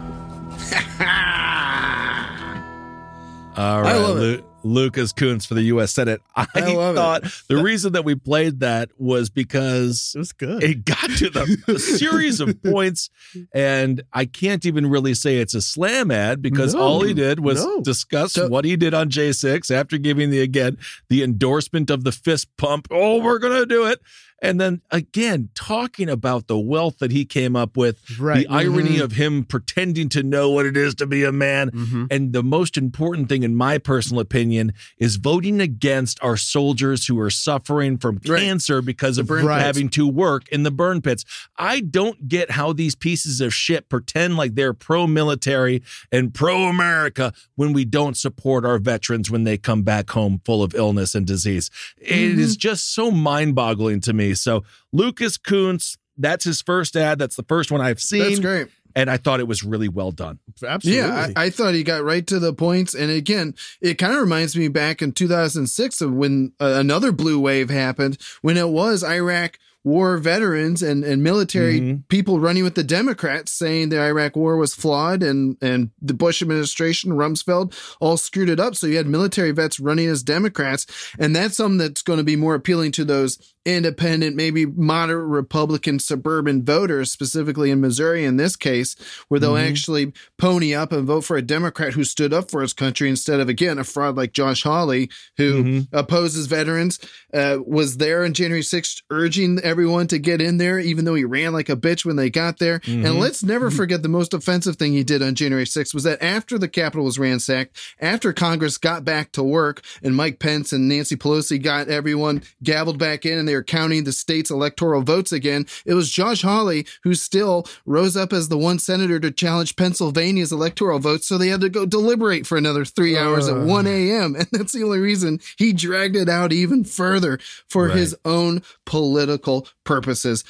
All 3.57 3.81
right, 3.81 3.97
love 3.97 4.17
it. 4.17 4.21
Lu- 4.21 4.43
Lucas 4.61 5.11
Kunce 5.13 5.45
for 5.47 5.53
the 5.53 5.63
U.S. 5.63 5.91
Senate. 5.91 6.21
I, 6.35 6.45
I 6.55 6.73
love 6.73 6.93
it. 6.95 6.97
thought 6.97 7.23
the 7.47 7.57
reason 7.57 7.93
that 7.93 8.03
we 8.05 8.13
played 8.15 8.59
that 8.61 8.89
was 8.97 9.29
because 9.29 10.13
It 10.15 10.19
was 10.19 10.31
good. 10.33 10.63
it 10.63 10.85
got 10.85 11.09
to 11.17 11.29
the 11.29 11.63
a 11.67 11.79
series 11.97 12.39
of 12.39 12.61
points, 12.63 13.09
and 13.53 14.03
I 14.13 14.25
can't 14.25 14.65
even 14.65 14.85
really 14.89 15.13
say 15.13 15.37
it's 15.37 15.53
a 15.55 15.61
slam 15.61 16.11
ad 16.11 16.41
because 16.41 16.73
No, 16.75 16.81
all 16.81 17.01
he 17.01 17.13
did 17.13 17.39
was 17.41 17.63
no. 17.65 17.81
discuss 17.81 18.33
So- 18.33 18.47
what 18.47 18.63
he 18.65 18.75
did 18.77 18.93
on 18.93 19.09
J6 19.09 19.71
after 19.71 19.97
giving 19.97 20.29
the 20.29 20.41
again 20.41 20.77
the 21.09 21.23
endorsement 21.23 21.89
of 21.89 22.03
the 22.03 22.11
fist 22.11 22.47
pump. 22.57 22.87
Oh, 22.91 23.21
we're 23.21 23.39
gonna 23.39 23.65
do 23.65 23.85
it. 23.87 23.99
And 24.41 24.59
then 24.59 24.81
again, 24.91 25.49
talking 25.55 26.09
about 26.09 26.47
the 26.47 26.57
wealth 26.59 26.99
that 26.99 27.11
he 27.11 27.25
came 27.25 27.55
up 27.55 27.75
with, 27.75 28.01
Right. 28.19 28.47
the 28.47 28.53
irony 28.53 28.97
Mhm. 28.97 29.01
of 29.03 29.11
him 29.13 29.43
pretending 29.43 30.07
to 30.09 30.23
know 30.23 30.49
what 30.49 30.65
it 30.65 30.77
is 30.77 30.95
to 30.95 31.05
be 31.05 31.23
a 31.23 31.31
man. 31.31 31.71
Mhm. 31.71 32.07
And 32.09 32.33
the 32.33 32.43
most 32.43 32.77
important 32.77 33.27
thing, 33.29 33.43
in 33.43 33.55
my 33.55 33.77
personal 33.77 34.21
opinion, 34.21 34.71
is 34.97 35.17
voting 35.17 35.59
against 35.59 36.17
our 36.21 36.37
soldiers 36.37 37.07
who 37.07 37.19
are 37.19 37.29
suffering 37.29 37.97
from 37.97 38.19
Right. 38.27 38.39
cancer 38.41 38.81
because 38.81 39.17
of 39.17 39.27
pits. 39.27 39.45
having 39.45 39.89
to 39.89 40.07
work 40.07 40.47
in 40.49 40.63
the 40.63 40.71
burn 40.71 41.01
pits. 41.01 41.25
I 41.57 41.81
don't 41.81 42.27
get 42.27 42.51
how 42.51 42.71
these 42.73 42.95
pieces 42.95 43.41
of 43.41 43.53
shit 43.53 43.89
pretend 43.89 44.37
like 44.37 44.55
they're 44.55 44.73
pro 44.73 45.05
military 45.07 45.81
and 46.11 46.33
pro 46.33 46.63
America 46.69 47.33
when 47.55 47.73
we 47.73 47.83
don't 47.85 48.15
support 48.17 48.63
our 48.65 48.79
veterans 48.79 49.29
when 49.29 49.43
they 49.43 49.57
come 49.57 49.81
back 49.83 50.09
home 50.11 50.41
full 50.45 50.63
of 50.63 50.73
illness 50.75 51.13
and 51.15 51.25
disease. 51.27 51.69
It 51.97 52.39
is 52.39 52.53
Mm-hmm. 52.53 52.59
just 52.59 52.93
so 52.93 53.11
mind 53.11 53.55
boggling 53.55 53.99
to 54.01 54.13
me. 54.13 54.28
So, 54.33 54.63
Lucas 54.91 55.37
Kunce, 55.37 55.97
that's 56.17 56.43
his 56.43 56.61
first 56.61 56.95
ad. 56.95 57.19
That's 57.19 57.35
the 57.35 57.43
first 57.43 57.71
one 57.71 57.81
I've 57.81 58.01
seen. 58.01 58.23
That's 58.23 58.39
great. 58.39 58.67
And 58.95 59.09
I 59.09 59.17
thought 59.17 59.39
it 59.39 59.47
was 59.47 59.63
really 59.63 59.87
well 59.87 60.11
done. 60.11 60.39
Absolutely. 60.65 61.01
Yeah, 61.01 61.27
I, 61.35 61.45
I 61.45 61.49
thought 61.51 61.73
he 61.73 61.83
got 61.83 62.03
right 62.03 62.25
to 62.27 62.39
the 62.39 62.53
points. 62.53 62.95
And 62.95 63.11
again, 63.11 63.53
it 63.81 63.95
kind 63.95 64.13
of 64.13 64.19
reminds 64.19 64.57
me 64.57 64.67
back 64.67 65.01
in 65.01 65.11
2006 65.11 66.01
of 66.01 66.11
when 66.11 66.53
uh, 66.59 66.73
another 66.77 67.11
blue 67.11 67.39
wave 67.39 67.69
happened, 67.69 68.17
when 68.41 68.57
it 68.57 68.69
was 68.69 69.03
Iraq 69.03 69.59
war 69.89 70.17
veterans 70.17 70.81
and, 70.83 71.03
and 71.03 71.23
military 71.23 71.79
Mhm. 71.81 72.03
people 72.09 72.39
running 72.39 72.63
with 72.63 72.75
the 72.75 72.83
Democrats 72.83 73.51
saying 73.51 73.89
the 73.89 73.99
Iraq 73.99 74.35
war 74.35 74.55
was 74.57 74.73
flawed 74.75 75.23
and, 75.23 75.57
and 75.61 75.89
the 76.01 76.13
Bush 76.13 76.41
administration, 76.41 77.11
Rumsfeld, 77.11 77.73
all 77.99 78.17
screwed 78.17 78.49
it 78.49 78.59
up. 78.59 78.75
So 78.75 78.87
you 78.87 78.97
had 78.97 79.07
military 79.07 79.51
vets 79.51 79.79
running 79.79 80.07
as 80.07 80.23
Democrats. 80.23 80.85
And 81.17 81.35
that's 81.35 81.57
something 81.57 81.77
that's 81.79 82.01
going 82.03 82.17
to 82.19 82.23
be 82.23 82.35
more 82.35 82.55
appealing 82.55 82.91
to 82.93 83.03
those 83.05 83.37
independent, 83.65 84.35
maybe 84.35 84.65
moderate 84.65 85.27
Republican 85.27 85.99
suburban 85.99 86.63
voters, 86.63 87.11
specifically 87.11 87.69
in 87.71 87.81
Missouri 87.81 88.23
in 88.25 88.37
this 88.37 88.55
case, 88.55 88.95
where 89.27 89.39
they'll 89.39 89.57
actually 89.57 90.11
pony 90.37 90.73
up 90.73 90.91
and 90.91 91.05
vote 91.05 91.21
for 91.21 91.37
a 91.37 91.41
Democrat 91.41 91.93
who 91.93 92.03
stood 92.03 92.33
up 92.33 92.49
for 92.49 92.61
his 92.61 92.73
country 92.73 93.09
instead 93.09 93.39
of, 93.39 93.47
again, 93.49 93.77
a 93.77 93.83
fraud 93.83 94.15
like 94.15 94.33
Josh 94.33 94.63
Hawley, 94.63 95.09
who 95.37 95.83
opposes 95.93 96.47
veterans, 96.47 96.99
uh, 97.33 97.57
was 97.65 97.97
there 97.97 98.23
on 98.23 98.33
January 98.33 98.63
6th 98.63 99.01
urging 99.11 99.59
everyone 99.79 100.07
to 100.07 100.19
get 100.19 100.41
in 100.41 100.57
there, 100.57 100.77
even 100.77 101.05
though 101.05 101.15
he 101.15 101.23
ran 101.23 101.53
like 101.53 101.69
a 101.69 101.75
bitch 101.75 102.03
when 102.03 102.17
they 102.17 102.29
got 102.29 102.59
there. 102.59 102.81
And 102.85 103.05
mm-hmm. 103.05 103.17
let's 103.17 103.43
never 103.43 103.69
mm-hmm. 103.69 103.77
forget 103.77 104.03
the 104.03 104.09
most 104.09 104.33
offensive 104.33 104.75
thing 104.75 104.91
he 104.91 105.05
did 105.05 105.21
on 105.21 105.35
January 105.35 105.63
6th 105.63 105.93
was 105.93 106.03
that 106.03 106.21
after 106.21 106.57
the 106.57 106.67
Capitol 106.67 107.05
was 107.05 107.17
ransacked, 107.17 107.77
after 108.01 108.33
Congress 108.33 108.77
got 108.77 109.05
back 109.05 109.31
to 109.31 109.41
work 109.41 109.81
and 110.03 110.17
Mike 110.17 110.39
Pence 110.39 110.73
and 110.73 110.89
Nancy 110.89 111.15
Pelosi 111.15 111.63
got 111.63 111.87
everyone 111.87 112.43
gabbled 112.61 112.99
back 112.99 113.25
in 113.25 113.37
and 113.37 113.47
they 113.47 113.55
were 113.55 113.63
counting 113.63 114.03
the 114.03 114.11
state's 114.11 114.51
electoral 114.51 115.01
votes 115.01 115.31
again, 115.31 115.65
it 115.85 115.93
was 115.93 116.11
Josh 116.11 116.41
Hawley 116.41 116.85
who 117.03 117.15
still 117.15 117.65
rose 117.85 118.17
up 118.17 118.33
as 118.33 118.49
the 118.49 118.57
one 118.57 118.79
senator 118.79 119.17
to 119.17 119.31
challenge 119.31 119.77
Pennsylvania's 119.77 120.51
electoral 120.51 120.99
votes. 120.99 121.25
So 121.25 121.37
they 121.37 121.47
had 121.47 121.61
to 121.61 121.69
go 121.69 121.85
deliberate 121.85 122.45
for 122.45 122.57
another 122.57 122.83
three 122.83 123.17
hours 123.17 123.47
at 123.47 123.55
1 123.55 123.87
a.m. 123.87 124.35
And 124.35 124.47
that's 124.51 124.73
the 124.73 124.83
only 124.83 124.99
reason 124.99 125.39
he 125.57 125.71
dragged 125.71 126.17
it 126.17 126.27
out 126.27 126.51
even 126.51 126.83
further 126.83 127.39
for 127.69 127.87
Right. 127.87 127.97
his 127.97 128.15
own 128.25 128.61
political 128.85 129.58
purposes. 129.83 130.43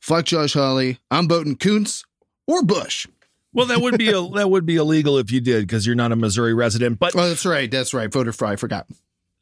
Fuck 0.00 0.26
Josh 0.26 0.54
Hawley. 0.54 0.98
I'm 1.10 1.28
voting 1.28 1.56
Kunce 1.56 2.04
or 2.46 2.62
Bush. 2.62 3.06
Well, 3.52 3.66
that 3.66 3.80
would 3.80 3.96
be 3.96 4.10
a, 4.10 4.20
that 4.34 4.50
would 4.50 4.66
be 4.66 4.76
illegal 4.76 5.16
if 5.18 5.30
you 5.30 5.40
did 5.40 5.66
because 5.66 5.86
you're 5.86 5.96
not 5.96 6.12
a 6.12 6.16
Missouri 6.16 6.52
resident. 6.52 6.98
But 6.98 7.16
Oh, 7.16 7.28
that's 7.28 7.46
right. 7.46 7.70
That's 7.70 7.94
right. 7.94 8.12
Voter 8.12 8.32
fraud. 8.32 8.52
I 8.52 8.56
forgot. 8.56 8.86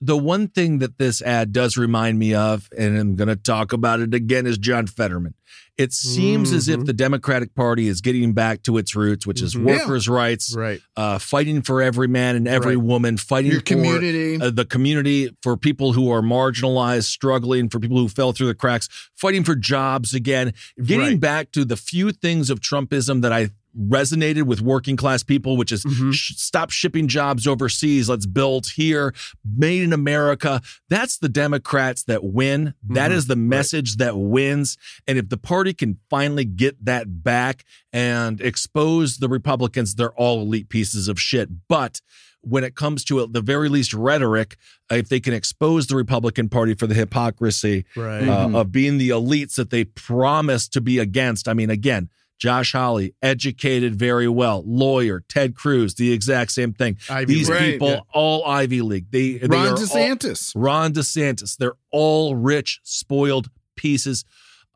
The 0.01 0.17
one 0.17 0.49
thing 0.49 0.79
that 0.81 0.99
this 0.99 1.23
ad 1.23 1.53
does 1.53 1.77
remind 1.77 2.19
me 2.19 2.35
of, 2.35 2.69
and 2.77 2.97
I'm 2.99 3.17
going 3.17 3.29
to 3.29 3.37
talk 3.37 3.73
about 3.73 4.01
it 4.01 4.13
again, 4.15 4.47
is 4.47 4.59
John 4.59 4.87
Fetterman. 4.87 5.35
It 5.77 5.93
seems 5.93 6.53
as 6.53 6.69
if 6.69 6.81
Mhm. 6.81 6.87
the 6.87 6.93
Democratic 6.93 7.55
Party 7.55 7.89
is 7.89 8.01
getting 8.01 8.33
back 8.33 8.63
to 8.65 8.77
its 8.79 8.95
roots, 8.95 9.27
which 9.27 9.43
is 9.43 9.55
Mhm. 9.55 9.65
workers' 9.65 10.09
rights, 10.09 10.55
Right. 10.55 10.81
uh, 10.97 11.19
fighting 11.19 11.63
for 11.63 11.83
every 11.83 12.07
man 12.07 12.37
and 12.37 12.47
every 12.47 12.77
Right. 12.77 12.85
woman, 12.85 13.17
fighting 13.17 13.51
Your 13.51 13.61
for 13.61 13.67
community. 13.67 14.37
uh, 14.41 14.51
the 14.51 14.65
community, 14.65 15.31
for 15.43 15.57
people 15.57 15.93
who 15.95 16.11
are 16.11 16.23
marginalized, 16.23 17.05
struggling, 17.05 17.69
for 17.69 17.81
people 17.81 17.99
who 17.99 18.09
fell 18.09 18.33
through 18.33 18.47
the 18.49 18.55
cracks, 18.55 18.89
fighting 19.17 19.43
for 19.43 19.57
jobs 19.57 20.15
again, 20.15 20.53
getting 20.85 21.01
Right. 21.07 21.21
back 21.21 21.53
to 21.53 21.65
the 21.65 21.77
few 21.77 22.13
things 22.13 22.51
of 22.51 22.61
Trumpism 22.61 23.23
that 23.23 23.33
I 23.33 23.51
resonated 23.79 24.45
with 24.45 24.61
working 24.61 24.97
class 24.97 25.23
people, 25.23 25.57
which 25.57 25.73
is 25.73 25.85
Mhm. 25.85 26.13
sh- 26.13 26.35
stop 26.37 26.71
shipping 26.71 27.09
jobs 27.09 27.47
overseas. 27.47 28.09
Let's 28.09 28.27
build 28.27 28.67
here, 28.77 29.13
made 29.45 29.83
in 29.83 29.93
America. 29.93 30.61
That's 30.89 31.19
the 31.19 31.29
Democrats 31.29 32.05
that 32.05 32.23
win. 32.25 32.75
That 32.89 33.11
Mhm. 33.11 33.15
is 33.15 33.27
the 33.27 33.37
message 33.37 33.97
that 33.97 34.17
wins. 34.17 34.77
And 35.09 35.19
if 35.19 35.29
the 35.29 35.37
party 35.39 35.73
can 35.75 35.99
finally 36.09 36.45
get 36.45 36.85
that 36.85 37.23
back 37.25 37.65
and 37.93 38.41
expose 38.41 39.19
the 39.19 39.29
Republicans, 39.29 39.95
they're 39.95 40.13
all 40.15 40.43
elite 40.43 40.69
pieces 40.69 41.09
of 41.09 41.21
shit. 41.21 41.49
But 41.69 42.01
when 42.43 42.63
it 42.63 42.75
comes 42.75 43.03
to 43.05 43.21
at 43.23 43.33
the 43.33 43.41
very 43.41 43.69
least 43.71 43.95
rhetoric, 43.95 44.57
if 44.91 45.09
they 45.09 45.19
can 45.19 45.33
expose 45.33 45.87
the 45.87 45.97
Republican 45.97 46.49
Party 46.51 46.75
for 46.75 46.87
the 46.87 46.95
hypocrisy 46.95 47.87
Right. 47.97 48.29
uh, 48.29 48.47
Mhm. 48.49 48.55
of 48.57 48.71
being 48.71 48.99
the 48.99 49.09
elites 49.09 49.55
that 49.55 49.71
they 49.71 49.85
promise 49.85 50.69
to 50.69 50.81
be 50.83 50.99
against. 50.99 51.49
I 51.49 51.55
mean, 51.55 51.71
again, 51.71 52.11
Josh 52.39 52.73
Hawley, 52.73 53.15
educated 53.23 53.95
very 53.95 54.29
well, 54.29 54.63
lawyer, 54.67 55.23
Ted 55.29 55.55
Cruz, 55.55 55.95
the 55.95 56.13
exact 56.13 56.53
same 56.53 56.73
thing. 56.73 56.99
Ivy 57.09 57.35
These 57.35 57.49
League. 57.49 57.59
People, 57.59 57.89
yeah. 57.89 58.01
all 58.13 58.45
Ivy 58.45 58.83
League. 58.83 59.07
They, 59.11 59.35
they 59.35 59.47
Ron 59.47 59.69
all- 59.69 59.77
DeSantis. 59.77 60.53
Ron 60.55 60.93
DeSantis. 60.93 61.57
They're 61.57 61.77
all 61.91 62.35
rich, 62.37 62.81
spoiled 62.83 63.51
pieces 63.77 64.25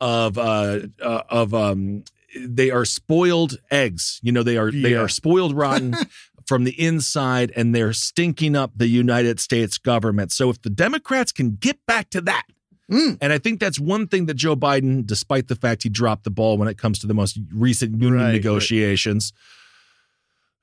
of 0.01 0.39
uh, 0.39 0.81
uh 1.03 1.23
of 1.29 1.55
um. 1.55 2.05
They 2.39 2.71
are 2.71 2.85
spoiled 2.85 3.59
eggs. 3.71 4.21
You 4.23 4.33
know, 4.33 4.43
they 4.43 4.57
are 4.57 4.71
they 4.71 4.95
are 4.95 5.09
spoiled 5.09 5.55
rotten. 5.55 5.95
From 6.47 6.65
the 6.65 6.83
inside, 6.83 7.53
and 7.57 7.75
they're 7.75 7.93
stinking 7.93 8.57
up 8.57 8.71
the 8.75 8.87
United 8.89 9.39
States 9.39 9.77
government. 9.77 10.33
So, 10.33 10.49
if 10.49 10.63
the 10.63 10.71
Democrats 10.71 11.31
can 11.31 11.57
get 11.57 11.85
back 11.85 12.09
to 12.09 12.23
that, 12.23 12.45
Mm. 12.91 13.19
and 13.21 13.33
I 13.33 13.39
think 13.39 13.61
that's 13.61 13.79
one 13.79 14.07
thing 14.07 14.27
that 14.27 14.35
Joe 14.35 14.57
Biden, 14.57 15.07
despite 15.07 15.49
the 15.49 15.55
fact 15.57 15.83
he 15.83 15.91
dropped 15.91 16.25
the 16.25 16.31
ball 16.31 16.57
when 16.57 16.69
it 16.69 16.79
comes 16.79 16.99
to 17.01 17.07
the 17.07 17.13
most 17.15 17.39
recent 17.53 17.93
union 18.01 18.15
Right, 18.15 18.25
right. 18.25 18.33
negotiations, 18.33 19.33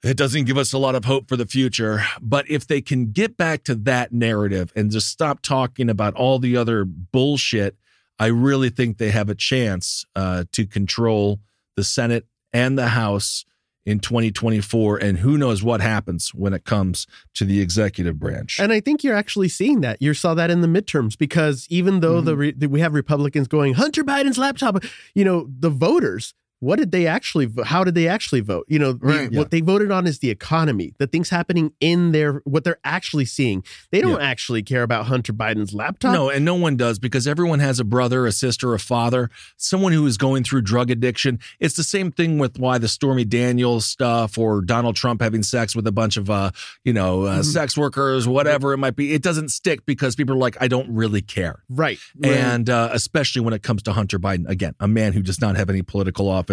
it 0.03 0.17
doesn't 0.17 0.45
give 0.45 0.57
us 0.57 0.73
a 0.73 0.77
lot 0.77 0.95
of 0.95 1.05
hope 1.05 1.27
for 1.27 1.35
the 1.35 1.45
future. 1.45 2.03
But 2.21 2.49
if 2.49 2.65
they 2.67 2.81
can 2.81 3.11
get 3.11 3.37
back 3.37 3.63
to 3.65 3.75
that 3.75 4.11
narrative 4.11 4.71
and 4.75 4.91
just 4.91 5.07
stop 5.09 5.41
talking 5.41 5.89
about 5.89 6.13
all 6.15 6.39
the 6.39 6.57
other 6.57 6.83
bullshit, 6.85 7.75
I 8.19 8.27
really 8.27 8.69
think 8.69 8.97
they 8.97 9.11
have 9.11 9.29
a 9.29 9.35
chance 9.35 10.05
uh, 10.15 10.45
to 10.51 10.65
control 10.65 11.39
the 11.75 11.83
Senate 11.83 12.25
and 12.53 12.77
the 12.77 12.89
House 12.89 13.45
in 13.85 13.99
2024. 13.99 14.97
And 14.97 15.19
who 15.19 15.37
knows 15.37 15.63
what 15.63 15.81
happens 15.81 16.33
when 16.33 16.53
it 16.53 16.63
comes 16.65 17.05
to 17.35 17.45
the 17.45 17.61
executive 17.61 18.19
branch. 18.19 18.59
And 18.59 18.71
I 18.73 18.79
think 18.79 19.03
you're 19.03 19.15
actually 19.15 19.49
seeing 19.49 19.81
that. 19.81 20.01
You 20.01 20.13
saw 20.13 20.33
that 20.33 20.49
in 20.49 20.61
the 20.61 20.67
midterms 20.67 21.17
because 21.17 21.67
even 21.69 21.99
though 21.99 22.15
Mm-hmm. 22.15 22.25
the 22.25 22.35
re- 22.37 22.67
we 22.67 22.79
have 22.79 22.93
Republicans 22.93 23.47
going 23.47 23.73
Hunter 23.75 24.03
Biden's 24.03 24.37
laptop, 24.37 24.83
you 25.13 25.23
know, 25.25 25.47
the 25.59 25.69
voters, 25.69 26.33
what 26.59 26.77
did 26.79 26.91
they 26.91 27.05
actually 27.05 27.49
how 27.65 27.83
did 27.83 27.95
they 27.95 28.07
actually 28.07 28.41
vote? 28.41 28.65
You 28.67 28.79
know, 28.79 28.93
the- 28.93 29.05
Right. 29.05 29.31
what 29.31 29.51
they 29.51 29.61
voted 29.61 29.91
on 29.91 30.07
is 30.07 30.19
the 30.19 30.29
economy, 30.29 30.93
the 30.97 31.07
things 31.07 31.29
happening 31.29 31.71
in 31.79 32.11
their 32.11 32.41
what 32.45 32.63
they're 32.63 32.79
actually 32.83 33.25
seeing. 33.25 33.63
They 33.91 34.01
don't 34.01 34.21
actually 34.21 34.63
care 34.63 34.83
about 34.83 35.05
Hunter 35.07 35.33
Biden's 35.33 35.73
laptop. 35.73 36.13
No, 36.13 36.29
and 36.29 36.43
no 36.45 36.55
one 36.55 36.75
does 36.77 36.97
because 36.99 37.27
everyone 37.27 37.59
has 37.59 37.79
a 37.79 37.83
brother, 37.83 38.25
a 38.25 38.31
sister, 38.31 38.73
a 38.73 38.79
father, 38.79 39.29
someone 39.57 39.91
who 39.91 40.05
is 40.07 40.17
going 40.17 40.43
through 40.43 40.61
drug 40.61 40.89
addiction. 40.89 41.39
It's 41.59 41.75
the 41.75 41.83
same 41.83 42.11
thing 42.11 42.37
with 42.37 42.57
why 42.57 42.77
the 42.77 42.87
Stormy 42.87 43.25
Daniels 43.25 43.85
stuff 43.85 44.37
or 44.37 44.61
Donald 44.61 44.95
Trump 44.95 45.21
having 45.21 45.43
sex 45.43 45.75
with 45.75 45.85
a 45.87 45.91
bunch 45.91 46.15
of, 46.17 46.29
uh, 46.29 46.51
you 46.83 46.93
know, 46.93 47.23
uh, 47.23 47.43
sex 47.43 47.77
workers, 47.77 48.27
whatever 48.27 48.73
it 48.73 48.77
might 48.77 48.95
be. 48.95 49.13
It 49.13 49.21
doesn't 49.21 49.49
stick 49.49 49.85
because 49.85 50.15
people 50.15 50.35
are 50.35 50.39
like, 50.39 50.57
I 50.61 50.67
don't 50.67 50.89
really 50.89 51.21
care. 51.21 51.63
Right. 51.69 51.99
And 52.23 52.69
uh, 52.69 52.89
especially 52.93 53.41
when 53.41 53.53
it 53.53 53.61
comes 53.61 53.83
to 53.83 53.93
Hunter 53.93 54.17
Biden, 54.19 54.47
again, 54.47 54.73
a 54.79 54.87
man 54.87 55.13
who 55.13 55.21
does 55.21 55.41
not 55.41 55.55
have 55.57 55.69
any 55.69 55.81
political 55.81 56.29
office. 56.29 56.44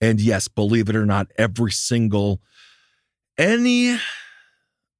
And 0.00 0.20
yes, 0.20 0.48
believe 0.48 0.88
it 0.88 0.96
or 0.96 1.06
not, 1.06 1.28
every 1.36 1.72
single, 1.72 2.40
any 3.38 3.98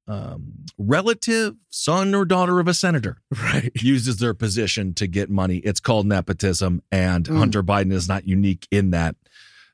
um, 0.09 0.53
relative, 0.79 1.55
son 1.69 2.15
or 2.15 2.25
daughter 2.25 2.61
of 2.61 2.69
a 2.69 2.75
senator, 2.75 3.19
right, 3.43 3.71
uses 3.75 4.19
their 4.19 4.35
position 4.35 4.95
to 4.95 5.07
get 5.07 5.29
money. 5.31 5.59
It's 5.59 5.81
called 5.81 6.07
nepotism, 6.07 6.83
and 6.93 7.25
Mm. 7.27 7.39
Hunter 7.39 7.63
Biden 7.63 7.93
is 7.93 8.09
not 8.09 8.27
unique 8.27 8.67
in 8.71 8.91
that. 8.91 9.17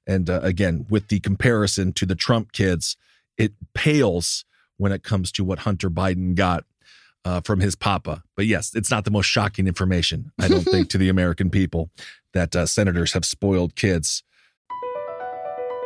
And 0.07 0.29
uh, 0.31 0.41
again, 0.43 0.87
with 0.89 1.09
the 1.09 1.21
comparison 1.21 1.93
to 1.95 2.07
the 2.07 2.15
Trump 2.15 2.53
kids, 2.53 2.97
it 3.37 3.53
pales 3.75 4.45
when 4.79 4.91
it 4.91 5.03
comes 5.03 5.31
to 5.33 5.45
what 5.45 5.61
Hunter 5.61 5.91
Biden 5.91 6.35
got 6.35 6.65
uh, 7.25 7.41
from 7.43 7.61
his 7.61 7.77
papa. 7.77 8.23
But 8.35 8.47
yes, 8.47 8.75
it's 8.75 8.91
not 8.91 9.05
the 9.05 9.11
most 9.11 9.27
shocking 9.27 9.69
information, 9.69 10.33
I 10.41 10.49
don't 10.49 10.65
think, 10.65 10.89
to 10.91 10.99
the 10.99 11.09
American 11.09 11.51
people 11.51 11.91
that 12.33 12.57
uh, 12.57 12.67
senators 12.67 13.13
have 13.13 13.25
spoiled 13.25 13.77
kids. 13.77 14.23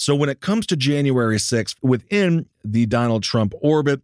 So 0.00 0.14
when 0.14 0.30
it 0.30 0.40
comes 0.40 0.64
to 0.68 0.76
January 0.78 1.36
6th, 1.36 1.76
within 1.82 2.46
the 2.64 2.86
Donald 2.86 3.22
Trump 3.22 3.52
orbit, 3.60 4.00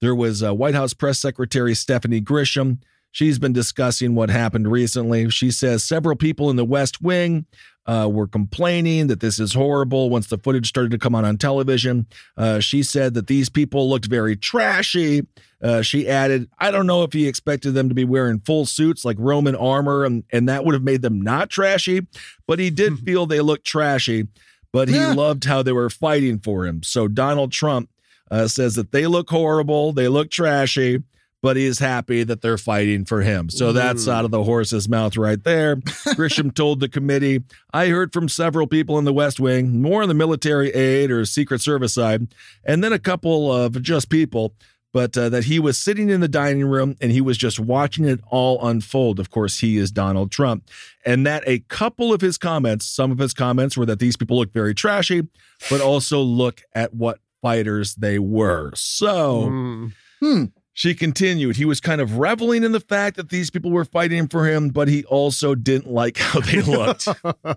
there 0.00 0.14
was 0.14 0.40
uh, 0.40 0.54
White 0.54 0.76
House 0.76 0.94
Press 0.94 1.18
Secretary 1.18 1.74
Stephanie 1.74 2.20
Grisham. 2.20 2.78
She's 3.10 3.40
been 3.40 3.52
discussing 3.52 4.14
what 4.14 4.30
happened 4.30 4.70
recently. 4.70 5.28
She 5.30 5.50
says 5.50 5.82
several 5.82 6.14
people 6.14 6.48
in 6.48 6.54
the 6.54 6.64
West 6.64 7.02
Wing 7.02 7.46
uh, 7.86 8.08
were 8.08 8.28
complaining 8.28 9.08
that 9.08 9.18
this 9.18 9.40
is 9.40 9.52
horrible 9.52 10.10
once 10.10 10.28
the 10.28 10.38
footage 10.38 10.68
started 10.68 10.92
to 10.92 10.98
come 10.98 11.16
on 11.16 11.24
on 11.24 11.38
television. 11.38 12.06
Uh, 12.36 12.60
she 12.60 12.84
said 12.84 13.14
that 13.14 13.26
these 13.26 13.48
people 13.48 13.90
looked 13.90 14.06
very 14.06 14.36
trashy. 14.36 15.26
Uh, 15.60 15.82
she 15.82 16.08
added, 16.08 16.48
I 16.60 16.70
don't 16.70 16.86
know 16.86 17.02
if 17.02 17.12
he 17.12 17.26
expected 17.26 17.72
them 17.72 17.88
to 17.88 17.96
be 17.96 18.04
wearing 18.04 18.38
full 18.38 18.64
suits 18.64 19.04
like 19.04 19.16
Roman 19.18 19.56
armor, 19.56 20.04
and, 20.04 20.22
and 20.30 20.48
that 20.48 20.64
would 20.64 20.74
have 20.74 20.84
made 20.84 21.02
them 21.02 21.20
not 21.20 21.50
trashy, 21.50 22.06
but 22.46 22.60
he 22.60 22.70
did 22.70 23.00
feel 23.00 23.26
they 23.26 23.40
looked 23.40 23.66
trashy 23.66 24.28
but 24.72 24.88
he 24.88 24.96
Yeah. 24.96 25.12
loved 25.12 25.44
how 25.44 25.62
they 25.62 25.72
were 25.72 25.90
fighting 25.90 26.38
for 26.38 26.66
him. 26.66 26.82
So 26.82 27.08
Donald 27.08 27.52
Trump 27.52 27.88
uh, 28.30 28.48
says 28.48 28.74
that 28.76 28.92
they 28.92 29.06
look 29.06 29.30
horrible, 29.30 29.92
they 29.92 30.08
look 30.08 30.30
trashy, 30.30 31.02
but 31.42 31.56
he 31.56 31.66
is 31.66 31.80
happy 31.80 32.22
that 32.22 32.40
they're 32.40 32.56
fighting 32.56 33.04
for 33.04 33.20
him. 33.22 33.50
So 33.50 33.72
that's 33.72 34.06
out 34.06 34.24
of 34.24 34.30
the 34.30 34.44
horse's 34.44 34.88
mouth 34.88 35.16
right 35.16 35.42
there. 35.42 35.74
Grisham 36.14 36.54
told 36.54 36.78
the 36.80 36.88
committee, 36.88 37.42
I 37.74 37.88
heard 37.88 38.12
from 38.12 38.28
several 38.28 38.66
people 38.68 38.96
in 38.98 39.04
the 39.04 39.12
West 39.12 39.40
Wing, 39.40 39.82
more 39.82 40.02
on 40.02 40.08
the 40.08 40.14
military 40.14 40.70
aid 40.70 41.10
or 41.10 41.24
Secret 41.24 41.60
Service 41.60 41.94
side, 41.94 42.28
and 42.64 42.82
then 42.82 42.92
a 42.92 42.98
couple 42.98 43.52
of 43.52 43.82
just 43.82 44.08
people. 44.08 44.54
But 44.92 45.16
uh, 45.16 45.30
that 45.30 45.44
he 45.44 45.58
was 45.58 45.78
sitting 45.78 46.10
in 46.10 46.20
the 46.20 46.28
dining 46.28 46.66
room 46.66 46.96
and 47.00 47.10
he 47.12 47.22
was 47.22 47.38
just 47.38 47.58
watching 47.58 48.04
it 48.04 48.20
all 48.28 48.64
unfold. 48.66 49.18
Of 49.18 49.30
course, 49.30 49.60
he 49.60 49.78
is 49.78 49.90
Donald 49.90 50.30
Trump. 50.30 50.68
And 51.06 51.26
that 51.26 51.42
a 51.46 51.60
couple 51.60 52.12
of 52.12 52.20
his 52.20 52.36
comments, 52.36 52.84
some 52.86 53.10
of 53.10 53.18
his 53.18 53.32
comments 53.32 53.74
were 53.76 53.86
that 53.86 54.00
these 54.00 54.16
people 54.18 54.36
look 54.36 54.52
very 54.52 54.74
trashy, 54.74 55.26
but 55.70 55.80
also 55.80 56.20
look 56.20 56.60
at 56.74 56.92
what 56.92 57.20
fighters 57.40 57.94
they 57.94 58.18
were. 58.18 58.70
So 58.74 59.44
Mm. 59.48 59.92
Hmm. 60.20 60.44
she 60.74 60.94
continued. 60.94 61.56
He 61.56 61.64
was 61.64 61.80
kind 61.80 62.00
of 62.02 62.18
reveling 62.18 62.62
in 62.62 62.72
the 62.72 62.78
fact 62.80 63.16
that 63.16 63.30
these 63.30 63.48
people 63.50 63.70
were 63.70 63.86
fighting 63.86 64.28
for 64.28 64.46
him, 64.46 64.68
but 64.68 64.88
he 64.88 65.04
also 65.04 65.54
didn't 65.54 65.90
like 65.90 66.18
how 66.18 66.40
they 66.40 66.60
looked. 66.76 67.02
So 67.02 67.14
That's 67.24 67.54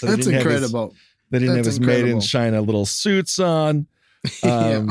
didn't 0.00 0.08
have 0.10 0.16
his- 0.18 0.26
incredible. 0.36 0.94
they 1.30 1.40
didn't 1.40 1.56
That's 1.56 1.66
have 1.66 1.72
his 1.72 1.80
made 1.80 2.04
in. 2.06 2.20
China 2.20 2.60
little 2.60 2.86
suits 2.86 3.40
on. 3.40 3.88
Yeah. 4.44 4.86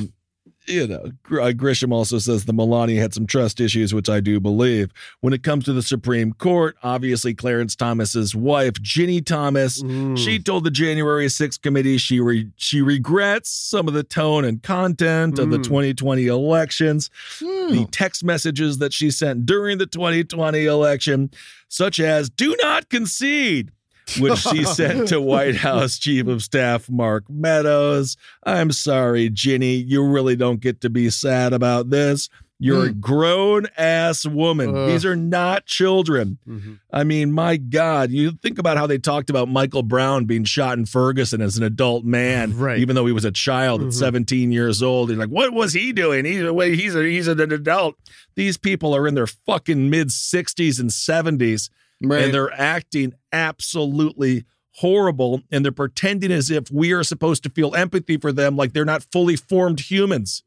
You 0.66 0.88
know, 0.88 1.04
uh, 1.06 1.52
Grisham 1.52 1.92
also 1.92 2.20
says 2.20 2.46
the 2.46 2.54
Melania 2.54 3.02
had 3.02 3.14
some 3.14 3.28
trust 3.28 3.60
issues, 3.60 3.94
which 3.94 4.08
I 4.10 4.20
do 4.22 4.40
believe. 4.40 4.92
When 5.20 5.34
it 5.34 5.44
comes 5.44 5.66
to 5.66 5.74
the 5.74 5.82
Supreme 5.82 6.32
Court, 6.34 6.78
obviously 6.84 7.34
Clarence 7.34 7.76
Thomas's 7.76 8.34
wife, 8.34 8.74
Ginny 8.82 9.20
Thomas, 9.22 9.82
Mm. 9.84 10.18
she 10.18 10.40
told 10.40 10.64
the 10.64 10.72
January 10.72 11.28
6th 11.28 11.62
committee 11.62 11.98
she 11.98 12.20
re- 12.22 12.50
she 12.56 12.82
regrets 12.82 13.50
some 13.50 13.88
of 13.90 13.94
the 13.94 14.04
tone 14.04 14.46
and 14.46 14.64
content 14.64 15.38
of 15.38 15.50
the 15.50 15.58
Mm. 15.60 15.64
2020 15.64 16.28
elections 16.28 17.10
Hmm. 17.40 17.46
the 17.74 17.88
text 17.92 18.24
messages 18.24 18.78
that 18.78 18.94
she 18.94 19.12
sent 19.12 19.46
during 19.46 19.78
the 19.80 19.86
2020 19.86 20.66
election, 20.66 21.30
such 21.68 22.00
as 22.00 22.30
do 22.30 22.56
not 22.62 22.90
concede, 22.90 23.72
which 24.20 24.38
she 24.40 24.64
sent 24.64 25.08
to 25.10 25.20
White 25.22 25.56
House 25.56 25.98
Chief 25.98 26.28
of 26.28 26.42
Staff 26.44 26.90
Mark 26.90 27.24
Meadows. 27.30 28.18
I'm 28.44 28.72
sorry, 28.72 29.30
Ginny, 29.30 29.76
you 29.76 30.06
really 30.06 30.36
don't 30.36 30.60
get 30.60 30.82
to 30.82 30.90
be 30.90 31.10
sad 31.10 31.54
about 31.54 31.90
this. 31.90 32.30
You're 32.60 32.86
a 32.86 32.94
grown 32.94 33.66
ass 33.78 34.26
woman. 34.26 34.74
Ugh. 34.74 34.88
These 34.90 35.04
are 35.04 35.18
not 35.18 35.66
children. 35.66 36.38
Mhm. 36.48 36.80
I 36.94 37.04
mean, 37.04 37.34
my 37.34 37.58
God, 37.58 38.10
you 38.12 38.32
think 38.42 38.58
about 38.58 38.78
how 38.78 38.88
they 38.88 38.98
talked 38.98 39.30
about 39.30 39.50
Michael 39.50 39.84
Brown 39.84 40.24
being 40.24 40.46
shot 40.46 40.78
in 40.78 40.86
Ferguson 40.86 41.42
as 41.42 41.58
an 41.58 41.64
adult 41.64 42.06
man, 42.06 42.56
Right. 42.58 42.80
even 42.80 42.96
though 42.96 43.06
he 43.06 43.12
was 43.12 43.26
a 43.26 43.32
child 43.32 43.82
Mhm. 43.82 43.88
at 43.88 43.94
17 43.94 44.54
years 44.54 44.82
old. 44.82 45.10
He's 45.10 45.20
like, 45.20 45.28
what 45.28 45.52
was 45.52 45.74
he 45.74 45.92
doing? 45.92 46.24
He's 46.24 46.42
a 46.42 46.54
he's 46.74 46.96
a, 46.96 47.04
he's 47.04 47.28
an 47.28 47.42
adult. 47.42 47.96
These 48.36 48.56
people 48.56 48.96
are 48.96 49.08
in 49.10 49.16
their 49.16 49.28
fucking 49.28 49.90
mid 49.90 50.08
60s 50.12 50.80
and 50.80 50.90
70s, 50.90 51.70
Right. 52.04 52.24
and 52.26 52.34
they're 52.34 52.54
acting 52.54 53.14
absolutely 53.32 54.46
horrible, 54.78 55.42
and 55.52 55.64
they're 55.64 55.72
pretending 55.72 56.32
as 56.32 56.50
if 56.50 56.72
we 56.72 56.92
are 56.92 57.04
supposed 57.04 57.44
to 57.44 57.50
feel 57.50 57.76
empathy 57.76 58.18
for 58.18 58.32
them, 58.32 58.56
like 58.56 58.74
they're 58.74 58.86
not 58.86 59.06
fully 59.12 59.36
formed 59.36 59.80
humans. 59.80 60.44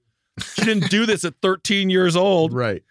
She 0.54 0.64
didn't 0.64 0.90
do 0.90 1.06
this 1.06 1.24
at 1.24 1.34
13 1.42 1.88
years 1.90 2.16
old. 2.16 2.52
Right. 2.52 2.82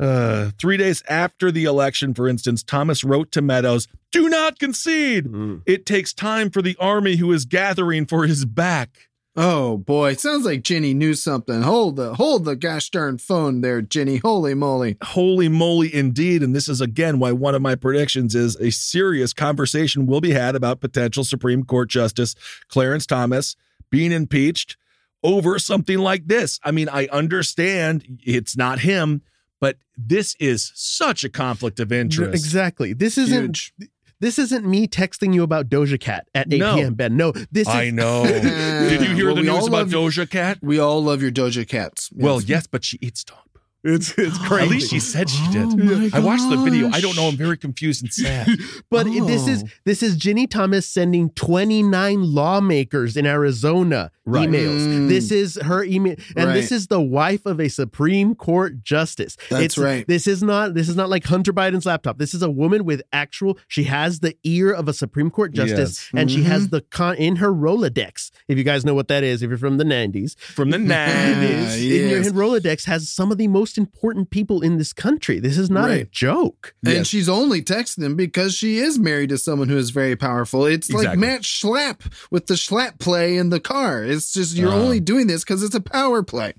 Uh, 0.00 0.50
three 0.58 0.78
days 0.78 1.02
after 1.08 1.52
the 1.52 1.64
election, 1.64 2.14
for 2.14 2.26
instance, 2.26 2.62
Thomas 2.62 3.04
wrote 3.04 3.30
to 3.32 3.42
Meadows, 3.42 3.86
Do 4.10 4.30
not 4.30 4.58
concede. 4.58 5.26
Mm. 5.26 5.62
It 5.66 5.84
takes 5.84 6.14
time 6.14 6.50
for 6.50 6.62
the 6.62 6.76
army 6.80 7.16
who 7.16 7.30
is 7.32 7.44
gathering 7.44 8.06
for 8.06 8.26
his 8.26 8.46
back. 8.46 9.09
Oh 9.36 9.76
boy, 9.76 10.14
sounds 10.14 10.44
like 10.44 10.62
Ginny 10.62 10.92
knew 10.92 11.14
something. 11.14 11.62
Hold 11.62 11.96
the 11.96 12.14
hold 12.14 12.44
the 12.44 12.56
gosh 12.56 12.90
darn 12.90 13.18
phone 13.18 13.60
there, 13.60 13.80
Ginny. 13.80 14.16
Holy 14.16 14.54
moly. 14.54 14.96
Holy 15.02 15.48
moly, 15.48 15.94
indeed. 15.94 16.42
And 16.42 16.54
this 16.54 16.68
is 16.68 16.80
again 16.80 17.20
why 17.20 17.30
one 17.30 17.54
of 17.54 17.62
my 17.62 17.76
predictions 17.76 18.34
is 18.34 18.56
a 18.56 18.70
serious 18.70 19.32
conversation 19.32 20.06
will 20.06 20.20
be 20.20 20.32
had 20.32 20.56
about 20.56 20.80
potential 20.80 21.22
Supreme 21.22 21.62
Court 21.64 21.88
Justice 21.88 22.34
Clarence 22.68 23.06
Thomas 23.06 23.54
being 23.88 24.10
impeached 24.10 24.76
over 25.22 25.58
something 25.58 25.98
like 25.98 26.26
this. 26.26 26.58
I 26.64 26.72
mean, 26.72 26.88
I 26.88 27.06
understand 27.12 28.20
it's 28.24 28.56
not 28.56 28.80
him, 28.80 29.22
but 29.60 29.76
this 29.96 30.34
is 30.40 30.72
such 30.74 31.22
a 31.22 31.28
conflict 31.28 31.78
of 31.78 31.92
interest. 31.92 32.34
Exactly. 32.34 32.94
This 32.94 33.16
isn't 33.16 33.42
Huge. 33.42 33.74
This 34.20 34.38
isn't 34.38 34.64
me 34.66 34.86
texting 34.86 35.34
you 35.34 35.42
about 35.42 35.68
Doja 35.68 35.98
Cat 35.98 36.26
at 36.34 36.52
8 36.52 36.58
No. 36.58 36.74
p.m. 36.76 36.94
Ben. 36.94 37.16
No, 37.16 37.32
this 37.32 37.66
is 37.66 37.74
I 37.74 37.90
know. 37.90 38.24
Did 38.26 39.00
you 39.02 39.14
hear 39.14 39.26
Well, 39.26 39.34
the 39.36 39.42
news 39.42 39.66
about 39.66 39.88
Doja 39.88 40.28
Cat? 40.28 40.58
We 40.62 40.78
all 40.78 41.02
love 41.02 41.20
your 41.22 41.30
Doja 41.32 41.66
Cats. 41.66 42.10
Well, 42.14 42.40
Yes. 42.40 42.48
yes, 42.48 42.66
but 42.66 42.84
she 42.84 42.98
eats 43.00 43.24
dog 43.24 43.38
poop. 43.38 43.49
It's 43.82 44.12
it's 44.18 44.36
crazy. 44.38 44.62
At 44.64 44.68
least 44.70 44.90
she 44.90 45.00
said 45.00 45.30
she 45.30 45.46
did. 45.50 45.68
Oh 45.68 46.10
I 46.12 46.20
watched 46.20 46.48
the 46.50 46.56
video. 46.58 46.88
I 46.92 47.00
don't 47.00 47.16
know. 47.16 47.28
I'm 47.28 47.36
very 47.36 47.56
confused 47.56 48.02
and 48.02 48.12
sad. 48.12 48.48
But 48.90 49.06
it- 49.06 49.26
this 49.26 49.46
is 49.48 49.62
Oh. 49.64 49.68
this 49.84 50.02
is 50.02 50.16
Ginny 50.16 50.46
Thomas 50.46 50.86
sending 50.86 51.30
29 51.30 52.34
lawmakers 52.34 53.16
in 53.16 53.26
Arizona 53.26 54.10
Right. 54.26 54.48
emails. 54.48 54.80
Mm. 54.86 55.08
This 55.08 55.30
is 55.32 55.58
her 55.62 55.82
email 55.82 56.14
and 56.36 56.50
this 56.54 56.70
is 56.70 56.86
the 56.88 57.00
wife 57.00 57.46
of 57.46 57.58
a 57.60 57.68
Supreme 57.68 58.34
Court 58.34 58.82
justice. 58.84 59.36
That's 59.48 59.76
right. 59.78 60.06
This 60.06 60.26
is 60.26 60.42
not 60.42 60.74
this 60.74 60.88
is 60.88 60.96
not 60.96 61.08
like 61.08 61.24
Hunter 61.24 61.52
Biden's 61.52 61.86
laptop. 61.86 62.18
This 62.18 62.34
is 62.34 62.42
a 62.42 62.50
woman 62.50 62.84
with 62.84 63.02
actual 63.12 63.58
she 63.68 63.84
has 63.84 64.20
the 64.20 64.36
ear 64.44 64.72
of 64.72 64.88
a 64.88 64.92
Supreme 64.92 65.30
Court 65.30 65.52
justice 65.52 66.10
Yes. 66.12 66.20
and 66.20 66.30
she 66.30 66.42
has 66.44 66.60
Mm-hmm. 66.66 66.76
the 66.76 66.80
con 66.82 67.16
in 67.16 67.36
her 67.36 67.52
Rolodex. 67.52 68.30
If 68.48 68.58
you 68.58 68.64
guys 68.64 68.84
know 68.84 68.94
what 68.94 69.08
that 69.08 69.24
is 69.24 69.42
if 69.42 69.48
you're 69.48 69.58
from 69.58 69.78
the 69.78 69.84
90s. 69.84 70.38
From 70.38 70.70
the 70.70 70.76
90s. 70.94 71.76
In 71.76 72.08
your 72.10 72.18
yes. 72.22 72.32
Rolodex 72.32 72.84
has 72.84 73.08
some 73.08 73.32
of 73.32 73.38
the 73.38 73.48
most 73.48 73.69
important 73.78 74.30
people 74.30 74.62
in 74.62 74.78
this 74.78 74.92
country. 74.92 75.38
This 75.40 75.58
is 75.58 75.70
not 75.70 75.90
a 75.90 76.04
joke. 76.04 76.74
And 76.84 76.94
Yes. 76.94 77.06
she's 77.08 77.28
only 77.28 77.62
texting 77.62 77.98
them 77.98 78.16
because 78.16 78.54
she 78.54 78.78
is 78.78 78.98
married 78.98 79.30
to 79.30 79.38
someone 79.38 79.68
who 79.68 79.76
is 79.76 79.90
very 79.90 80.16
powerful. 80.16 80.64
It's 80.66 80.90
like 80.90 81.04
Exactly. 81.04 81.20
Matt 81.26 81.42
Schlapp 81.42 82.12
with 82.30 82.46
the 82.46 82.54
Schlapp 82.54 82.98
play 82.98 83.36
in 83.36 83.50
the 83.50 83.60
car. 83.60 84.04
It's 84.04 84.32
just 84.32 84.56
you're 84.56 84.70
Uh. 84.72 84.76
only 84.76 85.00
doing 85.00 85.26
this 85.26 85.42
because 85.44 85.62
it's 85.62 85.74
a 85.74 85.80
power 85.80 86.22
play. 86.22 86.54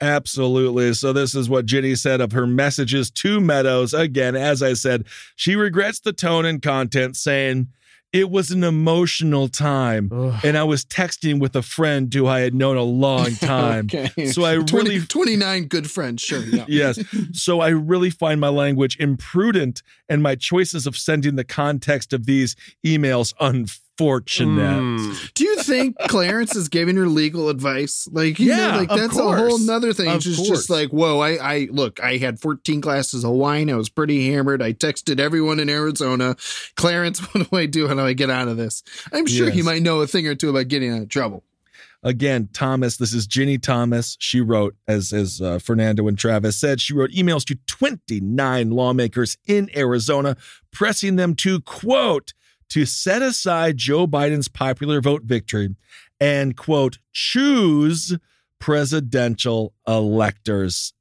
Absolutely. 0.00 0.92
So, 0.94 1.12
this 1.12 1.34
is 1.34 1.48
what 1.48 1.64
Ginny 1.66 1.94
said 1.94 2.20
of 2.20 2.32
her 2.32 2.46
messages 2.46 3.10
to 3.12 3.40
Meadows. 3.40 3.94
Again, 3.94 4.36
as 4.36 4.62
I 4.62 4.74
said, 4.74 5.04
she 5.36 5.56
regrets 5.56 6.00
the 6.00 6.12
tone 6.12 6.44
and 6.44 6.60
content, 6.60 7.16
saying, 7.16 7.68
It 8.12 8.30
was 8.30 8.50
an 8.50 8.64
emotional 8.64 9.48
time. 9.48 10.10
Ugh. 10.12 10.40
And 10.44 10.56
I 10.56 10.64
was 10.64 10.84
texting 10.84 11.38
with 11.38 11.54
a 11.54 11.62
friend 11.62 12.12
who 12.12 12.26
I 12.26 12.40
had 12.40 12.54
known 12.54 12.76
a 12.76 12.82
long 12.82 13.34
time. 13.34 13.88
Okay. 13.92 14.26
So, 14.26 14.44
I 14.44 14.56
20 14.56 14.90
really. 14.90 15.06
29 15.06 15.64
good 15.66 15.90
friends, 15.90 16.22
sure. 16.22 16.40
Yeah. 16.40 16.64
Yes. 16.76 16.98
So 17.32 17.60
I 17.60 17.68
really 17.68 18.10
find 18.10 18.40
my 18.40 18.48
language 18.48 18.96
imprudent 18.98 19.82
and 20.08 20.22
my 20.22 20.34
choices 20.34 20.86
of 20.86 20.96
sending 20.96 21.36
the 21.36 21.44
context 21.44 22.12
of 22.12 22.26
these 22.26 22.54
emails 22.84 23.34
unfortunate. 23.98 24.80
Mm. 24.80 25.32
Do 25.34 25.44
you 25.44 25.62
think 25.62 25.96
Clarence 26.08 26.54
is 26.54 26.68
giving 26.68 26.96
her 26.96 27.06
legal 27.06 27.48
advice? 27.48 28.08
Like, 28.12 28.38
you 28.38 28.48
Yeah, 28.50 28.72
know, 28.72 28.78
like 28.78 28.88
that's 28.88 29.16
a 29.18 29.22
whole 29.22 29.34
course. 29.50 29.66
nother 29.66 29.92
thing. 29.92 30.08
Of 30.08 30.20
just, 30.20 30.36
course. 30.38 30.48
just 30.48 30.70
like, 30.70 30.90
whoa, 30.90 31.18
I, 31.20 31.36
I 31.36 31.68
look, 31.70 32.00
I 32.02 32.16
had 32.18 32.38
14 32.40 32.80
glasses 32.80 33.24
of 33.24 33.30
wine. 33.32 33.70
I 33.70 33.74
was 33.76 33.88
pretty 33.88 34.30
hammered. 34.30 34.62
I 34.62 34.72
texted 34.72 35.18
everyone 35.18 35.60
in 35.60 35.68
Arizona. 35.70 36.36
Clarence, 36.76 37.20
what 37.34 37.50
do 37.50 37.56
I 37.56 37.66
do? 37.66 37.88
How 37.88 37.94
do 37.94 38.00
I 38.00 38.12
get 38.12 38.30
out 38.30 38.48
of 38.48 38.56
this? 38.56 38.82
I'm 39.12 39.26
sure 39.26 39.50
he 39.50 39.62
might 39.62 39.82
know 39.82 40.00
a 40.00 40.06
thing 40.06 40.26
or 40.26 40.34
two 40.34 40.50
about 40.50 40.68
getting 40.68 40.92
out 40.92 41.02
of 41.02 41.08
trouble. 41.08 41.42
Again, 42.02 42.48
Thomas, 42.52 42.98
this 42.98 43.12
is 43.12 43.26
Ginny 43.26 43.58
Thomas. 43.58 44.16
She 44.20 44.40
wrote, 44.40 44.76
as 44.86 45.12
as 45.12 45.40
uh, 45.40 45.58
Fernando 45.58 46.06
and 46.06 46.16
Travis 46.16 46.56
said, 46.56 46.80
she 46.80 46.94
wrote 46.94 47.10
emails 47.10 47.44
to 47.46 47.56
29 47.66 48.70
lawmakers 48.70 49.36
in 49.46 49.70
Arizona, 49.76 50.36
pressing 50.70 51.16
them 51.16 51.34
to 51.36 51.60
quote 51.62 52.32
to 52.70 52.84
set 52.84 53.22
aside 53.22 53.76
Joe 53.76 54.06
Biden's 54.06 54.48
popular 54.48 55.00
vote 55.00 55.22
victory 55.22 55.74
and 56.20 56.56
quote 56.56 56.98
choose 57.12 58.16
presidential 58.58 59.74
electors. 59.86 60.92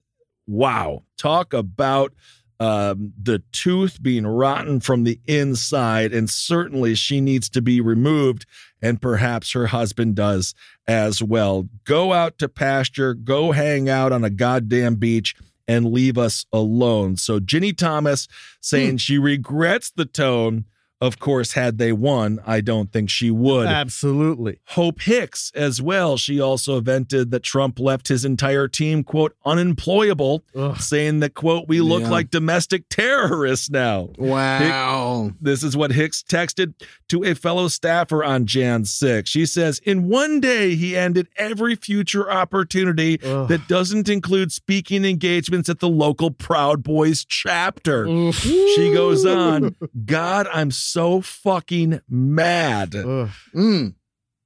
Wow, 0.48 1.04
talk 1.18 1.54
about 1.54 2.14
um, 2.60 3.14
the 3.22 3.44
tooth 3.52 4.02
being 4.02 4.26
rotten 4.26 4.80
from 4.80 5.04
the 5.04 5.20
inside, 5.28 6.14
and 6.14 6.30
certainly 6.30 6.96
she 6.96 7.20
needs 7.20 7.50
to 7.50 7.62
be 7.62 7.82
removed, 7.82 8.46
and 8.82 9.02
perhaps 9.02 9.52
her 9.52 9.68
husband 9.68 10.16
does 10.16 10.54
as 10.88 11.22
well. 11.22 11.68
Go 11.84 12.14
out 12.14 12.38
to 12.38 12.48
pasture, 12.48 13.14
go 13.14 13.52
hang 13.52 13.90
out 13.90 14.12
on 14.12 14.24
a 14.24 14.30
goddamn 14.30 14.96
beach, 14.96 15.36
and 15.68 15.92
leave 15.92 16.18
us 16.18 16.46
alone. 16.54 17.18
So, 17.18 17.40
Ginny 17.40 17.74
Thomas 17.74 18.28
saying 18.62 18.98
she 18.98 19.18
regrets 19.18 19.92
the 19.92 20.06
tone. 20.06 20.66
Of 21.02 21.20
course, 21.20 21.52
had 21.54 21.78
they 21.78 21.92
won, 21.92 22.40
I 22.48 22.62
don't 22.62 22.90
think 22.92 23.10
she 23.10 23.30
would. 23.30 23.68
Absolutely. 23.68 24.60
Hope 24.68 25.02
Hicks 25.02 25.52
as 25.54 25.82
well. 25.82 26.16
She 26.16 26.40
also 26.40 26.80
vented 26.80 27.32
that 27.32 27.44
Trump 27.44 27.80
left 27.82 28.08
his 28.08 28.24
entire 28.24 28.70
team, 28.70 29.04
quote, 29.04 29.36
unemployable, 29.46 30.46
Ugh. 30.56 30.80
saying 30.80 31.20
that, 31.20 31.34
quote, 31.34 31.68
we 31.68 31.82
look 31.82 32.04
Yeah. 32.04 32.12
like 32.12 32.30
domestic 32.32 32.86
terrorists 32.90 33.70
now. 33.70 34.12
Wow. 34.18 35.32
This 35.42 35.64
is 35.64 35.76
what 35.76 35.92
Hicks 35.92 36.24
texted 36.24 36.74
to 37.10 37.26
a 37.26 37.36
fellow 37.36 37.68
staffer 37.68 38.24
on 38.24 38.46
Jan 38.46 38.86
6. 38.86 39.30
She 39.30 39.46
says, 39.46 39.80
In 39.80 40.08
one 40.08 40.40
day, 40.40 40.76
he 40.76 40.96
ended 40.96 41.28
every 41.36 41.76
future 41.76 42.32
opportunity 42.32 43.20
Ugh. 43.22 43.50
that 43.50 43.68
doesn't 43.68 44.08
include 44.08 44.54
speaking 44.54 45.04
engagements 45.04 45.68
at 45.68 45.82
the 45.82 45.90
local 45.90 46.32
Proud 46.32 46.84
Boys 46.84 47.26
chapter. 47.26 48.06
She 48.32 48.92
goes 48.94 49.26
on, 49.26 49.76
God, 50.06 50.48
I'm 50.54 50.72
so 50.72 50.85
fucking 51.22 52.02
mad. 52.10 52.92
Mm. 52.92 53.96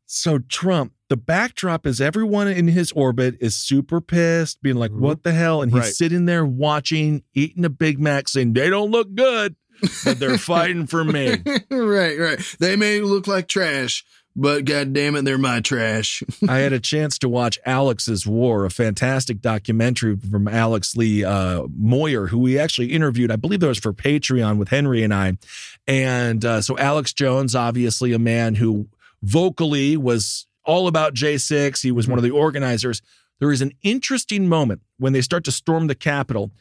So 0.06 0.40
Trump, 0.40 0.94
the 1.10 1.18
backdrop 1.18 1.86
is 1.86 2.02
everyone 2.02 2.48
in 2.48 2.68
his 2.68 2.92
orbit 2.94 3.36
is 3.40 3.56
super 3.56 4.02
pissed, 4.02 4.62
being 4.62 4.76
like, 4.78 4.92
Mhm. 4.92 5.00
"What 5.00 5.24
the 5.24 5.34
hell?" 5.34 5.62
And 5.62 5.72
he's 5.72 5.82
Right. 5.82 5.94
sitting 5.94 6.26
there 6.26 6.46
watching, 6.46 7.24
eating 7.34 7.64
a 7.66 7.70
Big 7.70 8.00
Mac, 8.00 8.28
saying, 8.28 8.54
"They 8.54 8.70
don't 8.70 8.90
look 8.92 9.14
good, 9.14 9.56
but 10.04 10.20
they're 10.20 10.38
fighting 10.38 10.88
for 10.88 11.04
me." 11.04 11.38
right, 11.70 12.18
right. 12.20 12.56
They 12.60 12.76
may 12.76 13.02
look 13.02 13.28
like 13.28 13.48
trash, 13.48 14.04
but 14.36 14.66
god 14.66 14.94
damn 14.94 15.16
it, 15.16 15.26
they're 15.26 15.38
my 15.38 15.60
trash. 15.60 16.24
I 16.50 16.60
had 16.60 16.74
a 16.74 16.80
chance 16.80 17.18
to 17.20 17.30
watch 17.30 17.60
Alex's 17.66 18.26
War, 18.26 18.66
a 18.66 18.70
fantastic 18.70 19.42
documentary 19.42 20.16
from 20.16 20.48
Alex 20.48 20.96
Lee 20.96 21.24
uh, 21.24 21.64
Moyer, 21.76 22.28
who 22.28 22.40
we 22.40 22.58
actually 22.58 22.94
interviewed. 22.94 23.32
I 23.32 23.36
believe 23.36 23.60
that 23.60 23.68
was 23.68 23.80
for 23.80 23.94
Patreon 23.94 24.58
with 24.58 24.70
Henry 24.70 25.04
and 25.04 25.14
I. 25.14 25.38
And 25.88 26.46
uh, 26.46 26.62
so 26.62 26.78
Alex 26.78 27.14
Jones, 27.14 27.56
obviously 27.56 28.14
a 28.14 28.20
man 28.20 28.56
who 28.56 28.88
vocally 29.22 29.98
was 29.98 30.48
all 30.64 30.88
about 30.88 31.14
J6. 31.14 31.82
He 31.82 31.92
was 31.92 32.08
one 32.08 32.20
of 32.20 32.24
the 32.24 32.32
organizers. 32.32 33.02
There 33.40 33.52
is 33.52 33.62
an 33.62 33.72
interesting 33.82 34.48
moment 34.48 34.82
when 34.98 35.14
they 35.14 35.22
start 35.22 35.44
to 35.46 35.52
storm 35.52 35.88
the 35.88 35.96
Capitol. 35.96 36.52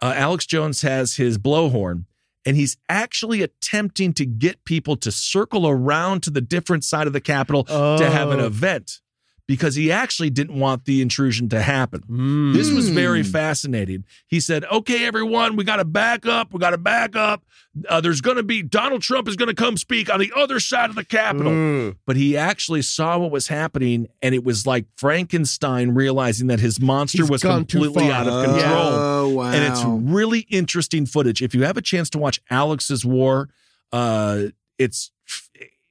Uh, 0.00 0.14
Alex 0.16 0.46
Jones 0.46 0.82
has 0.82 1.16
his 1.16 1.38
blowhorn, 1.38 2.04
and 2.48 2.56
he's 2.56 2.78
actually 2.88 3.42
attempting 3.42 4.14
to 4.14 4.24
get 4.24 4.64
people 4.64 4.96
to 4.96 5.12
circle 5.12 5.68
around 5.68 6.22
to 6.22 6.30
the 6.30 6.40
different 6.40 6.82
side 6.82 7.06
of 7.06 7.12
the 7.12 7.20
Capitol 7.20 7.64
to 7.64 8.10
have 8.10 8.30
an 8.30 8.40
Oh. 8.40 8.46
event 8.46 9.00
because 9.48 9.74
he 9.74 9.90
actually 9.90 10.30
didn't 10.30 10.56
want 10.56 10.84
the 10.84 11.02
intrusion 11.02 11.48
to 11.48 11.60
happen. 11.62 12.02
Mm. 12.08 12.52
This 12.52 12.70
was 12.70 12.90
very 12.90 13.22
Hmm. 13.22 13.30
fascinating. 13.30 14.04
He 14.28 14.38
said, 14.38 14.64
Okay, 14.70 15.04
everyone, 15.06 15.56
we 15.56 15.64
got 15.64 15.76
to 15.76 15.84
back 15.84 16.26
up. 16.26 16.52
We 16.52 16.60
got 16.60 16.70
to 16.70 16.78
back 16.78 17.16
up. 17.16 17.42
Uh, 17.88 18.00
there's 18.00 18.20
going 18.20 18.36
to 18.36 18.42
be 18.42 18.62
Donald 18.62 19.02
Trump 19.02 19.26
is 19.26 19.36
going 19.36 19.48
to 19.48 19.54
come 19.54 19.76
speak 19.76 20.12
on 20.12 20.20
the 20.20 20.32
other 20.36 20.60
side 20.60 20.90
of 20.90 20.96
the 20.96 21.04
Capitol. 21.04 21.50
Mm. 21.52 21.96
But 22.06 22.16
he 22.16 22.36
actually 22.36 22.82
saw 22.82 23.18
what 23.18 23.30
was 23.30 23.48
happening, 23.48 24.06
and 24.20 24.34
it 24.34 24.44
was 24.44 24.66
like 24.66 24.84
Frankenstein 24.96 25.90
realizing 25.94 26.48
that 26.48 26.60
his 26.60 26.80
monster 26.80 27.22
He's 27.22 27.30
was 27.30 27.42
completely 27.42 28.10
out 28.10 28.26
of 28.28 28.44
control. 28.44 28.62
Oh, 28.92 29.28
wow. 29.30 29.52
And 29.52 29.64
it's 29.64 29.82
really 29.84 30.40
interesting 30.50 31.06
footage. 31.06 31.40
If 31.42 31.54
you 31.54 31.64
have 31.64 31.76
a 31.76 31.82
chance 31.82 32.10
to 32.10 32.18
watch 32.18 32.40
Alex's 32.50 33.04
War, 33.04 33.48
uh, 33.92 34.44
it's 34.78 35.10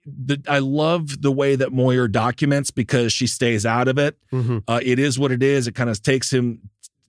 the, 0.08 0.42
I 0.48 0.60
love 0.60 1.22
the 1.22 1.32
way 1.32 1.56
that 1.56 1.74
Moyer 1.74 2.08
documents 2.08 2.72
because 2.72 3.12
she 3.12 3.28
stays 3.28 3.66
out 3.66 3.88
of 3.88 3.98
it. 3.98 4.18
Mhm. 4.32 4.64
Uh, 4.68 4.80
it 4.82 5.00
is 5.00 5.20
what 5.20 5.32
it 5.32 5.44
is. 5.44 5.68
It 5.68 5.76
kind 5.76 5.90
of 5.90 6.02
takes 6.02 6.32
him 6.32 6.62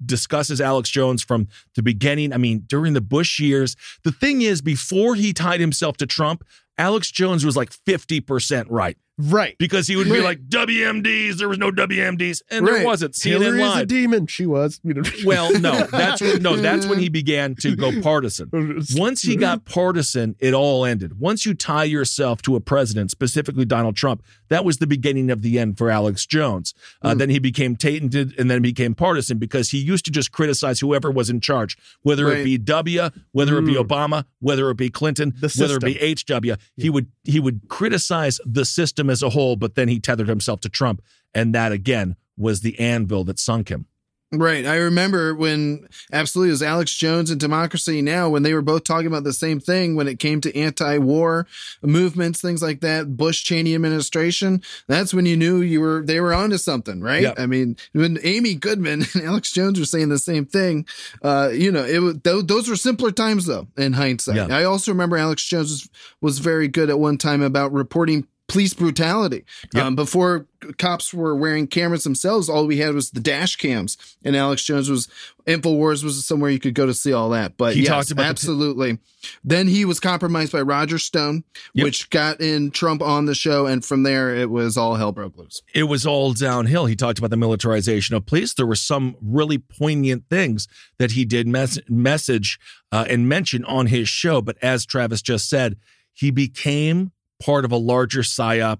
discusses 0.05 0.61
Alex 0.61 0.89
Jones 0.91 1.25
from 1.25 1.49
the 1.75 1.83
beginning. 1.83 2.33
I 2.33 2.37
mean, 2.37 2.65
during 2.69 2.93
the 2.93 3.01
Bush 3.01 3.41
years, 3.41 3.75
the 4.05 4.13
thing 4.13 4.43
is, 4.43 4.61
before 4.61 5.17
he 5.17 5.33
tied 5.33 5.59
himself 5.59 5.97
to 5.97 6.07
Trump, 6.07 6.45
Alex 6.77 7.11
Jones 7.11 7.45
was 7.45 7.57
like 7.57 7.71
50% 7.73 8.67
right 8.69 8.97
Right. 9.19 9.57
because 9.59 9.87
he 9.89 9.97
would 9.97 10.07
be 10.09 10.21
like 10.21 10.49
WMDs. 10.49 11.39
There 11.39 11.49
was 11.49 11.59
no 11.59 11.71
WMDs, 11.73 12.43
and 12.51 12.65
Right. 12.65 12.77
there 12.79 12.87
wasn't. 12.87 13.15
CNN 13.15 13.31
Hillary 13.41 13.61
is 13.63 13.67
a 13.67 13.69
lied. 13.71 13.89
demon. 13.89 14.27
She 14.29 14.47
was. 14.47 14.81
You 14.85 14.95
know. 14.95 15.03
Well, 15.25 15.59
no, 15.59 15.85
that's 15.87 16.21
when, 16.21 16.41
no, 16.43 16.57
that's 16.57 16.87
when 16.87 16.99
he 17.01 17.09
began 17.21 17.55
to 17.57 17.75
go 17.75 18.01
partisan. 18.01 18.51
Once 18.95 19.23
he 19.23 19.35
got 19.37 19.65
partisan, 19.65 20.37
it 20.39 20.55
all 20.55 20.85
ended. 20.85 21.19
Once 21.19 21.45
you 21.45 21.55
tie 21.55 21.85
yourself 21.85 22.41
to 22.43 22.55
a 22.57 22.61
president, 22.61 23.11
specifically 23.11 23.65
Donald 23.65 23.97
Trump, 23.97 24.23
that 24.49 24.65
was 24.65 24.79
the 24.79 24.87
beginning 24.87 25.31
of 25.31 25.43
the 25.43 25.59
end 25.59 25.79
for 25.79 25.91
Alex 25.91 26.27
Jones. 26.27 26.75
Uh, 27.03 27.13
Hmm. 27.13 27.19
Then 27.19 27.31
he 27.31 27.39
became 27.39 27.77
tainted 27.77 28.35
and 28.39 28.51
then 28.51 28.63
became 28.63 28.95
partisan 28.95 29.39
because 29.39 29.71
he 29.71 29.79
used 29.79 30.05
to 30.07 30.11
just 30.11 30.33
criticize 30.33 30.81
whoever 30.81 31.11
was 31.11 31.31
in 31.31 31.41
charge, 31.41 31.77
whether 32.03 32.27
Right. 32.27 32.39
it 32.39 32.45
be 32.45 32.59
W, 32.59 33.09
whether 33.33 33.59
it 33.59 33.65
be 33.65 33.75
Mm. 33.75 33.87
Obama, 33.87 34.25
whether 34.41 34.69
it 34.71 34.77
be 34.77 34.89
Clinton, 34.91 35.35
whether 35.41 35.77
it 35.77 35.85
be. 35.85 35.95
HW. 35.99 36.57
He 36.77 36.91
would 36.91 37.07
he 37.25 37.41
would 37.41 37.69
criticize 37.69 38.41
the 38.47 38.65
system 38.65 39.11
as 39.11 39.23
a 39.23 39.31
whole, 39.31 39.57
but 39.57 39.75
then 39.75 39.89
he 39.89 40.01
tethered 40.01 40.29
himself 40.29 40.61
to 40.61 40.69
Trump, 40.69 41.03
and 41.35 41.55
that 41.55 41.73
again 41.73 42.17
was 42.37 42.61
the 42.61 42.79
anvil 42.79 43.25
that 43.25 43.39
sunk 43.39 43.69
him. 43.69 43.87
Right. 44.31 44.67
I 44.67 44.77
remember 44.77 45.35
when 45.35 45.89
absolutely 46.13 46.51
it 46.51 46.53
was 46.53 46.63
Alex 46.63 46.95
Jones 46.95 47.31
and 47.31 47.41
Democracy 47.41 48.03
Now! 48.03 48.29
when 48.29 48.43
they 48.43 48.53
were 48.53 48.61
both 48.61 48.85
talking 48.85 49.07
about 49.07 49.25
the 49.25 49.33
same 49.33 49.59
thing 49.59 49.97
when 49.97 50.07
it 50.07 50.19
came 50.19 50.43
to 50.43 50.55
anti 50.55 50.99
war 50.99 51.47
movements, 51.81 52.43
things 52.43 52.63
like 52.63 52.81
that, 52.81 53.17
Bush 53.17 53.43
Cheney 53.43 53.75
administration. 53.75 54.63
That's 54.87 55.15
when 55.15 55.25
you 55.25 55.35
knew 55.35 55.63
you 55.63 55.81
were 55.81 56.03
they 56.05 56.21
were 56.21 56.35
onto 56.35 56.59
something, 56.59 57.01
right? 57.01 57.23
Yep. 57.23 57.41
I 57.41 57.47
mean, 57.47 57.77
when 57.93 58.19
Amy 58.23 58.55
Goodman 58.55 59.07
and 59.15 59.25
Alex 59.25 59.51
Jones 59.51 59.79
were 59.79 59.87
saying 59.87 60.11
the 60.11 60.19
same 60.19 60.45
thing, 60.45 60.87
uh, 61.23 61.49
you 61.51 61.73
know, 61.73 61.85
it 61.85 62.01
was 62.01 62.19
th- 62.23 62.45
those 62.47 62.69
were 62.69 62.77
simpler 62.77 63.11
times 63.11 63.47
though, 63.47 63.67
in 63.79 63.95
hindsight. 63.95 64.37
Yeah. 64.37 64.49
I 64.51 64.65
also 64.65 64.93
remember 64.93 65.17
Alex 65.17 65.43
Jones 65.45 65.71
was, 65.71 65.91
was 66.21 66.39
very 66.39 66.69
good 66.69 66.91
at 66.91 66.99
one 66.99 67.17
time 67.17 67.41
about 67.41 67.73
reporting 67.73 68.27
police 68.49 68.73
brutality. 68.75 69.45
Yep. 69.75 69.85
Um, 69.85 69.95
before 69.97 70.47
cops 70.79 71.13
were 71.13 71.37
wearing 71.37 71.67
cameras 71.67 72.03
themselves, 72.03 72.49
all 72.49 72.67
we 72.67 72.79
had 72.79 72.95
was 72.95 73.11
the 73.11 73.21
dash 73.21 73.57
cams. 73.57 73.97
And 74.25 74.35
Alex 74.35 74.65
Jones 74.65 74.89
was 74.91 75.07
Infowars 75.47 76.03
was 76.03 76.25
somewhere 76.25 76.51
you 76.51 76.59
could 76.59 76.75
go 76.75 76.85
to 76.87 76.93
see 76.95 77.13
all 77.13 77.29
that. 77.31 77.57
But 77.57 77.75
He 77.75 77.83
yes, 77.83 77.89
talked 77.89 78.11
about 78.11 78.23
the- 78.23 78.29
absolutely. 78.29 78.99
then 79.45 79.69
he 79.69 79.85
was 79.85 80.01
compromised 80.01 80.53
by 80.53 80.63
Roger 80.63 80.99
Stone, 80.99 81.45
Yep. 81.75 81.85
which 81.85 82.11
got 82.11 82.41
in 82.41 82.71
Trump 82.71 83.03
on 83.03 83.27
the 83.27 83.35
show, 83.35 83.67
and 83.67 83.85
from 83.85 84.03
there 84.03 84.35
it 84.35 84.51
was 84.51 84.77
all 84.77 84.97
hell 84.97 85.13
broke 85.13 85.37
loose. 85.37 85.63
it 85.75 85.85
was 85.85 86.05
all 86.07 86.33
downhill. 86.33 86.87
He 86.87 86.97
talked 86.97 87.19
about 87.19 87.31
the 87.31 87.37
militarization 87.37 88.17
of 88.17 88.27
police. 88.27 88.55
There 88.55 88.67
were 88.67 88.75
some 88.77 89.17
really 89.23 89.59
poignant 89.59 90.25
things 90.31 90.67
that 90.99 91.13
he 91.13 91.25
did 91.25 91.47
mes- 91.47 91.79
message 91.89 92.59
uh, 92.93 93.05
and 93.09 93.29
mention 93.29 93.65
on 93.67 93.87
his 93.87 94.09
show. 94.09 94.41
But 94.41 94.57
as 94.63 94.85
Travis 94.87 95.23
just 95.23 95.49
said, 95.49 95.77
he 96.13 96.31
became 96.31 97.13
part 97.41 97.65
of 97.65 97.73
a 97.73 97.77
larger 97.77 98.21
psyop, 98.23 98.79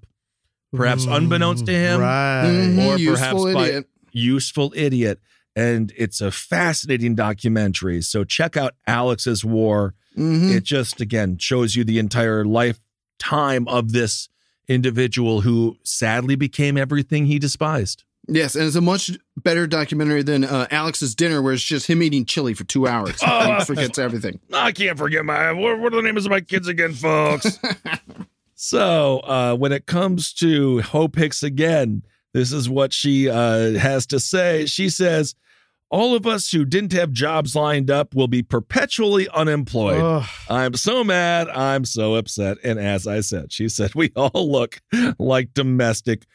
perhaps 0.75 1.07
unbeknownst 1.07 1.67
to 1.67 1.73
him, 1.73 2.01
Right. 2.01 2.45
Mhm, 2.47 2.87
or 2.87 2.99
useful 2.99 3.45
perhaps 3.45 3.55
by 3.55 3.67
idiot. 3.69 3.87
useful 4.13 4.73
idiot. 4.77 5.21
And 5.57 5.93
it's 5.97 6.21
a 6.21 6.31
fascinating 6.31 7.15
documentary. 7.15 8.01
So 8.03 8.23
check 8.25 8.57
out 8.57 8.75
Alex's 8.87 9.45
War. 9.45 9.95
Mhm. 10.17 10.55
It 10.55 10.63
just 10.65 11.01
again 11.01 11.39
shows 11.39 11.75
you 11.77 11.85
the 11.85 11.99
entire 11.99 12.45
lifetime 12.45 13.67
of 13.69 13.93
this 13.93 14.29
individual 14.69 15.41
who 15.41 15.77
sadly 15.83 16.37
became 16.37 16.77
everything 16.77 17.27
he 17.27 17.39
despised. 17.39 18.05
Yes, 18.31 18.55
and 18.55 18.67
it's 18.67 18.77
a 18.77 18.83
much 18.83 19.11
better 19.43 19.67
documentary 19.67 20.23
than 20.23 20.45
uh, 20.45 20.67
Alex's 20.71 21.15
Dinner, 21.15 21.41
where 21.41 21.55
it's 21.55 21.63
just 21.63 21.87
him 21.87 22.03
eating 22.03 22.27
chili 22.27 22.53
for 22.53 22.65
two 22.65 22.87
hours. 22.87 23.17
Oh. 23.27 23.55
he 23.59 23.65
forgets 23.65 23.99
everything. 23.99 24.39
I 24.53 24.71
can't 24.73 24.99
forget 24.99 25.25
my 25.25 25.53
what, 25.53 25.79
what 25.81 25.95
are 25.95 25.97
the 25.97 26.03
names 26.03 26.27
of 26.27 26.31
my 26.31 26.43
kids 26.43 26.69
again, 26.69 26.93
folks? 26.93 27.59
so 28.61 29.21
uh, 29.21 29.55
when 29.55 29.71
it 29.71 29.87
comes 29.87 30.33
to 30.35 30.83
Hope 30.83 31.15
Hicks 31.15 31.45
again, 31.45 32.03
this 32.35 32.53
is 32.53 32.69
what 32.69 32.93
she 32.93 33.31
uh, 33.31 33.79
has 33.79 34.05
to 34.09 34.19
say. 34.19 34.67
She 34.67 34.89
says, 34.89 35.37
"All 35.91 36.17
of 36.17 36.27
us 36.27 36.51
who 36.51 36.65
didn't 36.65 36.93
have 36.93 37.13
jobs 37.13 37.55
lined 37.55 37.89
up 37.89 38.17
will 38.17 38.27
be 38.27 38.43
perpetually 38.43 39.29
unemployed. 39.29 40.03
Ugh. 40.03 40.29
I'm 40.51 40.75
so 40.75 41.05
mad. 41.05 41.49
I'm 41.51 41.85
so 41.85 42.17
upset." 42.17 42.59
And 42.65 42.81
as 42.81 43.07
I 43.07 43.21
said, 43.21 43.53
she 43.53 43.69
said, 43.69 43.95
"We 43.95 44.11
all 44.17 44.51
look 44.51 44.83
like 45.21 45.55
domestic 45.55 46.27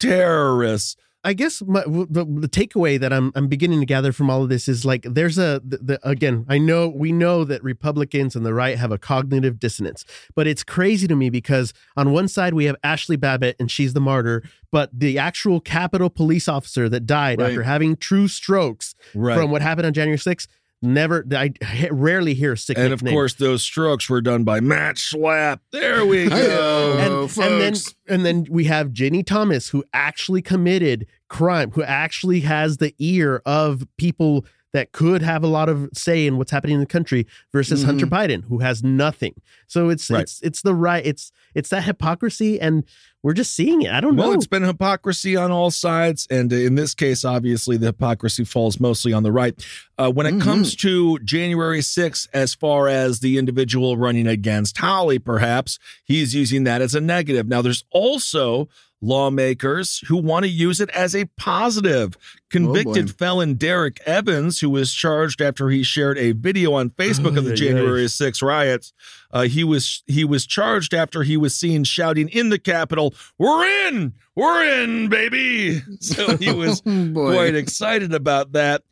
terrorists." 0.00 0.96
I 1.24 1.34
guess 1.34 1.62
my, 1.64 1.82
the, 1.86 2.24
the 2.24 2.48
takeaway 2.48 2.98
that 2.98 3.12
I'm 3.12 3.30
I'm 3.36 3.46
beginning 3.46 3.78
to 3.80 3.86
gather 3.86 4.10
from 4.12 4.28
all 4.28 4.42
of 4.42 4.48
this 4.48 4.66
is 4.68 4.84
like 4.84 5.02
there's 5.08 5.38
a 5.38 5.62
the, 5.64 5.78
the, 5.78 6.08
again 6.08 6.44
I 6.48 6.58
know 6.58 6.88
we 6.88 7.12
know 7.12 7.44
that 7.44 7.62
Republicans 7.62 8.34
and 8.34 8.44
the 8.44 8.52
right 8.52 8.76
have 8.76 8.90
a 8.90 8.98
cognitive 8.98 9.60
dissonance, 9.60 10.04
but 10.34 10.46
it's 10.48 10.64
crazy 10.64 11.06
to 11.06 11.14
me 11.14 11.30
because 11.30 11.72
on 11.96 12.10
one 12.12 12.26
side 12.26 12.54
we 12.54 12.64
have 12.64 12.76
Ashli 12.82 13.18
Babbitt 13.20 13.54
and 13.60 13.70
she's 13.70 13.92
the 13.94 14.00
martyr, 14.00 14.42
but 14.72 14.90
the 14.92 15.16
actual 15.18 15.60
Capitol 15.60 16.10
police 16.10 16.48
officer 16.48 16.88
that 16.88 17.06
died 17.06 17.40
Right. 17.40 17.50
after 17.50 17.62
having 17.62 17.94
true 17.96 18.26
strokes 18.26 18.94
Right. 19.14 19.36
from 19.38 19.50
what 19.52 19.62
happened 19.62 19.86
on 19.86 19.92
January 19.92 20.18
6th 20.18 20.48
never 20.82 21.24
I 21.32 21.52
rarely 21.90 22.34
hear 22.34 22.52
a 22.52 22.56
sick 22.58 22.76
and 22.76 22.92
of 22.92 23.02
course, 23.04 23.34
those 23.34 23.62
strokes 23.62 24.10
were 24.10 24.20
done 24.20 24.44
by 24.44 24.60
Matt 24.60 24.96
Schlapp. 24.96 25.60
There 25.70 26.04
we 26.04 26.28
go. 26.28 26.96
And, 26.98 27.12
Oh, 27.12 27.22
and 27.42 27.60
then 27.60 27.74
folks. 27.74 27.94
and 28.08 28.26
then 28.26 28.46
we 28.50 28.64
have 28.64 28.92
Ginny 28.92 29.22
Thomas 29.22 29.68
who 29.68 29.84
actually 29.94 30.42
committed 30.42 31.06
crime, 31.28 31.70
who 31.70 31.82
actually 31.82 32.40
has 32.40 32.76
the 32.78 32.94
ear 32.98 33.40
of 33.46 33.86
people 33.96 34.44
that 34.72 34.92
could 34.92 35.22
have 35.22 35.42
a 35.44 35.46
lot 35.46 35.68
of 35.68 35.88
say 35.92 36.26
in 36.26 36.38
what's 36.38 36.50
happening 36.50 36.74
in 36.74 36.80
the 36.80 36.86
country 36.86 37.26
versus 37.52 37.82
Mhm. 37.82 37.86
Hunter 37.86 38.06
Biden 38.06 38.44
who 38.48 38.58
has 38.60 38.82
nothing. 38.82 39.34
So 39.66 39.88
it's 39.90 40.10
Right. 40.10 40.22
it's 40.22 40.40
it's 40.42 40.62
the 40.62 40.74
right 40.74 41.04
it's 41.04 41.30
it's 41.54 41.68
that 41.70 41.84
hypocrisy 41.84 42.58
and 42.60 42.84
we're 43.22 43.34
just 43.34 43.54
seeing 43.54 43.82
it. 43.82 43.92
I 43.92 44.00
don't 44.00 44.16
Well, 44.16 44.26
know. 44.26 44.30
Well, 44.30 44.38
it's 44.38 44.46
been 44.48 44.62
hypocrisy 44.64 45.36
on 45.36 45.52
all 45.52 45.70
sides. 45.70 46.26
And 46.28 46.52
in 46.52 46.74
this 46.74 46.92
case, 46.92 47.24
obviously, 47.24 47.76
the 47.76 47.86
hypocrisy 47.86 48.42
falls 48.44 48.80
mostly 48.80 49.12
on 49.12 49.22
the 49.22 49.30
right. 49.30 49.54
Uh, 49.96 50.10
when 50.10 50.26
it 50.26 50.34
Mhm. 50.34 50.40
comes 50.40 50.74
to 50.76 51.20
January 51.20 51.82
6th, 51.82 52.26
as 52.32 52.52
far 52.54 52.88
as 52.88 53.20
the 53.20 53.38
individual 53.38 53.96
running 53.96 54.26
against 54.26 54.76
Hawley, 54.78 55.20
perhaps, 55.20 55.78
he's 56.04 56.34
using 56.34 56.64
that 56.64 56.82
as 56.82 56.96
a 56.96 57.00
negative. 57.00 57.46
Now, 57.46 57.62
there's 57.62 57.84
also 57.92 58.68
lawmakers 59.02 60.02
who 60.08 60.16
want 60.16 60.44
to 60.44 60.50
use 60.50 60.80
it 60.80 60.88
as 60.90 61.14
a 61.14 61.26
positive. 61.36 62.16
Convicted 62.50 63.06
boy. 63.06 63.12
felon 63.12 63.54
Derek 63.54 64.00
Evans, 64.06 64.60
who 64.60 64.70
was 64.70 64.92
charged 64.92 65.40
after 65.42 65.68
he 65.70 65.82
shared 65.82 66.18
a 66.18 66.32
video 66.32 66.72
on 66.74 66.90
Facebook 66.90 67.36
of 67.36 67.44
the 67.44 67.52
ay. 67.52 67.56
January 67.56 68.08
6 68.08 68.42
riots, 68.42 68.92
uh, 69.32 69.42
he 69.42 69.64
was 69.64 70.02
he 70.06 70.24
was 70.24 70.46
charged 70.46 70.94
after 70.94 71.22
he 71.22 71.36
was 71.36 71.54
seen 71.54 71.84
shouting 71.84 72.28
in 72.28 72.50
the 72.50 72.58
Capitol, 72.58 73.14
"We're 73.38 73.64
in, 73.88 74.12
we're 74.36 74.82
in, 74.82 75.08
baby!" 75.08 75.82
So 76.00 76.36
he 76.36 76.52
was 76.52 76.82
Oh, 76.86 77.12
quite 77.14 77.54
excited 77.54 78.12
about 78.14 78.52
that. 78.52 78.82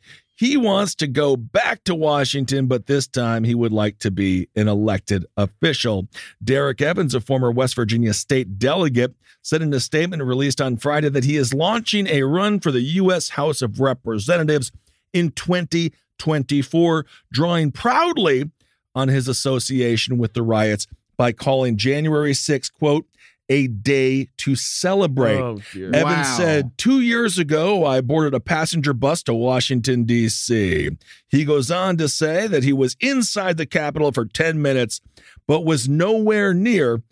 He 0.41 0.57
wants 0.57 0.95
to 0.95 1.07
go 1.07 1.37
back 1.37 1.85
to 1.85 1.95
Washington, 1.95 2.67
but 2.67 2.87
this 2.87 3.07
time 3.07 3.45
he 3.45 3.55
would 3.55 3.73
like 3.73 3.99
to 3.99 4.11
be 4.11 4.49
an 4.57 4.69
elected 4.69 5.27
official. 5.37 6.09
Derek 6.43 6.81
Evans, 6.81 7.15
a 7.15 7.21
former 7.21 7.51
West 7.51 7.77
Virginia 7.77 8.15
state 8.15 8.59
delegate, 8.59 9.15
said 9.43 9.61
in 9.61 9.71
a 9.75 9.81
statement 9.81 10.23
released 10.23 10.59
on 10.59 10.79
Friday 10.79 11.11
that 11.11 11.25
he 11.25 11.37
is 11.37 11.53
launching 11.53 12.07
a 12.07 12.23
run 12.23 12.59
for 12.59 12.73
the 12.73 12.81
U.S. 12.81 13.29
House 13.29 13.61
of 13.61 13.81
Representatives 13.81 14.73
in 15.13 15.31
2024, 15.33 17.05
drawing 17.31 17.71
proudly 17.71 18.51
on 18.95 19.09
his 19.09 19.29
association 19.29 20.17
with 20.17 20.33
the 20.33 20.43
riots 20.43 20.87
by 21.19 21.33
calling 21.33 21.77
January 21.77 22.33
6th, 22.33 22.73
quote, 22.73 23.05
a 23.51 23.67
day 23.67 24.29
to 24.39 24.55
celebrate. 24.57 25.37
Oh, 25.41 25.61
dear. 25.75 25.93
Evans 25.93 26.29
Wow. 26.29 26.37
said, 26.39 26.79
Two 26.79 27.01
years 27.01 27.37
ago, 27.39 27.85
I 27.85 28.01
boarded 28.01 28.33
a 28.33 28.41
passenger 28.41 28.95
bus 28.95 29.23
to 29.25 29.35
Washington, 29.35 30.05
D.C. 30.05 30.91
He 31.29 31.45
goes 31.45 31.71
on 31.71 31.97
to 31.99 32.09
say 32.09 32.47
that 32.47 32.63
he 32.65 32.73
was 32.73 32.97
inside 33.01 33.57
the 33.59 33.67
Capitol 33.67 34.13
for 34.13 34.25
10 34.25 34.63
minutes, 34.63 35.01
but 35.47 35.65
was 35.65 35.89
nowhere 35.89 36.55
near 36.55 37.03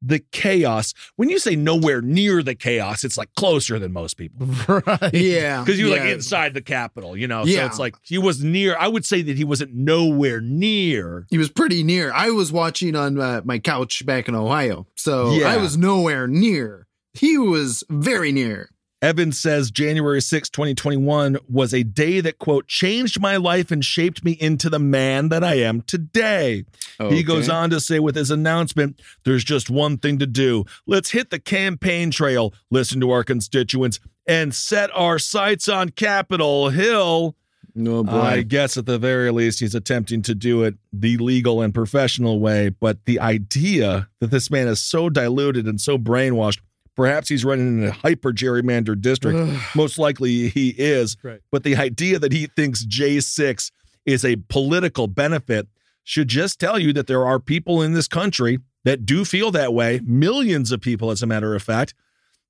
the 0.00 0.20
chaos. 0.32 0.94
When 1.16 1.28
you 1.28 1.38
say 1.38 1.56
nowhere 1.56 2.00
near 2.00 2.42
the 2.42 2.54
chaos, 2.54 3.04
it's 3.04 3.16
like 3.16 3.34
closer 3.34 3.78
than 3.78 3.92
most 3.92 4.14
people 4.14 4.46
right. 4.68 5.12
Yeah. 5.14 5.62
because 5.64 5.78
you're 5.80 5.90
like 5.90 6.08
inside 6.08 6.54
the 6.54 6.62
Capitol, 6.62 7.16
you 7.16 7.26
know? 7.26 7.44
Yeah. 7.44 7.60
So 7.60 7.66
it's 7.66 7.78
like 7.78 7.96
he 8.02 8.18
was 8.18 8.42
near. 8.42 8.76
I 8.78 8.88
would 8.88 9.04
say 9.04 9.22
that 9.22 9.36
he 9.36 9.44
wasn't 9.44 9.74
nowhere 9.74 10.40
near. 10.40 11.26
He 11.30 11.38
was 11.38 11.50
pretty 11.50 11.82
near. 11.82 12.12
I 12.12 12.30
was 12.30 12.52
watching 12.52 12.94
on 12.96 13.18
uh, 13.20 13.40
my 13.44 13.58
couch 13.58 14.04
back 14.06 14.28
in 14.28 14.34
Ohio, 14.34 14.86
so 14.96 15.32
Yeah. 15.32 15.48
I 15.48 15.56
was 15.56 15.76
nowhere 15.76 16.26
near. 16.26 16.86
He 17.14 17.36
was 17.38 17.82
very 17.90 18.30
near. 18.32 18.70
Evans 19.00 19.38
says 19.38 19.70
January 19.70 20.20
6, 20.20 20.50
2021 20.50 21.38
was 21.48 21.72
a 21.72 21.84
day 21.84 22.20
that, 22.20 22.38
quote, 22.38 22.66
changed 22.66 23.20
my 23.20 23.36
life 23.36 23.70
and 23.70 23.84
shaped 23.84 24.24
me 24.24 24.32
into 24.32 24.68
the 24.68 24.80
man 24.80 25.28
that 25.28 25.44
I 25.44 25.54
am 25.54 25.82
today. 25.82 26.64
He 27.08 27.22
goes 27.22 27.48
on 27.48 27.70
to 27.70 27.78
say 27.78 28.00
with 28.00 28.16
his 28.16 28.32
announcement, 28.32 29.00
there's 29.24 29.44
just 29.44 29.70
one 29.70 29.98
thing 29.98 30.18
to 30.18 30.26
do. 30.26 30.64
Let's 30.84 31.10
hit 31.10 31.30
the 31.30 31.38
campaign 31.38 32.10
trail, 32.10 32.52
listen 32.72 33.00
to 33.00 33.12
our 33.12 33.22
constituents, 33.22 34.00
and 34.26 34.52
set 34.52 34.90
our 34.92 35.20
sights 35.20 35.68
on 35.68 35.90
Capitol 35.90 36.70
Hill. 36.70 37.36
Oh 37.78 38.02
boy. 38.02 38.12
I 38.12 38.42
guess 38.42 38.76
at 38.76 38.86
the 38.86 38.98
very 38.98 39.30
least, 39.30 39.60
he's 39.60 39.76
attempting 39.76 40.22
to 40.22 40.34
do 40.34 40.64
it 40.64 40.74
the 40.92 41.16
legal 41.18 41.62
and 41.62 41.72
professional 41.72 42.40
way. 42.40 42.70
But 42.70 43.04
the 43.04 43.20
idea 43.20 44.08
that 44.18 44.32
this 44.32 44.50
man 44.50 44.66
is 44.66 44.80
so 44.80 45.08
diluted 45.08 45.66
and 45.66 45.80
so 45.80 45.96
brainwashed, 45.96 46.58
perhaps 46.98 47.28
he's 47.28 47.44
running 47.44 47.78
in 47.78 47.88
a 47.88 47.92
hyper 47.92 48.32
gerrymandered 48.32 49.00
district. 49.00 49.38
Most 49.76 50.00
likely 50.00 50.48
he 50.48 50.74
is. 50.76 51.16
Right. 51.22 51.40
But 51.52 51.62
the 51.62 51.76
idea 51.76 52.18
that 52.18 52.32
he 52.32 52.48
thinks 52.48 52.84
J6 52.84 53.70
is 54.04 54.24
a 54.24 54.34
political 54.48 55.06
benefit 55.06 55.68
should 56.02 56.26
just 56.26 56.58
tell 56.58 56.76
you 56.76 56.92
that 56.94 57.06
there 57.06 57.24
are 57.24 57.38
people 57.38 57.82
in 57.82 57.92
this 57.92 58.08
country 58.08 58.58
that 58.84 59.06
do 59.06 59.24
feel 59.24 59.52
that 59.52 59.72
way. 59.72 60.00
Millions 60.02 60.72
of 60.72 60.80
people, 60.80 61.12
as 61.12 61.22
a 61.22 61.26
matter 61.26 61.54
of 61.54 61.62
fact. 61.62 61.94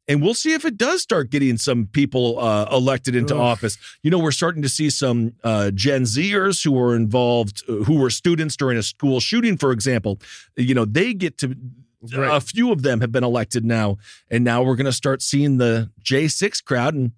And 0.08 0.22
we'll 0.22 0.32
see 0.32 0.54
if 0.54 0.64
it 0.64 0.78
does 0.78 1.02
start 1.02 1.28
getting 1.28 1.58
some 1.58 1.86
people 1.86 2.40
uh, 2.40 2.70
elected 2.72 3.14
into 3.14 3.34
Ugh. 3.34 3.42
office. 3.42 3.76
You 4.02 4.10
know, 4.10 4.18
we're 4.18 4.30
starting 4.30 4.62
to 4.62 4.68
see 4.70 4.88
some 4.88 5.34
uh, 5.44 5.72
Gen 5.72 6.04
Zers 6.04 6.64
who 6.64 6.72
were 6.72 6.96
involved, 6.96 7.62
uh, 7.68 7.84
who 7.84 7.98
were 7.98 8.08
students 8.08 8.56
during 8.56 8.78
a 8.78 8.82
school 8.82 9.20
shooting, 9.20 9.58
for 9.58 9.72
example. 9.72 10.18
You 10.56 10.72
know, 10.72 10.86
they 10.86 11.12
get 11.12 11.36
to, 11.38 11.54
Right. 12.00 12.36
a 12.36 12.40
few 12.40 12.70
of 12.70 12.82
them 12.82 13.00
have 13.00 13.10
been 13.10 13.24
elected 13.24 13.64
now. 13.64 13.98
And 14.30 14.44
now 14.44 14.62
we're 14.62 14.76
going 14.76 14.86
to 14.86 14.92
start 14.92 15.20
seeing 15.22 15.58
the 15.58 15.90
J6 16.02 16.64
crowd. 16.64 16.94
And 16.94 17.12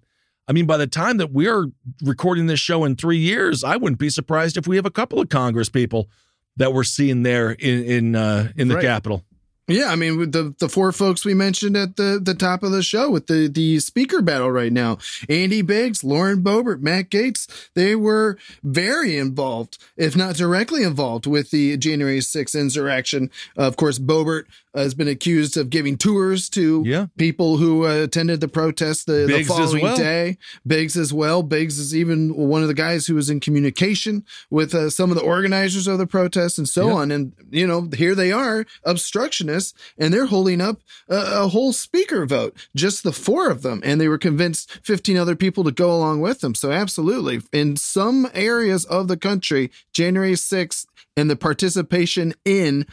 I 0.47 0.53
mean, 0.53 0.65
by 0.65 0.77
the 0.77 0.87
time 0.87 1.17
that 1.17 1.31
we're 1.31 1.67
recording 2.03 2.47
this 2.47 2.59
show 2.59 2.83
in 2.83 2.95
three 2.95 3.17
years, 3.19 3.63
I 3.63 3.75
wouldn't 3.77 3.99
be 3.99 4.09
surprised 4.09 4.57
if 4.57 4.67
we 4.67 4.75
have 4.77 4.85
a 4.85 4.91
couple 4.91 5.19
of 5.19 5.29
Congress 5.29 5.69
people 5.69 6.09
that 6.57 6.73
we're 6.73 6.83
seeing 6.83 7.23
there 7.23 7.51
in 7.51 7.83
in 7.85 8.15
uh, 8.15 8.49
in 8.57 8.67
the 8.67 8.75
Right. 8.75 8.83
Capitol. 8.83 9.23
Yeah, 9.67 9.85
I 9.89 9.95
mean, 9.95 10.31
the 10.31 10.53
the 10.59 10.67
four 10.67 10.91
folks 10.91 11.23
we 11.23 11.33
mentioned 11.33 11.77
at 11.77 11.95
the 11.95 12.19
the 12.21 12.33
top 12.33 12.61
of 12.63 12.71
the 12.71 12.83
show 12.83 13.09
with 13.09 13.27
the 13.27 13.47
the 13.47 13.79
speaker 13.79 14.21
battle 14.21 14.51
right 14.51 14.73
now, 14.73 14.97
Andy 15.29 15.61
Biggs, 15.61 16.03
Lauren 16.03 16.43
Boebert, 16.43 16.81
Matt 16.81 17.09
Gaetz, 17.09 17.69
they 17.73 17.95
were 17.95 18.37
very 18.63 19.15
involved, 19.17 19.77
if 19.95 20.13
not 20.17 20.35
directly 20.35 20.83
involved, 20.83 21.25
with 21.25 21.51
the 21.51 21.77
January 21.77 22.19
6th 22.19 22.59
insurrection. 22.59 23.29
of 23.55 23.77
course, 23.77 23.97
Boebert 23.97 24.43
has 24.73 24.93
been 24.93 25.07
accused 25.07 25.57
of 25.57 25.69
giving 25.69 25.97
tours 25.97 26.49
to 26.49 26.81
Yeah. 26.85 27.07
people 27.17 27.57
who 27.57 27.85
uh, 27.85 28.03
attended 28.03 28.39
the 28.39 28.47
protest 28.47 29.05
the, 29.05 29.25
the 29.27 29.43
following 29.43 29.83
well. 29.83 29.97
day. 29.97 30.37
Biggs 30.65 30.95
as 30.95 31.13
well. 31.13 31.43
Biggs 31.43 31.77
is 31.77 31.95
even 31.95 32.33
one 32.35 32.61
of 32.61 32.67
the 32.69 32.73
guys 32.73 33.07
who 33.07 33.15
was 33.15 33.29
in 33.29 33.39
communication 33.41 34.23
with 34.49 34.73
uh, 34.73 34.89
some 34.89 35.09
of 35.11 35.17
the 35.17 35.23
organizers 35.23 35.87
of 35.87 35.97
the 35.97 36.07
protest 36.07 36.57
and 36.57 36.69
so 36.69 36.87
Yeah. 36.87 36.93
on. 36.93 37.11
And, 37.11 37.33
you 37.49 37.67
know, 37.67 37.89
here 37.95 38.15
they 38.15 38.31
are, 38.31 38.65
obstructionists, 38.85 39.73
and 39.97 40.13
they're 40.13 40.25
holding 40.27 40.61
up 40.61 40.79
a, 41.09 41.43
a 41.43 41.47
whole 41.49 41.73
speaker 41.73 42.25
vote, 42.25 42.55
just 42.75 43.03
the 43.03 43.11
four 43.11 43.49
of 43.49 43.61
them. 43.63 43.81
And 43.83 43.99
they 43.99 44.07
were 44.07 44.17
convinced 44.17 44.71
15 44.83 45.17
other 45.17 45.35
people 45.35 45.63
to 45.65 45.71
go 45.71 45.93
along 45.93 46.21
with 46.21 46.39
them. 46.39 46.55
So, 46.55 46.71
absolutely. 46.71 47.41
In 47.51 47.75
some 47.75 48.29
areas 48.33 48.85
of 48.85 49.07
the 49.09 49.17
country, 49.17 49.69
January 49.93 50.33
6th 50.33 50.85
and 51.17 51.29
the 51.29 51.35
participation 51.35 52.33
in 52.45 52.85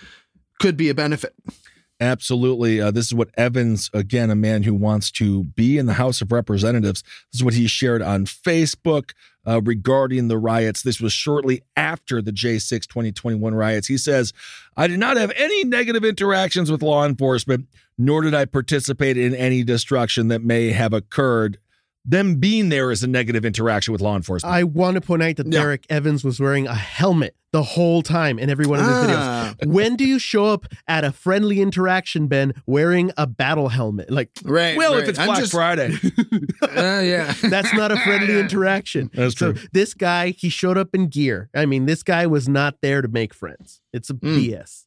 could 0.59 0.77
be 0.77 0.89
a 0.89 0.95
benefit. 0.95 1.35
Absolutely. 2.01 2.81
Uh, 2.81 2.93
this 2.93 3.07
is 3.07 3.15
what 3.15 3.31
Evans, 3.37 3.91
again, 3.93 4.31
a 4.31 4.37
man 4.37 4.63
who 4.63 4.75
wants 4.75 5.11
to 5.13 5.45
be 5.45 5.79
in 5.79 5.87
the 5.87 5.95
House 5.95 6.21
of 6.21 6.31
Representatives, 6.31 7.03
this 7.03 7.41
is 7.41 7.45
what 7.45 7.55
he 7.55 7.67
shared 7.67 8.03
on 8.03 8.25
Facebook 8.25 9.13
uh, 9.47 9.61
regarding 9.63 10.29
the 10.29 10.39
riots. 10.39 10.83
This 10.83 11.01
was 11.01 11.13
shortly 11.13 11.63
after 11.77 12.23
the 12.23 12.31
J6 12.31 12.87
2021 12.87 13.53
riots. 13.53 13.89
He 13.89 13.99
says, 13.99 14.33
I 14.77 14.87
did 14.87 15.01
not 15.01 15.17
have 15.17 15.33
any 15.35 15.65
negative 15.65 16.05
interactions 16.05 16.71
with 16.71 16.83
law 16.83 17.05
enforcement, 17.05 17.67
nor 17.97 18.23
did 18.23 18.35
I 18.35 18.45
participate 18.45 19.17
in 19.17 19.35
any 19.35 19.65
destruction 19.65 20.29
that 20.29 20.45
may 20.45 20.71
have 20.71 20.93
occurred. 20.93 21.59
Them 22.11 22.37
being 22.37 22.71
there 22.71 22.91
is 22.91 23.03
a 23.03 23.07
negative 23.07 23.45
interaction 23.45 23.93
with 23.93 24.01
law 24.01 24.17
enforcement. 24.17 24.55
I 24.55 24.65
want 24.65 24.95
to 24.95 25.01
point 25.03 25.23
out 25.23 25.37
that 25.37 25.47
Yeah. 25.47 25.61
Derek 25.61 25.85
Evans 25.91 26.25
was 26.25 26.41
wearing 26.41 26.67
a 26.67 26.75
helmet 26.75 27.37
the 27.53 27.63
whole 27.63 28.03
time 28.03 28.39
in 28.39 28.49
every 28.49 28.65
one 28.67 28.79
of 28.81 28.87
his 28.87 28.95
Ah. 28.95 29.55
videos. 29.61 29.67
When 29.71 29.95
do 29.97 30.07
you 30.07 30.19
show 30.19 30.47
up 30.47 30.65
at 30.87 31.05
a 31.05 31.13
friendly 31.13 31.61
interaction, 31.61 32.27
Ben, 32.27 32.55
wearing 32.67 33.11
a 33.19 33.27
battle 33.27 33.69
helmet? 33.69 34.11
Like, 34.11 34.31
Right. 34.43 34.77
well, 34.77 34.95
right. 34.95 35.03
if 35.03 35.09
it's 35.11 35.19
Black 35.19 35.39
just- 35.39 35.53
Friday. 35.53 35.93
Uh, 36.63 37.01
yeah. 37.05 37.35
that's 37.43 37.73
not 37.75 37.93
a 37.93 37.97
friendly 37.99 38.39
interaction. 38.41 39.11
That's 39.15 39.37
So 39.37 39.53
true. 39.53 39.63
this 39.73 39.95
guy, 39.95 40.31
he 40.31 40.49
showed 40.49 40.77
up 40.79 40.95
in 40.95 41.09
gear. 41.09 41.51
I 41.55 41.67
mean, 41.67 41.87
this 41.87 42.03
guy 42.03 42.27
was 42.27 42.49
not 42.49 42.77
there 42.83 43.01
to 43.03 43.09
make 43.09 43.33
friends. 43.35 43.81
It's 43.93 44.11
a 44.11 44.15
BS. 44.15 44.85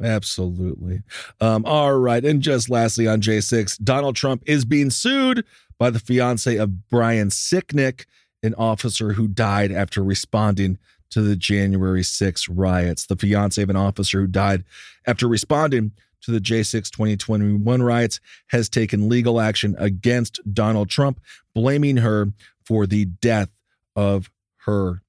Absolutely. 0.00 1.02
Um, 1.40 1.64
all 1.64 1.98
right. 1.98 2.24
And 2.24 2.42
just 2.42 2.70
lastly 2.70 3.06
on 3.06 3.20
J6, 3.20 3.82
Donald 3.82 4.16
Trump 4.16 4.42
is 4.46 4.64
being 4.64 4.90
sued 4.90 5.44
by 5.78 5.90
the 5.90 5.98
fiance 5.98 6.56
of 6.56 6.88
Brian 6.88 7.28
Sicknick, 7.28 8.06
an 8.42 8.54
officer 8.54 9.12
who 9.12 9.28
died 9.28 9.72
after 9.72 10.02
responding 10.02 10.78
to 11.10 11.20
the 11.20 11.36
January 11.36 12.02
6 12.02 12.48
riots. 12.48 13.06
The 13.06 13.16
fiance 13.16 13.62
of 13.62 13.70
an 13.70 13.76
officer 13.76 14.20
who 14.20 14.26
died 14.26 14.64
after 15.06 15.28
responding 15.28 15.92
to 16.22 16.30
the 16.30 16.40
J6 16.40 16.90
2021 16.90 17.82
riots 17.82 18.20
has 18.48 18.68
taken 18.68 19.08
legal 19.08 19.40
action 19.40 19.74
against 19.78 20.40
Donald 20.52 20.88
Trump, 20.88 21.20
blaming 21.54 21.98
her 21.98 22.32
for 22.64 22.86
the 22.86 23.04
death 23.04 23.50
of 23.94 24.30
her 24.64 25.02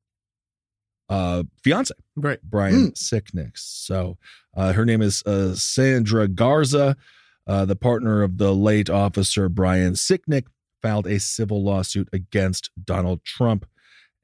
uh, 1.13 1.43
fiance. 1.63 1.93
Right. 2.15 2.39
Brian 2.43 2.91
Sicknick. 2.93 3.51
So 3.55 4.17
uh, 4.55 4.73
her 4.73 4.85
name 4.85 5.01
is 5.01 5.21
uh, 5.23 5.53
Sandra 5.55 6.27
Garza, 6.27 6.97
uh, 7.45 7.65
the 7.65 7.75
partner 7.75 8.23
of 8.23 8.37
the 8.37 8.53
late 8.53 8.89
officer 8.89 9.47
Brian 9.47 9.93
Sicknick, 9.93 10.45
filed 10.81 11.05
a 11.05 11.19
civil 11.19 11.63
lawsuit 11.63 12.09
against 12.11 12.71
Donald 12.83 13.23
Trump. 13.23 13.67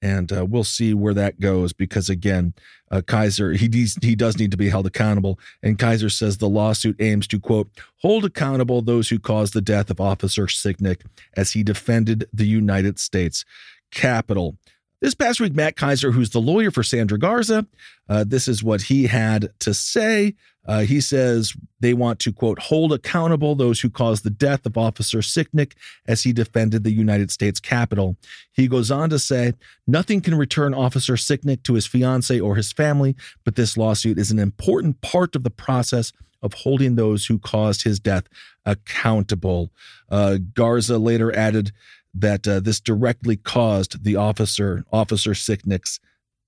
And 0.02 0.32
uh, 0.32 0.46
we'll 0.46 0.64
see 0.64 0.94
where 0.94 1.14
that 1.14 1.42
goes 1.42 1.74
because 1.74 2.10
again, 2.10 2.54
uh, 2.90 3.02
Kaiser 3.06 3.52
he 3.54 3.68
needs, 3.68 3.98
he 4.02 4.16
does 4.16 4.40
need 4.40 4.52
to 4.52 4.58
be 4.58 4.70
held 4.70 4.88
accountable. 4.88 5.38
And 5.62 5.78
Kaiser 5.78 6.10
says 6.10 6.38
the 6.38 6.50
lawsuit 6.50 6.96
aims 7.02 7.28
to 7.28 7.40
quote 7.40 7.70
hold 7.98 8.26
accountable 8.26 8.82
those 8.82 9.10
who 9.10 9.20
caused 9.20 9.54
the 9.54 9.62
death 9.62 9.92
of 9.92 10.00
Officer 10.00 10.46
Sicknick 10.48 11.02
as 11.36 11.52
he 11.52 11.64
defended 11.64 12.28
the 12.34 12.48
United 12.48 12.98
States 12.98 13.44
Capitol. 13.92 14.58
This 15.02 15.16
past 15.16 15.40
week, 15.40 15.54
Matt 15.56 15.78
Kaiser, 15.78 16.12
who's 16.12 16.32
the 16.32 16.42
lawyer 16.42 16.72
for 16.72 16.84
Sandra 16.84 17.18
Garza, 17.18 17.66
uh, 18.10 18.26
this 18.28 18.50
is 18.50 18.62
what 18.62 18.82
he 18.82 19.08
had 19.08 19.50
to 19.60 19.74
say. 19.74 20.36
Uh, 20.66 20.82
he 20.82 21.00
says 21.00 21.54
they 21.80 21.94
want 21.94 22.20
to, 22.20 22.34
quote, 22.34 22.60
hold 22.60 22.92
accountable 22.92 23.56
those 23.56 23.80
who 23.80 23.90
caused 23.90 24.26
the 24.26 24.30
death 24.30 24.66
of 24.66 24.78
Officer 24.78 25.20
Sicknick 25.20 25.72
as 26.06 26.24
he 26.24 26.34
defended 26.34 26.84
the 26.84 26.92
United 26.92 27.32
States 27.32 27.62
Capitol. 27.62 28.18
He 28.52 28.68
goes 28.68 28.92
on 28.92 29.10
to 29.12 29.20
say, 29.20 29.54
nothing 29.88 30.20
can 30.20 30.36
return 30.36 30.74
Officer 30.74 31.14
Sicknick 31.14 31.64
to 31.64 31.76
his 31.76 31.88
fiance 31.88 32.38
or 32.38 32.58
his 32.58 32.74
family, 32.74 33.16
but 33.46 33.56
this 33.56 33.78
lawsuit 33.78 34.20
is 34.20 34.32
an 34.32 34.40
important 34.40 35.00
part 35.00 35.34
of 35.34 35.44
the 35.44 35.50
process 35.50 36.12
of 36.42 36.54
holding 36.54 36.96
those 36.96 37.26
who 37.26 37.40
caused 37.40 37.84
his 37.84 38.00
death 38.00 38.26
accountable. 38.66 39.72
Uh, 40.10 40.38
Garza 40.54 40.98
later 40.98 41.36
added 41.36 41.72
that 42.22 42.48
uh, 42.48 42.60
this 42.60 42.80
directly 42.80 43.38
caused 43.38 44.04
the 44.04 44.16
officer, 44.16 44.84
Officer 44.92 45.32
Sicknick's 45.32 46.00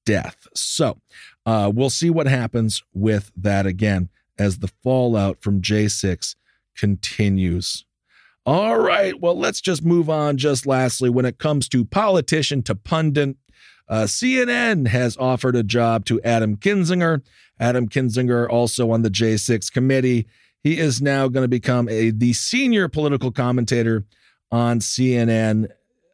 death. 0.06 0.48
So 0.56 1.00
uh, 1.46 1.72
we'll 1.74 1.90
see 1.90 2.10
what 2.10 2.28
happens 2.28 2.84
with 2.94 3.32
that 3.36 3.66
again 3.66 4.10
as 4.38 4.60
the 4.60 4.72
fallout 4.84 5.42
from 5.42 5.62
J6 5.62 6.36
continues. 6.76 7.86
All 8.46 8.80
right, 8.80 9.20
well, 9.20 9.38
let's 9.38 9.62
just 9.62 9.86
move 9.86 10.10
on. 10.10 10.38
Just 10.38 10.66
lastly, 10.66 11.12
when 11.12 11.26
it 11.26 11.38
comes 11.38 11.70
to 11.70 11.86
politician 11.86 12.64
to 12.64 12.74
pundit, 12.74 13.38
uh, 13.88 14.04
CNN 14.04 14.88
has 14.88 15.16
offered 15.18 15.56
a 15.56 15.64
job 15.64 16.06
to 16.06 16.20
Adam 16.24 16.58
Kinzinger. 16.58 17.22
Adam 17.60 17.88
Kinzinger, 17.88 18.50
also 18.50 18.90
on 18.90 19.04
the 19.04 19.12
J6 19.12 19.72
committee, 19.72 20.26
he 20.64 20.80
is 20.80 21.02
now 21.02 21.28
going 21.28 21.44
to 21.44 21.48
become 21.48 21.88
a 21.90 22.10
the 22.10 22.34
senior 22.34 22.88
political 22.88 23.32
commentator 23.32 24.06
on 24.52 24.80
CNN. 24.80 25.70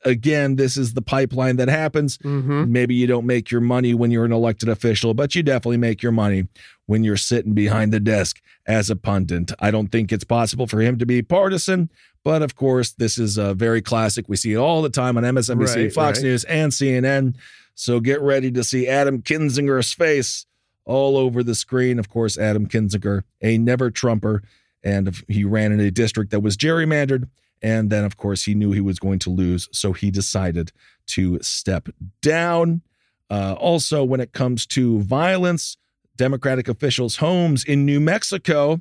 Again, 0.05 0.55
this 0.55 0.77
is 0.77 0.93
the 0.93 1.01
pipeline 1.01 1.57
that 1.57 1.67
happens. 1.67 2.17
Mm-hmm. 2.19 2.71
Maybe 2.71 2.95
you 2.95 3.07
don't 3.07 3.25
make 3.25 3.51
your 3.51 3.61
money 3.61 3.93
when 3.93 4.11
you're 4.11 4.25
an 4.25 4.31
elected 4.31 4.69
official, 4.69 5.13
but 5.13 5.35
you 5.35 5.43
definitely 5.43 5.77
make 5.77 6.01
your 6.01 6.11
money 6.11 6.47
when 6.85 7.03
you're 7.03 7.17
sitting 7.17 7.53
behind 7.53 7.91
the 7.91 7.99
desk 7.99 8.41
as 8.65 8.89
a 8.89 8.95
pundit. 8.95 9.51
I 9.59 9.71
don't 9.71 9.89
think 9.89 10.11
it's 10.11 10.23
possible 10.23 10.67
for 10.67 10.79
him 10.81 10.97
to 10.99 11.05
be 11.05 11.21
partisan, 11.21 11.89
but 12.23 12.41
of 12.41 12.55
course, 12.55 12.91
this 12.91 13.17
is 13.17 13.37
a 13.37 13.53
very 13.53 13.81
classic. 13.81 14.25
We 14.29 14.37
see 14.37 14.53
it 14.53 14.57
all 14.57 14.81
the 14.81 14.89
time 14.89 15.17
on 15.17 15.23
MSNBC, 15.23 15.75
Right, 15.75 15.93
Fox 15.93 16.19
right. 16.19 16.25
News, 16.25 16.43
and 16.45 16.71
CNN. 16.71 17.35
So 17.75 17.99
get 17.99 18.21
ready 18.21 18.51
to 18.51 18.63
see 18.63 18.87
Adam 18.87 19.21
Kinzinger's 19.21 19.93
face 19.93 20.45
all 20.85 21.17
over 21.17 21.43
the 21.43 21.55
screen. 21.55 21.99
Of 21.99 22.09
course, 22.09 22.37
Adam 22.37 22.67
Kinzinger, 22.67 23.23
a 23.41 23.57
never 23.57 23.91
Trumper, 23.91 24.43
and 24.83 25.15
he 25.27 25.43
ran 25.43 25.71
in 25.71 25.79
a 25.79 25.91
district 25.91 26.31
that 26.31 26.39
was 26.39 26.57
gerrymandered. 26.57 27.29
And 27.61 27.89
then, 27.89 28.03
of 28.03 28.17
course, 28.17 28.43
he 28.43 28.53
knew 28.55 28.71
he 28.71 28.81
was 28.81 28.99
going 28.99 29.19
to 29.19 29.29
lose. 29.29 29.67
So 29.71 29.93
he 29.93 30.11
decided 30.11 30.71
to 31.07 31.39
step 31.41 31.89
down. 32.21 32.81
Uh, 33.29 33.55
also, 33.59 34.03
when 34.03 34.19
it 34.19 34.31
comes 34.31 34.65
to 34.67 35.01
violence, 35.01 35.77
Democratic 36.15 36.67
officials' 36.67 37.17
homes 37.17 37.63
in 37.63 37.85
New 37.85 37.99
Mexico, 37.99 38.79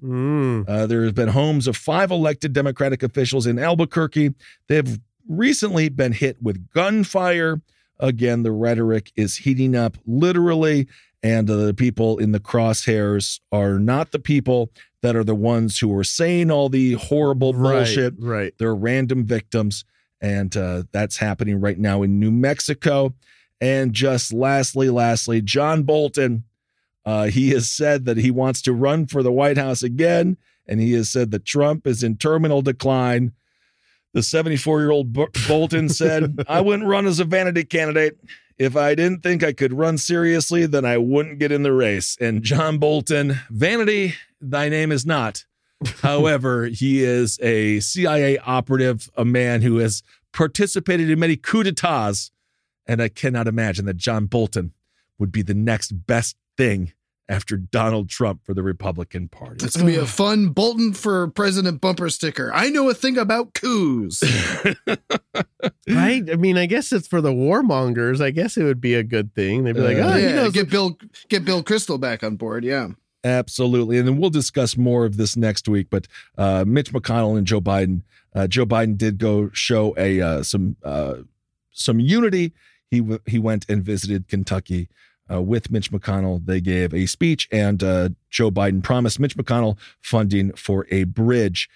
uh, 0.68 0.86
there 0.86 1.04
have 1.04 1.14
been 1.14 1.28
homes 1.28 1.66
of 1.66 1.76
five 1.76 2.10
elected 2.10 2.52
Democratic 2.52 3.02
officials 3.02 3.46
in 3.46 3.58
Albuquerque. 3.58 4.34
They 4.68 4.76
have 4.76 4.98
recently 5.28 5.88
been 5.88 6.12
hit 6.12 6.42
with 6.42 6.70
gunfire. 6.72 7.60
Again, 7.98 8.42
the 8.42 8.52
rhetoric 8.52 9.12
is 9.16 9.36
heating 9.36 9.74
up 9.76 9.98
literally, 10.06 10.86
and 11.26 11.48
the 11.48 11.74
people 11.74 12.18
in 12.18 12.30
the 12.32 12.38
crosshairs 12.40 13.40
are 13.50 13.78
not 13.80 14.12
the 14.12 14.18
people 14.18 14.70
that 15.02 15.16
are 15.16 15.24
the 15.24 15.34
ones 15.34 15.78
who 15.78 15.92
are 15.96 16.04
saying 16.04 16.50
all 16.50 16.68
the 16.68 16.92
horrible 16.94 17.52
Right, 17.52 17.72
bullshit. 17.78 18.14
right. 18.18 18.52
They're 18.58 18.74
random 18.74 19.24
victims, 19.26 19.84
and 20.20 20.56
uh, 20.56 20.84
that's 20.92 21.16
happening 21.16 21.60
right 21.60 21.78
now 21.78 22.02
in 22.02 22.20
New 22.20 22.30
Mexico. 22.30 23.14
And 23.60 23.92
just 23.92 24.32
lastly, 24.32 24.88
lastly, 24.90 25.40
John 25.40 25.82
Bolton, 25.82 26.44
uh, 27.04 27.24
he 27.24 27.50
has 27.50 27.68
said 27.70 28.04
that 28.04 28.18
he 28.18 28.30
wants 28.30 28.62
to 28.62 28.72
run 28.72 29.06
for 29.06 29.22
the 29.22 29.32
White 29.32 29.58
House 29.58 29.82
again, 29.82 30.36
and 30.66 30.80
he 30.80 30.92
has 30.92 31.10
said 31.10 31.30
that 31.32 31.44
Trump 31.44 31.86
is 31.86 32.02
in 32.02 32.16
terminal 32.16 32.62
decline. 32.62 33.32
The 34.14 34.22
74 34.22 34.80
year 34.80 34.90
old 34.90 35.12
Bolton 35.48 35.88
said, 35.88 36.44
I 36.48 36.60
wouldn't 36.60 36.88
run 36.88 37.06
as 37.06 37.20
a 37.20 37.24
vanity 37.24 37.64
candidate. 37.64 38.18
If 38.58 38.74
I 38.76 38.94
didn't 38.94 39.22
think 39.22 39.44
I 39.44 39.52
could 39.52 39.74
run 39.74 39.98
seriously, 39.98 40.64
then 40.66 40.84
I 40.84 40.96
wouldn't 40.96 41.38
get 41.38 41.52
in 41.52 41.62
the 41.62 41.72
race. 41.72 42.16
And 42.20 42.42
John 42.42 42.78
Bolton, 42.78 43.38
vanity, 43.50 44.14
thy 44.40 44.68
name 44.68 44.90
is 44.90 45.04
not. 45.04 45.44
However, 46.00 46.66
he 46.66 47.02
is 47.04 47.38
a 47.42 47.80
CIA 47.80 48.38
operative, 48.38 49.10
a 49.14 49.26
man 49.26 49.60
who 49.60 49.76
has 49.78 50.02
participated 50.32 51.10
in 51.10 51.18
many 51.18 51.36
coups 51.36 51.64
d'etats, 51.64 52.30
and 52.86 53.02
I 53.02 53.08
cannot 53.08 53.46
imagine 53.46 53.84
that 53.86 53.98
John 53.98 54.26
Bolton 54.26 54.72
would 55.18 55.32
be 55.32 55.42
the 55.42 55.54
next 55.54 55.92
best 56.06 56.36
thing 56.56 56.92
after 57.28 57.56
Donald 57.56 58.08
Trump 58.08 58.44
for 58.44 58.54
the 58.54 58.62
Republican 58.62 59.28
Party. 59.28 59.64
It's 59.64 59.76
gonna 59.76 59.90
be 59.90 59.96
a 59.96 60.06
fun 60.06 60.48
Bolton 60.48 60.92
for 60.92 61.28
president 61.28 61.80
bumper 61.80 62.08
sticker. 62.08 62.52
I 62.54 62.70
know 62.70 62.88
a 62.88 62.94
thing 62.94 63.18
about 63.18 63.54
coups. 63.54 64.22
right? 65.88 66.30
I 66.30 66.36
mean, 66.36 66.56
I 66.56 66.66
guess 66.66 66.92
it's 66.92 67.08
for 67.08 67.20
the 67.20 67.32
warmongers. 67.32 68.20
I 68.20 68.30
guess 68.30 68.56
it 68.56 68.64
would 68.64 68.80
be 68.80 68.94
a 68.94 69.02
good 69.02 69.34
thing. 69.34 69.64
They'd 69.64 69.74
be 69.74 69.80
like, 69.80 69.96
Uh, 69.96 70.12
oh, 70.12 70.16
yeah, 70.16 70.28
he 70.28 70.34
knows 70.34 70.52
get 70.52 70.70
Bill 70.70 70.98
get 71.28 71.44
Bill 71.44 71.62
Kristol 71.62 72.00
back 72.00 72.22
on 72.22 72.36
board. 72.36 72.64
Yeah. 72.64 72.88
Absolutely. 73.24 73.98
And 73.98 74.06
then 74.06 74.18
we'll 74.18 74.30
discuss 74.30 74.76
more 74.76 75.04
of 75.04 75.16
this 75.16 75.36
next 75.36 75.68
week. 75.68 75.88
But 75.90 76.06
uh, 76.38 76.64
Mitch 76.64 76.92
McConnell 76.92 77.36
and 77.36 77.44
Joe 77.44 77.60
Biden, 77.60 78.02
uh, 78.36 78.46
Joe 78.46 78.66
Biden 78.66 78.96
did 78.96 79.18
go 79.18 79.50
show 79.52 79.94
a 79.98 80.20
uh, 80.20 80.42
some 80.44 80.76
uh, 80.84 81.16
some 81.72 81.98
unity. 81.98 82.52
He 82.88 83.00
w- 83.00 83.18
he 83.26 83.40
went 83.40 83.66
and 83.68 83.82
visited 83.82 84.28
Kentucky 84.28 84.88
uh, 85.30 85.42
with 85.42 85.70
Mitch 85.70 85.90
McConnell. 85.90 86.44
They 86.44 86.60
gave 86.60 86.94
a 86.94 87.06
speech, 87.06 87.48
and 87.52 87.82
uh, 87.82 88.08
Joe 88.30 88.50
Biden 88.50 88.82
promised 88.82 89.18
Mitch 89.20 89.36
McConnell 89.36 89.78
funding 90.00 90.52
for 90.52 90.86
a 90.90 91.04
bridge 91.04 91.68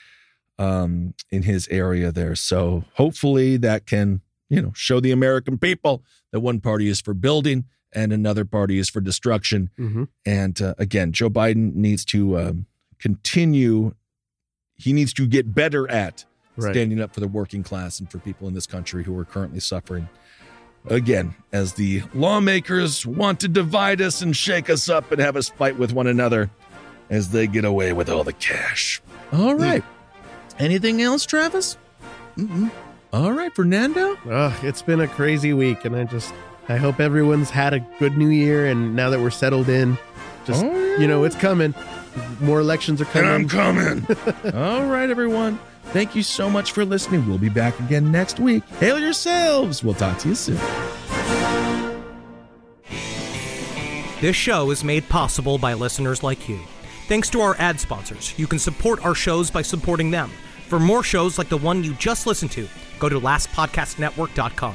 um, 0.59 1.15
in 1.31 1.43
his 1.45 1.67
area 1.69 2.13
there. 2.13 2.35
So 2.35 2.85
hopefully 2.95 3.57
that 3.59 3.87
can 3.87 4.21
you 4.49 4.61
know 4.61 4.73
show 4.75 5.01
the 5.01 5.11
American 5.13 5.59
people 5.59 6.03
that 6.33 6.41
one 6.41 6.61
party 6.61 6.89
is 6.89 7.01
for 7.01 7.15
building 7.15 7.65
and 7.93 8.13
another 8.13 8.45
party 8.45 8.79
is 8.79 8.89
for 8.89 9.01
destruction. 9.01 9.71
Mhm. 9.79 10.09
And 10.25 10.61
uh, 10.63 10.75
again, 10.79 11.11
Joe 11.13 11.29
Biden 11.31 11.75
needs 11.75 12.05
to 12.07 12.39
um, 12.39 12.67
continue. 13.01 13.95
He 14.77 14.93
needs 14.93 15.13
to 15.15 15.27
get 15.27 15.55
better 15.55 15.91
at 15.91 16.25
Right. 16.57 16.75
standing 16.75 17.01
up 17.01 17.15
for 17.15 17.21
the 17.21 17.29
working 17.29 17.63
class 17.63 18.01
and 18.01 18.11
for 18.11 18.19
people 18.19 18.47
in 18.47 18.53
this 18.55 18.67
country 18.67 19.05
who 19.05 19.17
are 19.19 19.25
currently 19.25 19.61
suffering. 19.61 20.09
Again, 20.87 21.35
as 21.53 21.75
the 21.75 22.03
lawmakers 22.15 23.05
want 23.05 23.41
to 23.41 23.49
divide 23.49 24.01
us 24.01 24.23
and 24.23 24.37
shake 24.37 24.71
us 24.71 24.89
up 24.89 25.13
and 25.13 25.21
have 25.21 25.37
us 25.37 25.49
fight 25.51 25.79
with 25.79 25.93
one 25.93 26.07
another 26.07 26.51
as 27.11 27.31
they 27.31 27.47
get 27.47 27.65
away 27.65 27.93
with 27.93 28.09
all 28.09 28.25
the 28.25 28.33
cash. 28.33 29.03
All 29.33 29.55
hmm. 29.55 29.63
right. 29.63 29.85
Anything 30.59 31.03
else, 31.03 31.27
Travis? 31.27 31.77
Mm-mm. 32.37 32.71
All 33.13 33.33
right, 33.33 33.55
Fernando. 33.55 34.17
Ugh, 34.29 34.65
it's 34.65 34.83
been 34.83 35.01
a 35.01 35.09
crazy 35.09 35.53
week, 35.53 35.85
and 35.85 35.97
I 35.97 36.05
just 36.05 36.33
I 36.69 36.77
hope 36.77 37.01
everyone's 37.01 37.51
had 37.51 37.75
a 37.75 37.81
good 37.99 38.17
new 38.17 38.29
year, 38.29 38.67
and 38.67 38.95
now 38.95 39.11
that 39.11 39.21
we're 39.21 39.31
settled 39.31 39.69
in, 39.69 39.99
just 40.45 40.65
Oh, 40.65 40.97
you 40.97 41.09
know, 41.09 41.25
it's 41.25 41.35
coming. 41.35 41.75
More 42.41 42.61
elections 42.61 43.01
are 43.01 43.07
coming. 43.07 43.31
And 43.31 43.35
I'm 43.35 43.49
coming. 43.49 44.07
All 44.55 44.85
right, 44.85 45.11
everyone. 45.11 45.59
Thank 45.93 46.15
you 46.15 46.23
so 46.23 46.49
much 46.49 46.73
for 46.73 46.85
listening. 46.85 47.27
We'll 47.27 47.39
be 47.39 47.49
back 47.49 47.79
again 47.81 48.13
next 48.13 48.39
week. 48.39 48.65
Hail 48.79 48.99
yourselves. 48.99 49.83
We'll 49.83 49.95
talk 49.95 50.19
to 50.19 50.29
you 50.29 50.35
soon. 50.37 50.61
This 54.21 54.37
show 54.37 54.71
is 54.71 54.85
made 54.85 55.09
possible 55.09 55.59
by 55.59 55.75
listeners 55.75 56.23
like 56.23 56.49
you. 56.49 56.61
Thanks 57.09 57.29
to 57.31 57.41
our 57.41 57.57
ad 57.59 57.81
sponsors, 57.81 58.39
you 58.39 58.47
can 58.47 58.59
support 58.59 59.05
our 59.05 59.15
shows 59.15 59.51
by 59.51 59.63
supporting 59.63 60.11
them. 60.11 60.31
For 60.69 60.79
more 60.79 61.03
shows 61.03 61.39
like 61.39 61.49
the 61.49 61.57
one 61.57 61.83
you 61.83 61.95
just 61.95 62.27
listened 62.27 62.53
to, 62.53 62.69
go 63.01 63.09
to 63.09 63.19
lastpodcastnetwork.com. 63.19 64.75